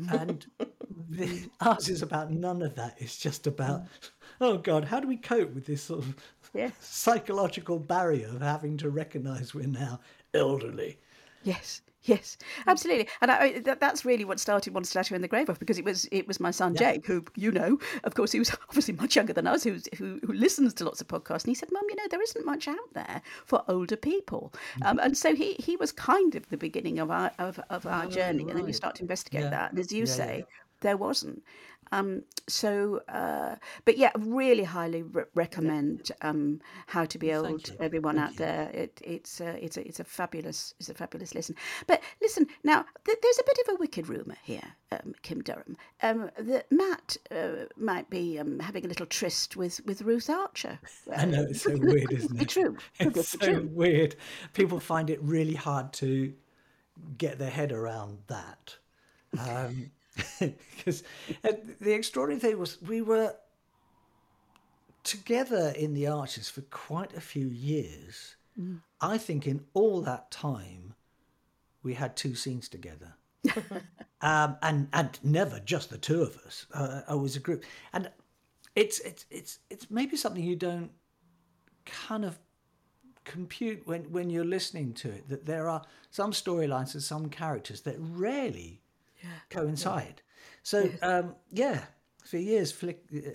And 0.08 0.44
the, 1.08 1.48
ours 1.60 1.88
is 1.88 2.02
about 2.02 2.30
none 2.32 2.62
of 2.62 2.74
that. 2.74 2.96
It's 2.98 3.16
just 3.16 3.46
about, 3.46 3.84
oh 4.40 4.58
God, 4.58 4.84
how 4.84 5.00
do 5.00 5.06
we 5.08 5.16
cope 5.16 5.54
with 5.54 5.66
this 5.66 5.82
sort 5.82 6.00
of 6.04 6.16
Yeah. 6.52 6.70
psychological 6.80 7.78
barrier 7.78 8.28
of 8.28 8.40
having 8.42 8.76
to 8.78 8.90
recognise 8.90 9.54
we're 9.54 9.66
now 9.66 10.00
elderly? 10.34 10.98
Yes, 11.44 11.82
yes, 12.04 12.36
absolutely, 12.66 13.08
and 13.20 13.30
I, 13.30 13.58
that, 13.60 13.80
that's 13.80 14.04
really 14.04 14.24
what 14.24 14.40
started 14.40 14.74
One 14.74 14.84
Stiletto 14.84 15.14
in 15.14 15.22
the 15.22 15.28
Grave 15.28 15.50
off 15.50 15.58
because 15.58 15.78
it 15.78 15.84
was 15.84 16.06
it 16.12 16.26
was 16.26 16.40
my 16.40 16.50
son 16.50 16.74
Jake, 16.74 17.06
who 17.06 17.24
you 17.34 17.50
know, 17.50 17.78
of 18.04 18.14
course, 18.14 18.32
he 18.32 18.38
was 18.38 18.50
obviously 18.68 18.94
much 18.94 19.16
younger 19.16 19.32
than 19.32 19.46
us, 19.46 19.64
who's, 19.64 19.88
who 19.98 20.20
who 20.26 20.32
listens 20.32 20.74
to 20.74 20.84
lots 20.84 21.00
of 21.00 21.08
podcasts, 21.08 21.44
and 21.44 21.48
he 21.50 21.54
said, 21.54 21.70
"Mum, 21.72 21.82
you 21.88 21.96
know, 21.96 22.04
there 22.10 22.22
isn't 22.22 22.44
much 22.46 22.68
out 22.68 22.92
there 22.94 23.22
for 23.44 23.62
older 23.68 23.96
people," 23.96 24.52
um, 24.82 24.98
and 25.02 25.16
so 25.16 25.34
he 25.34 25.54
he 25.54 25.76
was 25.76 25.92
kind 25.92 26.34
of 26.34 26.48
the 26.50 26.56
beginning 26.56 26.98
of 26.98 27.10
our 27.10 27.30
of, 27.38 27.58
of 27.70 27.86
our 27.86 28.06
journey, 28.06 28.46
and 28.48 28.58
then 28.58 28.66
you 28.66 28.72
start 28.72 28.94
to 28.96 29.02
investigate 29.02 29.42
Yeah. 29.42 29.50
that, 29.50 29.70
and 29.70 29.78
as 29.78 29.92
you 29.92 30.04
Yeah, 30.04 30.04
yeah, 30.04 30.14
say, 30.16 30.36
yeah. 30.38 30.44
there 30.80 30.96
wasn't. 30.96 31.42
Um, 31.92 32.22
so, 32.48 33.00
uh, 33.08 33.56
but 33.84 33.96
yeah, 33.96 34.10
really 34.18 34.64
highly 34.64 35.02
re- 35.02 35.24
recommend 35.34 36.10
um, 36.22 36.60
How 36.86 37.04
to 37.04 37.18
Be 37.18 37.28
Thank 37.30 37.46
Old. 37.46 37.72
Everyone 37.80 38.16
Thank 38.16 38.26
out 38.26 38.32
you. 38.32 38.38
there, 38.38 38.70
it, 38.74 39.00
it's 39.02 39.40
a, 39.40 39.64
it's 39.64 39.76
a, 39.76 39.86
it's 39.86 40.00
a 40.00 40.04
fabulous, 40.04 40.74
it's 40.78 40.88
a 40.88 40.94
fabulous 40.94 41.34
listen. 41.34 41.54
But 41.86 42.02
listen, 42.20 42.46
now 42.62 42.84
th- 43.04 43.18
there's 43.22 43.38
a 43.38 43.44
bit 43.44 43.58
of 43.66 43.74
a 43.74 43.78
wicked 43.78 44.08
rumor 44.08 44.36
here, 44.42 44.74
um, 44.92 45.14
Kim 45.22 45.40
Durham, 45.42 45.76
um, 46.02 46.30
that 46.38 46.70
Matt 46.70 47.16
uh, 47.30 47.66
might 47.76 48.10
be 48.10 48.38
um, 48.38 48.58
having 48.58 48.84
a 48.84 48.88
little 48.88 49.06
tryst 49.06 49.56
with 49.56 49.80
with 49.86 50.02
Ruth 50.02 50.28
Archer. 50.28 50.78
I 51.16 51.24
know 51.24 51.42
it's 51.48 51.62
so 51.62 51.76
weird, 51.80 52.12
isn't 52.12 52.40
it? 52.40 52.48
true. 52.48 52.76
Could 53.00 53.16
It's 53.16 53.28
so 53.30 53.38
true? 53.38 53.70
weird. 53.72 54.16
People 54.52 54.80
find 54.80 55.08
it 55.10 55.22
really 55.22 55.54
hard 55.54 55.92
to 55.94 56.34
get 57.18 57.38
their 57.38 57.50
head 57.50 57.72
around 57.72 58.18
that. 58.28 58.76
Because 60.76 61.02
the 61.80 61.92
extraordinary 61.94 62.40
thing 62.40 62.58
was, 62.58 62.80
we 62.82 63.00
were 63.00 63.34
together 65.02 65.72
in 65.76 65.94
the 65.94 66.06
Archers 66.08 66.50
for 66.50 66.60
quite 66.62 67.14
a 67.16 67.20
few 67.20 67.46
years. 67.46 68.36
I 69.00 69.18
think 69.18 69.46
in 69.46 69.64
all 69.74 70.00
that 70.02 70.30
time, 70.30 70.94
we 71.82 71.94
had 71.94 72.16
two 72.16 72.34
scenes 72.34 72.68
together. 72.68 73.14
um, 74.20 74.56
and 74.62 74.88
and 74.92 75.18
never 75.22 75.60
just 75.60 75.90
the 75.90 75.98
two 75.98 76.22
of 76.22 76.36
us. 76.46 76.66
Uh, 76.72 77.02
always 77.08 77.36
a 77.36 77.40
group, 77.40 77.64
and 77.92 78.10
it's 78.74 79.00
it's 79.00 79.26
it's 79.30 79.58
it's 79.70 79.90
maybe 79.90 80.16
something 80.16 80.42
you 80.42 80.56
don't 80.56 80.90
kind 81.84 82.24
of 82.24 82.38
compute 83.24 83.86
when 83.86 84.04
when 84.12 84.30
you're 84.30 84.44
listening 84.44 84.92
to 84.92 85.08
it 85.08 85.28
that 85.28 85.46
there 85.46 85.68
are 85.68 85.82
some 86.10 86.32
storylines 86.32 86.94
and 86.94 87.02
some 87.02 87.28
characters 87.28 87.82
that 87.82 87.96
rarely 87.98 88.80
coincide. 89.50 90.22
So 90.62 90.90
um, 91.02 91.34
yeah, 91.50 91.80
for 92.24 92.38
years 92.38 92.74
uh, 92.82 92.92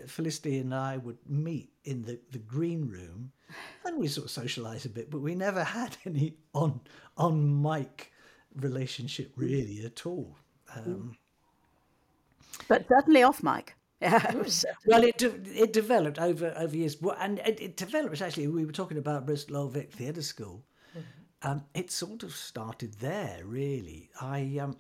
Felicity 0.07 0.57
and 0.57 0.73
I 0.73 0.97
would 0.97 1.17
meet 1.27 1.71
in 1.83 2.01
the, 2.03 2.19
the 2.31 2.39
green 2.39 2.87
room, 2.87 3.31
and 3.85 3.97
we 3.97 4.07
sort 4.07 4.25
of 4.25 4.43
socialise 4.43 4.85
a 4.85 4.89
bit, 4.89 5.09
but 5.09 5.21
we 5.21 5.35
never 5.35 5.63
had 5.63 5.97
any 6.05 6.35
on 6.53 6.81
on 7.17 7.61
mic 7.61 8.11
relationship 8.55 9.31
really 9.35 9.85
at 9.85 10.05
all. 10.05 10.35
Um, 10.75 11.17
But 12.67 12.87
certainly 12.87 13.23
off 13.23 13.43
mic. 13.43 13.75
Yeah, 14.01 14.15
uh, 14.33 14.43
Well, 14.85 15.03
it 15.03 15.17
de- 15.17 15.61
it 15.63 15.73
developed 15.73 16.19
over 16.19 16.53
over 16.55 16.75
years, 16.75 16.95
and 17.19 17.39
it, 17.39 17.59
it 17.59 17.75
developed 17.75 18.21
actually. 18.21 18.47
We 18.47 18.65
were 18.65 18.71
talking 18.71 18.97
about 18.97 19.25
Bristol 19.25 19.57
Old 19.57 19.73
Vic 19.73 19.91
Theatre 19.91 20.21
School. 20.21 20.63
Um, 21.41 21.63
it 21.73 21.91
sort 21.91 22.23
of 22.23 22.33
started 22.35 22.93
there, 22.95 23.41
really. 23.45 24.09
I 24.19 24.57
um, 24.61 24.77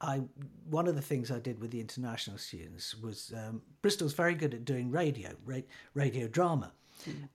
I 0.00 0.22
one 0.68 0.86
of 0.86 0.94
the 0.94 1.02
things 1.02 1.30
I 1.30 1.38
did 1.38 1.60
with 1.60 1.70
the 1.70 1.80
international 1.80 2.38
students 2.38 2.96
was 2.96 3.32
um, 3.36 3.62
Bristol's 3.82 4.14
very 4.14 4.34
good 4.34 4.54
at 4.54 4.64
doing 4.64 4.90
radio, 4.90 5.30
ra- 5.44 5.68
radio 5.94 6.26
drama, 6.26 6.72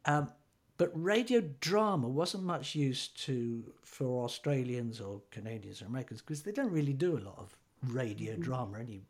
um, 0.05 0.29
but 0.77 0.91
radio 0.93 1.41
drama 1.59 2.07
wasn't 2.07 2.43
much 2.43 2.75
used 2.75 3.21
to 3.25 3.63
for 3.83 4.23
Australians 4.25 4.99
or 4.99 5.21
Canadians 5.31 5.81
or 5.81 5.85
Americans 5.85 6.21
because 6.21 6.43
they 6.43 6.51
don't 6.51 6.71
really 6.71 6.93
do 6.93 7.17
a 7.17 7.19
lot 7.19 7.35
of 7.37 7.55
radio 7.93 8.35
drama 8.35 8.79
any 8.79 9.01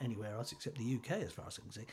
anywhere 0.00 0.34
else 0.34 0.52
except 0.52 0.78
the 0.78 0.94
UK, 0.94 1.22
as 1.22 1.32
far 1.32 1.46
as 1.46 1.58
I 1.58 1.62
can 1.62 1.72
see. 1.72 1.86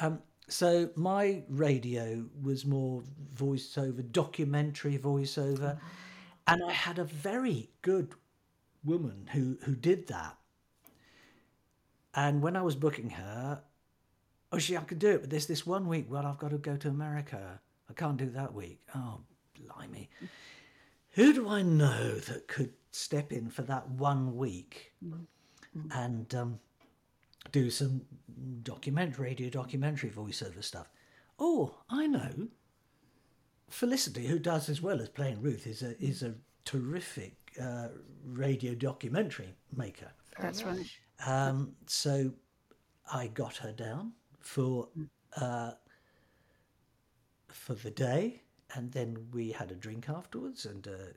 Um, 0.00 0.22
so 0.48 0.90
my 0.94 1.42
radio 1.48 2.24
was 2.42 2.66
more 2.66 3.02
voiceover, 3.34 4.10
documentary 4.10 4.98
voiceover, 4.98 5.78
and 6.46 6.62
I 6.62 6.72
had 6.72 6.98
a 6.98 7.04
very 7.04 7.70
good 7.82 8.14
woman 8.84 9.28
who 9.32 9.56
who 9.62 9.74
did 9.74 10.06
that. 10.08 10.36
And 12.16 12.42
when 12.42 12.56
I 12.56 12.62
was 12.62 12.76
booking 12.76 13.10
her, 13.10 13.62
oh, 14.52 14.58
she, 14.58 14.76
I 14.76 14.82
could 14.82 14.98
do 14.98 15.10
it, 15.10 15.20
but 15.22 15.30
there's 15.30 15.46
this 15.46 15.66
one 15.66 15.88
week 15.88 16.10
where 16.10 16.24
I've 16.24 16.38
got 16.38 16.50
to 16.50 16.58
go 16.58 16.76
to 16.76 16.88
America. 16.88 17.60
I 17.90 17.92
can't 17.92 18.16
do 18.16 18.30
that 18.30 18.54
week. 18.54 18.80
Oh, 18.94 19.20
blimey. 19.54 20.08
Who 21.10 21.32
do 21.32 21.48
I 21.48 21.62
know 21.62 22.14
that 22.14 22.48
could 22.48 22.72
step 22.90 23.32
in 23.32 23.50
for 23.50 23.62
that 23.62 23.88
one 23.88 24.36
week 24.36 24.92
and 25.92 26.32
um, 26.34 26.58
do 27.52 27.70
some 27.70 28.02
documentary, 28.62 29.26
radio 29.26 29.48
documentary 29.48 30.10
voiceover 30.10 30.62
stuff? 30.62 30.88
Oh, 31.38 31.74
I 31.88 32.06
know. 32.06 32.48
Felicity, 33.68 34.26
who 34.26 34.38
does 34.38 34.68
as 34.68 34.80
well 34.80 35.00
as 35.00 35.08
playing 35.08 35.40
Ruth, 35.40 35.66
is 35.66 35.82
a 35.82 36.00
is 36.02 36.22
a 36.22 36.34
terrific 36.64 37.34
uh, 37.60 37.88
radio 38.24 38.74
documentary 38.74 39.54
maker. 39.76 40.10
that's 40.38 40.62
right. 40.62 40.86
Um, 41.26 41.72
so 41.86 42.32
I 43.12 43.28
got 43.28 43.56
her 43.58 43.72
down 43.72 44.12
for 44.40 44.88
uh, 45.36 45.72
for 47.48 47.74
the 47.74 47.90
day, 47.90 48.42
and 48.74 48.92
then 48.92 49.16
we 49.32 49.52
had 49.52 49.70
a 49.70 49.74
drink 49.74 50.08
afterwards, 50.08 50.66
and 50.66 50.86
uh, 50.86 51.12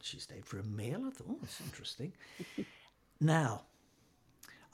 she 0.00 0.18
stayed 0.18 0.46
for 0.46 0.58
a 0.58 0.64
meal. 0.64 1.02
I 1.06 1.10
thought, 1.10 1.26
oh, 1.30 1.38
that's 1.40 1.60
interesting. 1.60 2.12
now, 3.20 3.62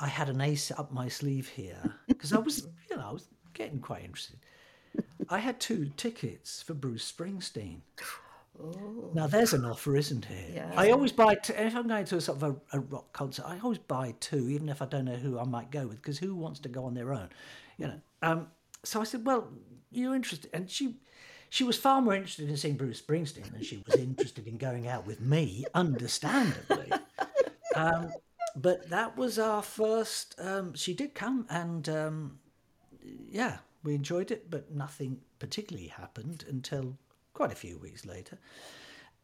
I 0.00 0.08
had 0.08 0.28
an 0.28 0.40
ace 0.40 0.70
up 0.70 0.92
my 0.92 1.08
sleeve 1.08 1.48
here 1.48 1.94
because 2.08 2.32
I 2.32 2.38
was, 2.38 2.66
you 2.90 2.96
know, 2.96 3.06
I 3.08 3.12
was 3.12 3.28
getting 3.54 3.78
quite 3.78 4.04
interested. 4.04 4.38
I 5.28 5.38
had 5.38 5.60
two 5.60 5.90
tickets 5.96 6.62
for 6.62 6.74
Bruce 6.74 7.10
Springsteen. 7.10 7.80
Now 9.14 9.26
there's 9.26 9.52
an 9.52 9.64
offer, 9.64 9.96
isn't 9.96 10.30
it? 10.30 10.54
Yeah. 10.54 10.72
I 10.76 10.90
always 10.90 11.12
buy 11.12 11.34
two, 11.34 11.54
if 11.54 11.74
I'm 11.74 11.88
going 11.88 12.04
to 12.04 12.16
a 12.16 12.20
sort 12.20 12.42
of 12.42 12.42
a, 12.42 12.76
a 12.76 12.80
rock 12.80 13.12
concert. 13.12 13.44
I 13.46 13.58
always 13.60 13.78
buy 13.78 14.14
two, 14.20 14.48
even 14.48 14.68
if 14.68 14.82
I 14.82 14.86
don't 14.86 15.06
know 15.06 15.16
who 15.16 15.38
I 15.38 15.44
might 15.44 15.70
go 15.70 15.86
with, 15.86 15.96
because 15.96 16.18
who 16.18 16.34
wants 16.34 16.60
to 16.60 16.68
go 16.68 16.84
on 16.84 16.94
their 16.94 17.12
own, 17.12 17.28
you 17.78 17.86
know? 17.88 18.00
Um, 18.22 18.48
so 18.84 19.00
I 19.00 19.04
said, 19.04 19.26
"Well, 19.26 19.48
you're 19.90 20.14
interested," 20.14 20.50
and 20.52 20.70
she, 20.70 20.96
she 21.50 21.64
was 21.64 21.76
far 21.76 22.00
more 22.00 22.14
interested 22.14 22.48
in 22.48 22.56
seeing 22.56 22.76
Bruce 22.76 23.00
Springsteen 23.00 23.50
than 23.50 23.62
she 23.62 23.82
was 23.86 23.96
interested 23.96 24.46
in 24.46 24.58
going 24.58 24.86
out 24.86 25.06
with 25.06 25.20
me, 25.20 25.64
understandably. 25.74 26.92
Um, 27.74 28.12
but 28.54 28.90
that 28.90 29.16
was 29.16 29.38
our 29.38 29.62
first. 29.62 30.34
Um, 30.38 30.74
she 30.74 30.94
did 30.94 31.14
come, 31.14 31.46
and 31.48 31.88
um, 31.88 32.38
yeah, 33.02 33.58
we 33.82 33.94
enjoyed 33.94 34.30
it, 34.30 34.50
but 34.50 34.70
nothing 34.70 35.20
particularly 35.38 35.88
happened 35.88 36.44
until 36.48 36.98
quite 37.32 37.52
a 37.52 37.56
few 37.56 37.78
weeks 37.78 38.04
later. 38.04 38.38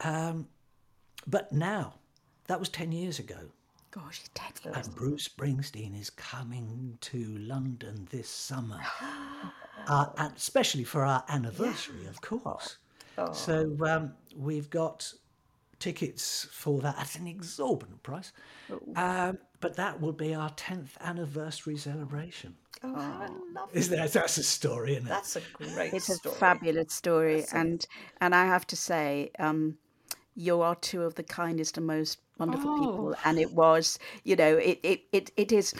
Um, 0.00 0.48
but 1.26 1.52
now, 1.52 1.94
that 2.46 2.58
was 2.58 2.68
10 2.68 2.92
years 2.92 3.18
ago. 3.18 3.36
Gosh, 3.90 4.20
he's 4.20 4.28
dead. 4.28 4.52
for. 4.54 4.70
And 4.70 4.94
Bruce 4.94 5.28
Springsteen 5.28 5.98
is 5.98 6.10
coming 6.10 6.98
to 7.02 7.38
London 7.38 8.06
this 8.10 8.28
summer, 8.28 8.80
uh, 9.86 10.06
and 10.16 10.36
especially 10.36 10.84
for 10.84 11.04
our 11.04 11.24
anniversary, 11.28 12.06
of 12.06 12.20
course. 12.20 12.76
So 13.32 13.76
um, 13.84 14.12
we've 14.36 14.70
got 14.70 15.12
tickets 15.78 16.46
for 16.50 16.80
that 16.80 16.98
at 16.98 17.16
an 17.16 17.26
exorbitant 17.26 18.02
price. 18.02 18.32
Um, 18.96 19.38
but 19.60 19.76
that 19.76 20.00
will 20.00 20.12
be 20.12 20.34
our 20.34 20.50
10th 20.50 20.90
anniversary 21.00 21.76
celebration. 21.76 22.56
Oh, 22.82 22.94
how 22.94 23.26
lovely. 23.54 23.78
Is 23.78 23.88
that, 23.90 24.12
that's 24.12 24.38
a 24.38 24.42
story, 24.42 24.92
isn't 24.92 25.06
it? 25.06 25.08
That's 25.08 25.36
a 25.36 25.40
great 25.54 25.68
story. 25.68 25.90
It's 25.94 26.14
story. 26.14 26.34
a 26.34 26.38
fabulous 26.38 26.92
story, 26.92 27.36
That's 27.40 27.52
it. 27.52 27.56
and 27.56 27.86
and 28.20 28.34
I 28.34 28.46
have 28.46 28.66
to 28.68 28.76
say, 28.76 29.30
um, 29.38 29.78
you 30.36 30.62
are 30.62 30.76
two 30.76 31.02
of 31.02 31.16
the 31.16 31.24
kindest 31.24 31.76
and 31.76 31.86
most 31.86 32.20
wonderful 32.38 32.78
people, 32.78 33.14
and 33.24 33.38
it 33.38 33.52
was, 33.52 33.98
you 34.22 34.36
know, 34.36 34.56
it 34.56 34.78
it 34.84 35.00
it, 35.12 35.30
it 35.36 35.50
is 35.52 35.74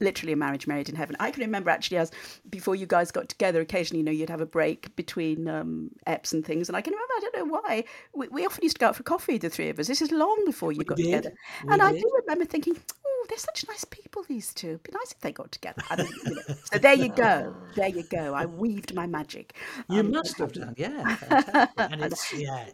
literally 0.00 0.32
a 0.32 0.36
marriage 0.36 0.66
married 0.66 0.88
in 0.88 0.94
heaven. 0.96 1.16
I 1.20 1.30
can 1.30 1.42
remember 1.42 1.70
actually 1.70 1.98
as 1.98 2.10
before 2.50 2.74
you 2.74 2.86
guys 2.86 3.10
got 3.10 3.28
together, 3.28 3.60
occasionally, 3.60 3.98
you 3.98 4.04
know, 4.04 4.12
you'd 4.12 4.30
have 4.30 4.40
a 4.40 4.46
break 4.46 4.94
between 4.96 5.48
um, 5.48 5.90
eps 6.06 6.32
and 6.32 6.44
things, 6.44 6.68
and 6.68 6.76
I 6.76 6.80
can 6.80 6.92
remember, 6.92 7.12
I 7.16 7.20
don't 7.20 7.36
know 7.36 7.58
why, 7.60 7.84
we, 8.14 8.28
we 8.28 8.46
often 8.46 8.62
used 8.62 8.76
to 8.76 8.80
go 8.80 8.88
out 8.88 8.96
for 8.96 9.02
coffee, 9.02 9.38
the 9.38 9.50
three 9.50 9.68
of 9.68 9.78
us. 9.78 9.86
This 9.88 10.02
is 10.02 10.10
long 10.10 10.42
before 10.46 10.72
you 10.72 10.84
got 10.84 10.96
did. 10.96 11.24
together, 11.24 11.32
We 11.64 11.72
and 11.72 11.82
I 11.82 11.92
do 11.92 12.10
remember 12.22 12.44
thinking. 12.44 12.76
Oh, 13.08 13.26
they're 13.28 13.38
such 13.38 13.64
nice 13.68 13.84
people, 13.84 14.22
these 14.28 14.54
two. 14.54 14.68
It'd 14.68 14.82
be 14.84 14.92
nice 14.92 15.10
if 15.12 15.18
they 15.20 15.32
got 15.32 15.50
together. 15.50 15.82
I 15.90 15.96
mean, 15.96 16.12
you 16.24 16.34
know. 16.34 16.42
So 16.72 16.78
there 16.78 16.94
you 16.94 17.08
go. 17.08 17.56
There 17.74 17.88
you 17.88 18.04
go. 18.04 18.34
I 18.34 18.46
weaved 18.46 18.94
my 18.94 19.06
magic. 19.08 19.54
You 19.88 20.00
Um, 20.00 20.12
must 20.12 20.38
have 20.38 20.52
done, 20.52 20.74
yeah. 20.76 21.16
And 21.76 22.02
it's, 22.04 22.32
yeah, 22.32 22.66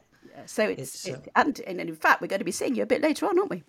So 0.47 0.65
it's, 0.65 1.07
It's, 1.07 1.09
uh, 1.09 1.13
it, 1.21 1.29
and, 1.37 1.61
and 1.61 1.81
in 1.81 1.95
fact, 1.95 2.21
we're 2.21 2.27
going 2.29 2.41
to 2.41 2.45
be 2.45 2.53
seeing 2.53 2.75
you 2.75 2.83
a 2.83 2.87
bit 2.87 3.01
later 3.01 3.27
on, 3.27 3.39
aren't 3.39 3.51
we? 3.51 3.63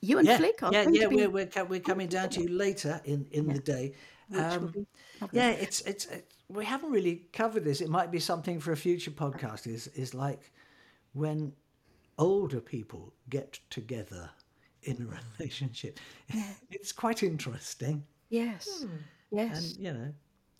You 0.00 0.18
and 0.18 0.26
Yeah, 0.26 0.38
Flick 0.38 0.62
are 0.62 0.72
yeah, 0.72 0.86
yeah. 0.90 1.08
be. 1.08 1.16
We're 1.16 1.30
we're, 1.30 1.64
we're 1.68 1.80
coming 1.80 2.08
down 2.08 2.30
to 2.30 2.42
you 2.42 2.48
later 2.48 3.00
in 3.04 3.26
in 3.32 3.48
the 3.48 3.58
day. 3.58 3.94
Um, 4.36 4.86
yeah, 5.32 5.50
it's, 5.50 5.80
it's 5.82 6.06
it's 6.06 6.36
we 6.48 6.64
haven't 6.64 6.90
really 6.90 7.26
covered 7.32 7.64
this. 7.64 7.80
It 7.80 7.88
might 7.88 8.10
be 8.10 8.20
something 8.20 8.60
for 8.60 8.72
a 8.72 8.76
future 8.76 9.10
podcast. 9.10 9.66
Is 9.66 9.88
is 9.88 10.14
like 10.14 10.52
when 11.12 11.52
older 12.18 12.60
people 12.60 13.12
get 13.28 13.58
together 13.70 14.30
in 14.82 14.96
a 15.02 15.38
relationship. 15.38 15.98
It's 16.70 16.92
quite 16.92 17.22
interesting, 17.22 18.04
Yes. 18.28 18.86
Yes. 19.32 19.74
and 19.74 19.84
you 19.84 19.92
know, 19.92 20.12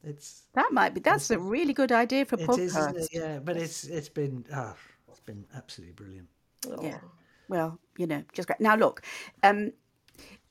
it's 0.05 0.43
that 0.55 0.73
might 0.73 0.95
be. 0.95 1.01
That's 1.01 1.31
a 1.31 1.39
really 1.39 1.73
good 1.73 1.93
idea 1.93 2.25
for 2.25 2.37
it 2.37 2.47
podcast. 2.47 2.97
is, 2.97 3.09
yeah. 3.13 3.39
But 3.39 3.57
it's 3.57 3.85
it's 3.85 4.09
been 4.09 4.45
ah, 4.53 4.75
it's 5.09 5.21
been 5.21 5.45
absolutely 5.55 5.95
brilliant. 5.95 6.29
Yeah. 6.83 6.99
Well, 7.51 7.81
you 7.99 8.07
know, 8.07 8.23
just 8.33 8.47
great. 8.47 8.61
Now, 8.61 8.77
look, 8.77 9.03
um, 9.43 9.73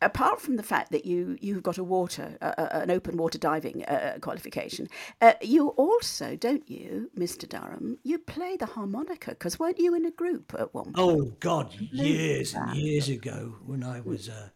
apart 0.02 0.42
from 0.42 0.58
the 0.58 0.64
fact 0.64 0.92
that 0.92 1.06
you 1.06 1.38
you've 1.40 1.64
got 1.64 1.78
a 1.78 1.84
water, 1.84 2.38
uh, 2.42 2.68
an 2.72 2.92
open 2.92 3.16
water 3.16 3.38
diving 3.38 3.86
uh, 3.86 4.18
qualification, 4.20 4.90
uh, 5.22 5.34
you 5.42 5.70
also, 5.70 6.36
don't 6.36 6.70
you, 6.70 7.10
Mr. 7.18 7.48
Durham? 7.48 7.98
You 8.04 8.18
play 8.20 8.58
the 8.58 8.66
harmonica 8.66 9.32
because 9.32 9.58
weren't 9.58 9.80
you 9.80 9.96
in 9.96 10.06
a 10.06 10.12
group 10.12 10.54
at 10.60 10.74
one 10.74 10.92
point? 10.92 10.98
Oh 10.98 11.32
God, 11.40 11.74
years 11.80 12.54
and 12.54 12.76
years 12.76 13.08
ago, 13.08 13.56
when 13.66 13.82
I 13.82 14.02
was 14.02 14.28
a 14.28 14.52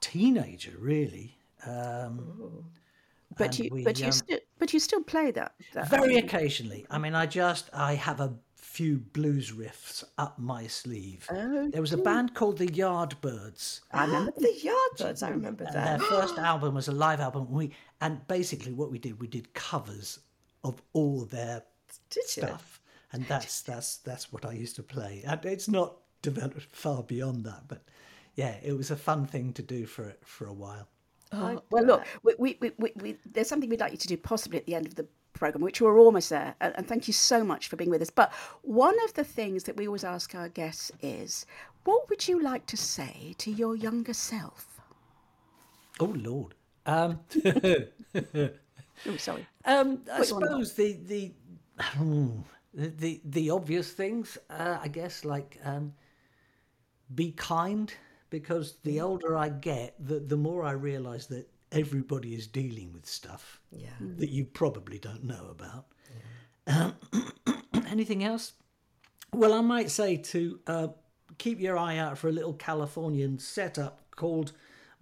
teenager, 0.00 0.72
really. 0.80 1.38
Um, 1.64 2.64
but 3.38 3.56
you, 3.56 3.68
we, 3.70 3.84
but 3.84 4.00
you, 4.00 4.06
um, 4.06 4.12
still, 4.12 4.38
but 4.58 4.72
you 4.72 4.80
still 4.80 5.04
play 5.04 5.30
that. 5.30 5.52
that 5.74 5.88
very 5.88 6.16
occasionally. 6.16 6.86
I 6.90 6.98
mean, 6.98 7.14
I 7.14 7.26
just 7.26 7.70
I 7.72 7.94
have 7.94 8.18
a 8.18 8.34
few 8.60 8.98
blues 8.98 9.52
riffs 9.52 10.04
up 10.18 10.38
my 10.38 10.66
sleeve. 10.66 11.26
there 11.30 11.80
was 11.80 11.92
a 11.92 11.98
band 11.98 12.34
called 12.34 12.58
the 12.58 12.66
Yardbirds. 12.66 13.80
I 13.92 14.04
remember. 14.04 14.32
The 14.36 14.70
Yardbirds, 14.98 15.22
I 15.22 15.30
remember 15.30 15.64
and 15.64 15.74
that. 15.74 15.98
Their 15.98 16.08
first 16.08 16.38
album 16.38 16.74
was 16.74 16.88
a 16.88 16.92
live 16.92 17.20
album. 17.20 17.50
We 17.50 17.72
and 18.00 18.26
basically 18.28 18.72
what 18.72 18.90
we 18.90 18.98
did, 18.98 19.20
we 19.20 19.26
did 19.26 19.52
covers 19.54 20.20
of 20.62 20.82
all 20.92 21.24
their 21.24 21.62
Did 22.10 22.24
you? 22.36 22.42
stuff, 22.42 22.80
and 23.12 23.26
that's 23.26 23.62
that's 23.62 23.96
that's 23.98 24.32
what 24.32 24.44
I 24.44 24.52
used 24.52 24.76
to 24.76 24.82
play. 24.82 25.22
And 25.26 25.44
it's 25.44 25.68
not 25.68 25.96
developed 26.22 26.62
far 26.72 27.02
beyond 27.02 27.44
that, 27.44 27.62
but 27.66 27.82
yeah, 28.34 28.56
it 28.62 28.76
was 28.76 28.90
a 28.90 28.96
fun 28.96 29.26
thing 29.26 29.52
to 29.54 29.62
do 29.62 29.86
for 29.86 30.14
for 30.22 30.46
a 30.46 30.52
while. 30.52 30.88
Oh, 31.32 31.62
well, 31.70 31.84
look, 31.84 32.04
we, 32.24 32.34
we, 32.38 32.58
we, 32.60 32.72
we, 32.76 32.92
we, 32.96 33.16
there's 33.24 33.48
something 33.48 33.70
we'd 33.70 33.78
like 33.78 33.92
you 33.92 33.98
to 33.98 34.08
do 34.08 34.16
possibly 34.16 34.58
at 34.58 34.66
the 34.66 34.74
end 34.74 34.86
of 34.86 34.96
the 34.96 35.06
program, 35.32 35.62
which 35.62 35.80
we're 35.80 35.98
almost 35.98 36.30
there. 36.30 36.54
And, 36.60 36.86
thank 36.86 37.06
you 37.06 37.12
so 37.12 37.44
much 37.44 37.68
for 37.68 37.76
being 37.76 37.90
with 37.90 38.02
us. 38.02 38.10
But 38.10 38.32
one 38.62 38.96
of 39.04 39.14
the 39.14 39.24
things 39.24 39.64
that 39.64 39.76
we 39.76 39.86
always 39.86 40.04
ask 40.04 40.34
our 40.34 40.48
guests 40.48 40.92
is, 41.00 41.46
what 41.84 42.08
would 42.08 42.28
you 42.28 42.42
like 42.42 42.66
to 42.66 42.76
say 42.76 43.34
to 43.38 43.50
your 43.50 43.76
younger 43.76 44.14
self? 44.14 44.80
Oh 45.98 46.14
Lord. 46.16 46.54
Um, 46.86 47.20
Oh, 49.06 49.16
sorry. 49.16 49.46
Um, 49.64 50.02
I 50.12 50.22
you 50.22 50.34
on 50.34 50.40
the 50.40 50.46
suppose 50.46 50.74
the 50.74 50.92
the 51.06 51.32
the 52.74 52.88
the, 52.88 53.20
the 53.24 53.50
obvious 53.50 53.92
things, 53.92 54.38
uh, 54.50 54.78
I 54.82 54.88
guess, 54.88 55.24
like 55.24 55.58
um, 55.64 55.92
be 57.14 57.32
kind, 57.32 57.92
because 58.28 58.76
the 58.82 59.00
older 59.00 59.36
I 59.36 59.48
get, 59.48 59.94
the 59.98 60.20
the 60.20 60.36
more 60.36 60.64
I 60.64 60.72
realise 60.72 61.26
that 61.26 61.48
everybody 61.72 62.34
is 62.34 62.46
dealing 62.46 62.92
with 62.92 63.06
stuff 63.06 63.60
Yeah. 63.70 63.88
that 64.16 64.30
you 64.30 64.44
probably 64.44 64.98
don't 64.98 65.24
know 65.24 65.48
about. 65.50 65.86
Um, 66.66 66.94
anything 67.88 68.22
else? 68.24 68.52
Well, 69.32 69.52
I 69.52 69.60
might 69.60 69.90
say 69.90 70.16
to 70.16 70.60
uh, 70.66 70.88
keep 71.38 71.60
your 71.60 71.78
eye 71.78 71.96
out 71.98 72.18
for 72.18 72.28
a 72.28 72.32
little 72.32 72.54
Californian 72.54 73.38
setup 73.38 74.00
called 74.16 74.52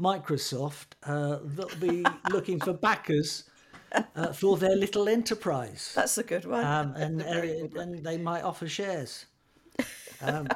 Microsoft. 0.00 0.94
Uh, 1.02 1.38
that'll 1.42 1.78
be 1.80 2.04
looking 2.30 2.60
for 2.60 2.72
backers 2.72 3.44
uh, 4.14 4.32
for 4.32 4.56
their 4.58 4.76
little 4.76 5.08
enterprise, 5.08 5.92
That's 5.94 6.18
a 6.18 6.22
good 6.22 6.44
one. 6.44 6.64
um, 6.64 6.94
and 6.96 7.22
uh, 7.22 7.80
and 7.80 8.04
they 8.04 8.18
might 8.18 8.42
offer 8.42 8.68
shares. 8.68 9.26
Um, 10.20 10.46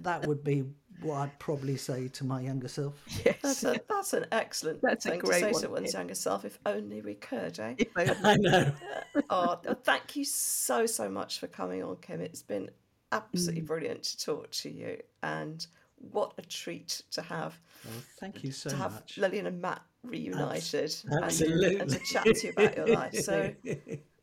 that 0.00 0.26
would 0.26 0.42
be 0.42 0.64
what 1.04 1.18
I'd 1.18 1.38
probably 1.38 1.76
say 1.76 2.08
to 2.08 2.24
my 2.24 2.40
younger 2.40 2.68
self. 2.68 2.94
that's, 3.42 3.64
a, 3.64 3.80
that's 3.88 4.12
an 4.12 4.26
excellent 4.32 4.80
That's 4.82 5.06
a 5.06 5.10
thing 5.10 5.20
great 5.20 5.40
to 5.40 5.46
say 5.46 5.52
one, 5.52 5.62
to 5.62 5.70
one's 5.70 5.92
yeah. 5.92 6.00
younger 6.00 6.14
self. 6.14 6.44
If 6.44 6.58
only 6.66 7.00
we 7.00 7.14
could, 7.14 7.58
eh? 7.58 7.74
I 7.96 8.36
know. 8.36 8.72
oh, 9.30 9.58
thank 9.84 10.16
you 10.16 10.24
so 10.24 10.86
so 10.86 11.08
much 11.08 11.38
for 11.38 11.46
coming 11.46 11.82
on, 11.82 11.96
Kim. 11.96 12.20
It's 12.20 12.42
been 12.42 12.70
absolutely 13.10 13.62
brilliant 13.62 14.02
to 14.04 14.18
talk 14.24 14.50
to 14.50 14.70
you, 14.70 14.98
and 15.22 15.66
what 16.10 16.32
a 16.38 16.42
treat 16.42 17.02
to 17.12 17.22
have 17.22 17.58
Well, 17.84 17.94
thank 18.18 18.42
you 18.42 18.50
so 18.50 18.70
to 18.70 18.76
have 18.76 18.92
much. 18.92 19.18
Lilian 19.18 19.46
and 19.46 19.60
Matt 19.60 19.82
reunited 20.02 20.94
and, 21.08 21.24
and 21.24 21.90
to 21.90 21.98
chat 22.00 22.24
to 22.24 22.46
you 22.46 22.52
about 22.56 22.76
your 22.76 22.88
life. 22.88 23.14
So, 23.14 23.54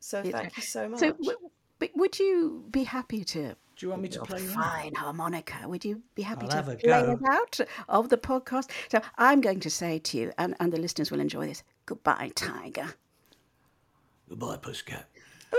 so 0.00 0.22
thank 0.22 0.56
you 0.56 0.62
so 0.62 0.88
much. 0.88 1.00
So, 1.00 1.12
w- 1.12 1.38
would 1.94 2.18
you 2.18 2.64
be 2.70 2.84
happy 2.84 3.24
to? 3.24 3.56
Do 3.80 3.86
you 3.86 3.90
want 3.92 4.02
me 4.02 4.08
to 4.10 4.20
play 4.20 4.42
one? 4.42 4.50
Fine 4.50 4.92
oh, 4.96 5.00
harmonica. 5.00 5.66
Would 5.66 5.86
you 5.86 6.02
be 6.14 6.20
happy 6.20 6.46
I'll 6.50 6.62
to 6.62 6.76
play 6.76 6.76
go. 6.84 7.12
it 7.12 7.18
out 7.30 7.60
of 7.88 8.10
the 8.10 8.18
podcast? 8.18 8.68
So 8.90 9.00
I'm 9.16 9.40
going 9.40 9.58
to 9.60 9.70
say 9.70 9.98
to 10.00 10.18
you, 10.18 10.32
and, 10.36 10.54
and 10.60 10.70
the 10.70 10.76
listeners 10.76 11.10
will 11.10 11.18
enjoy 11.18 11.46
this. 11.46 11.62
Goodbye, 11.86 12.30
Tiger. 12.34 12.92
Goodbye, 14.28 14.58
Pussycat. 14.58 15.08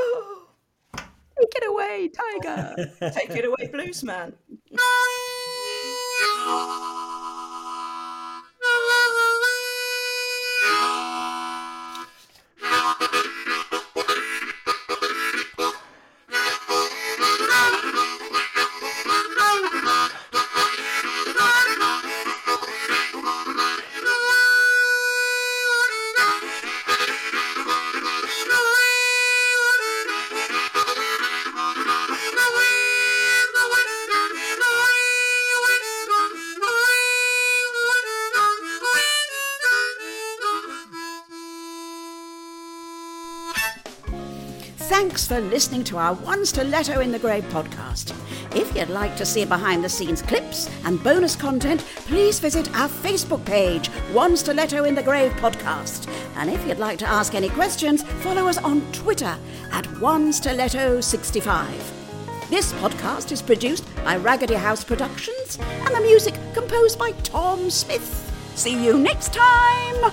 Take 0.96 1.08
it 1.40 1.68
away, 1.68 2.12
Tiger. 2.14 2.76
Take 3.12 3.32
it 3.32 3.46
away, 3.46 3.72
blues 3.72 4.04
for 45.32 45.40
listening 45.40 45.82
to 45.82 45.98
our 45.98 46.14
One 46.14 46.46
Stiletto 46.46 47.00
in 47.00 47.14
the 47.14 47.18
Grave 47.18 47.46
podcast. 47.46 48.14
If 48.54 48.76
you'd 48.76 48.90
like 48.90 49.16
to 49.16 49.26
see 49.26 49.46
behind 49.46 49.82
the 49.82 49.88
scenes 49.88 50.22
clips 50.22 50.70
and 50.84 51.02
bonus 51.02 51.38
content, 51.38 51.86
please 52.06 52.38
visit 52.38 52.70
our 52.76 52.90
Facebook 52.90 53.46
page, 53.46 53.88
One 54.12 54.36
Stiletto 54.36 54.84
in 54.84 54.94
the 54.94 55.02
Grave 55.02 55.32
podcast. 55.36 56.10
And 56.36 56.50
if 56.50 56.68
you'd 56.68 56.80
like 56.80 57.00
to 57.00 57.08
ask 57.08 57.34
any 57.34 57.48
questions, 57.48 58.04
follow 58.24 58.50
us 58.50 58.58
on 58.58 58.82
Twitter 58.92 59.38
at 59.72 59.86
One 60.02 60.34
Stiletto65. 60.34 62.50
This 62.50 62.74
podcast 62.74 63.32
is 63.32 63.42
produced 63.42 63.86
by 64.04 64.18
Raggedy 64.18 64.56
House 64.56 64.84
Productions 64.84 65.58
and 65.62 65.96
the 65.96 66.02
music 66.02 66.36
composed 66.54 67.00
by 67.00 67.12
Tom 67.24 67.70
Smith. 67.70 68.52
See 68.56 68.84
you 68.84 68.98
next 68.98 69.32
time! 69.32 70.12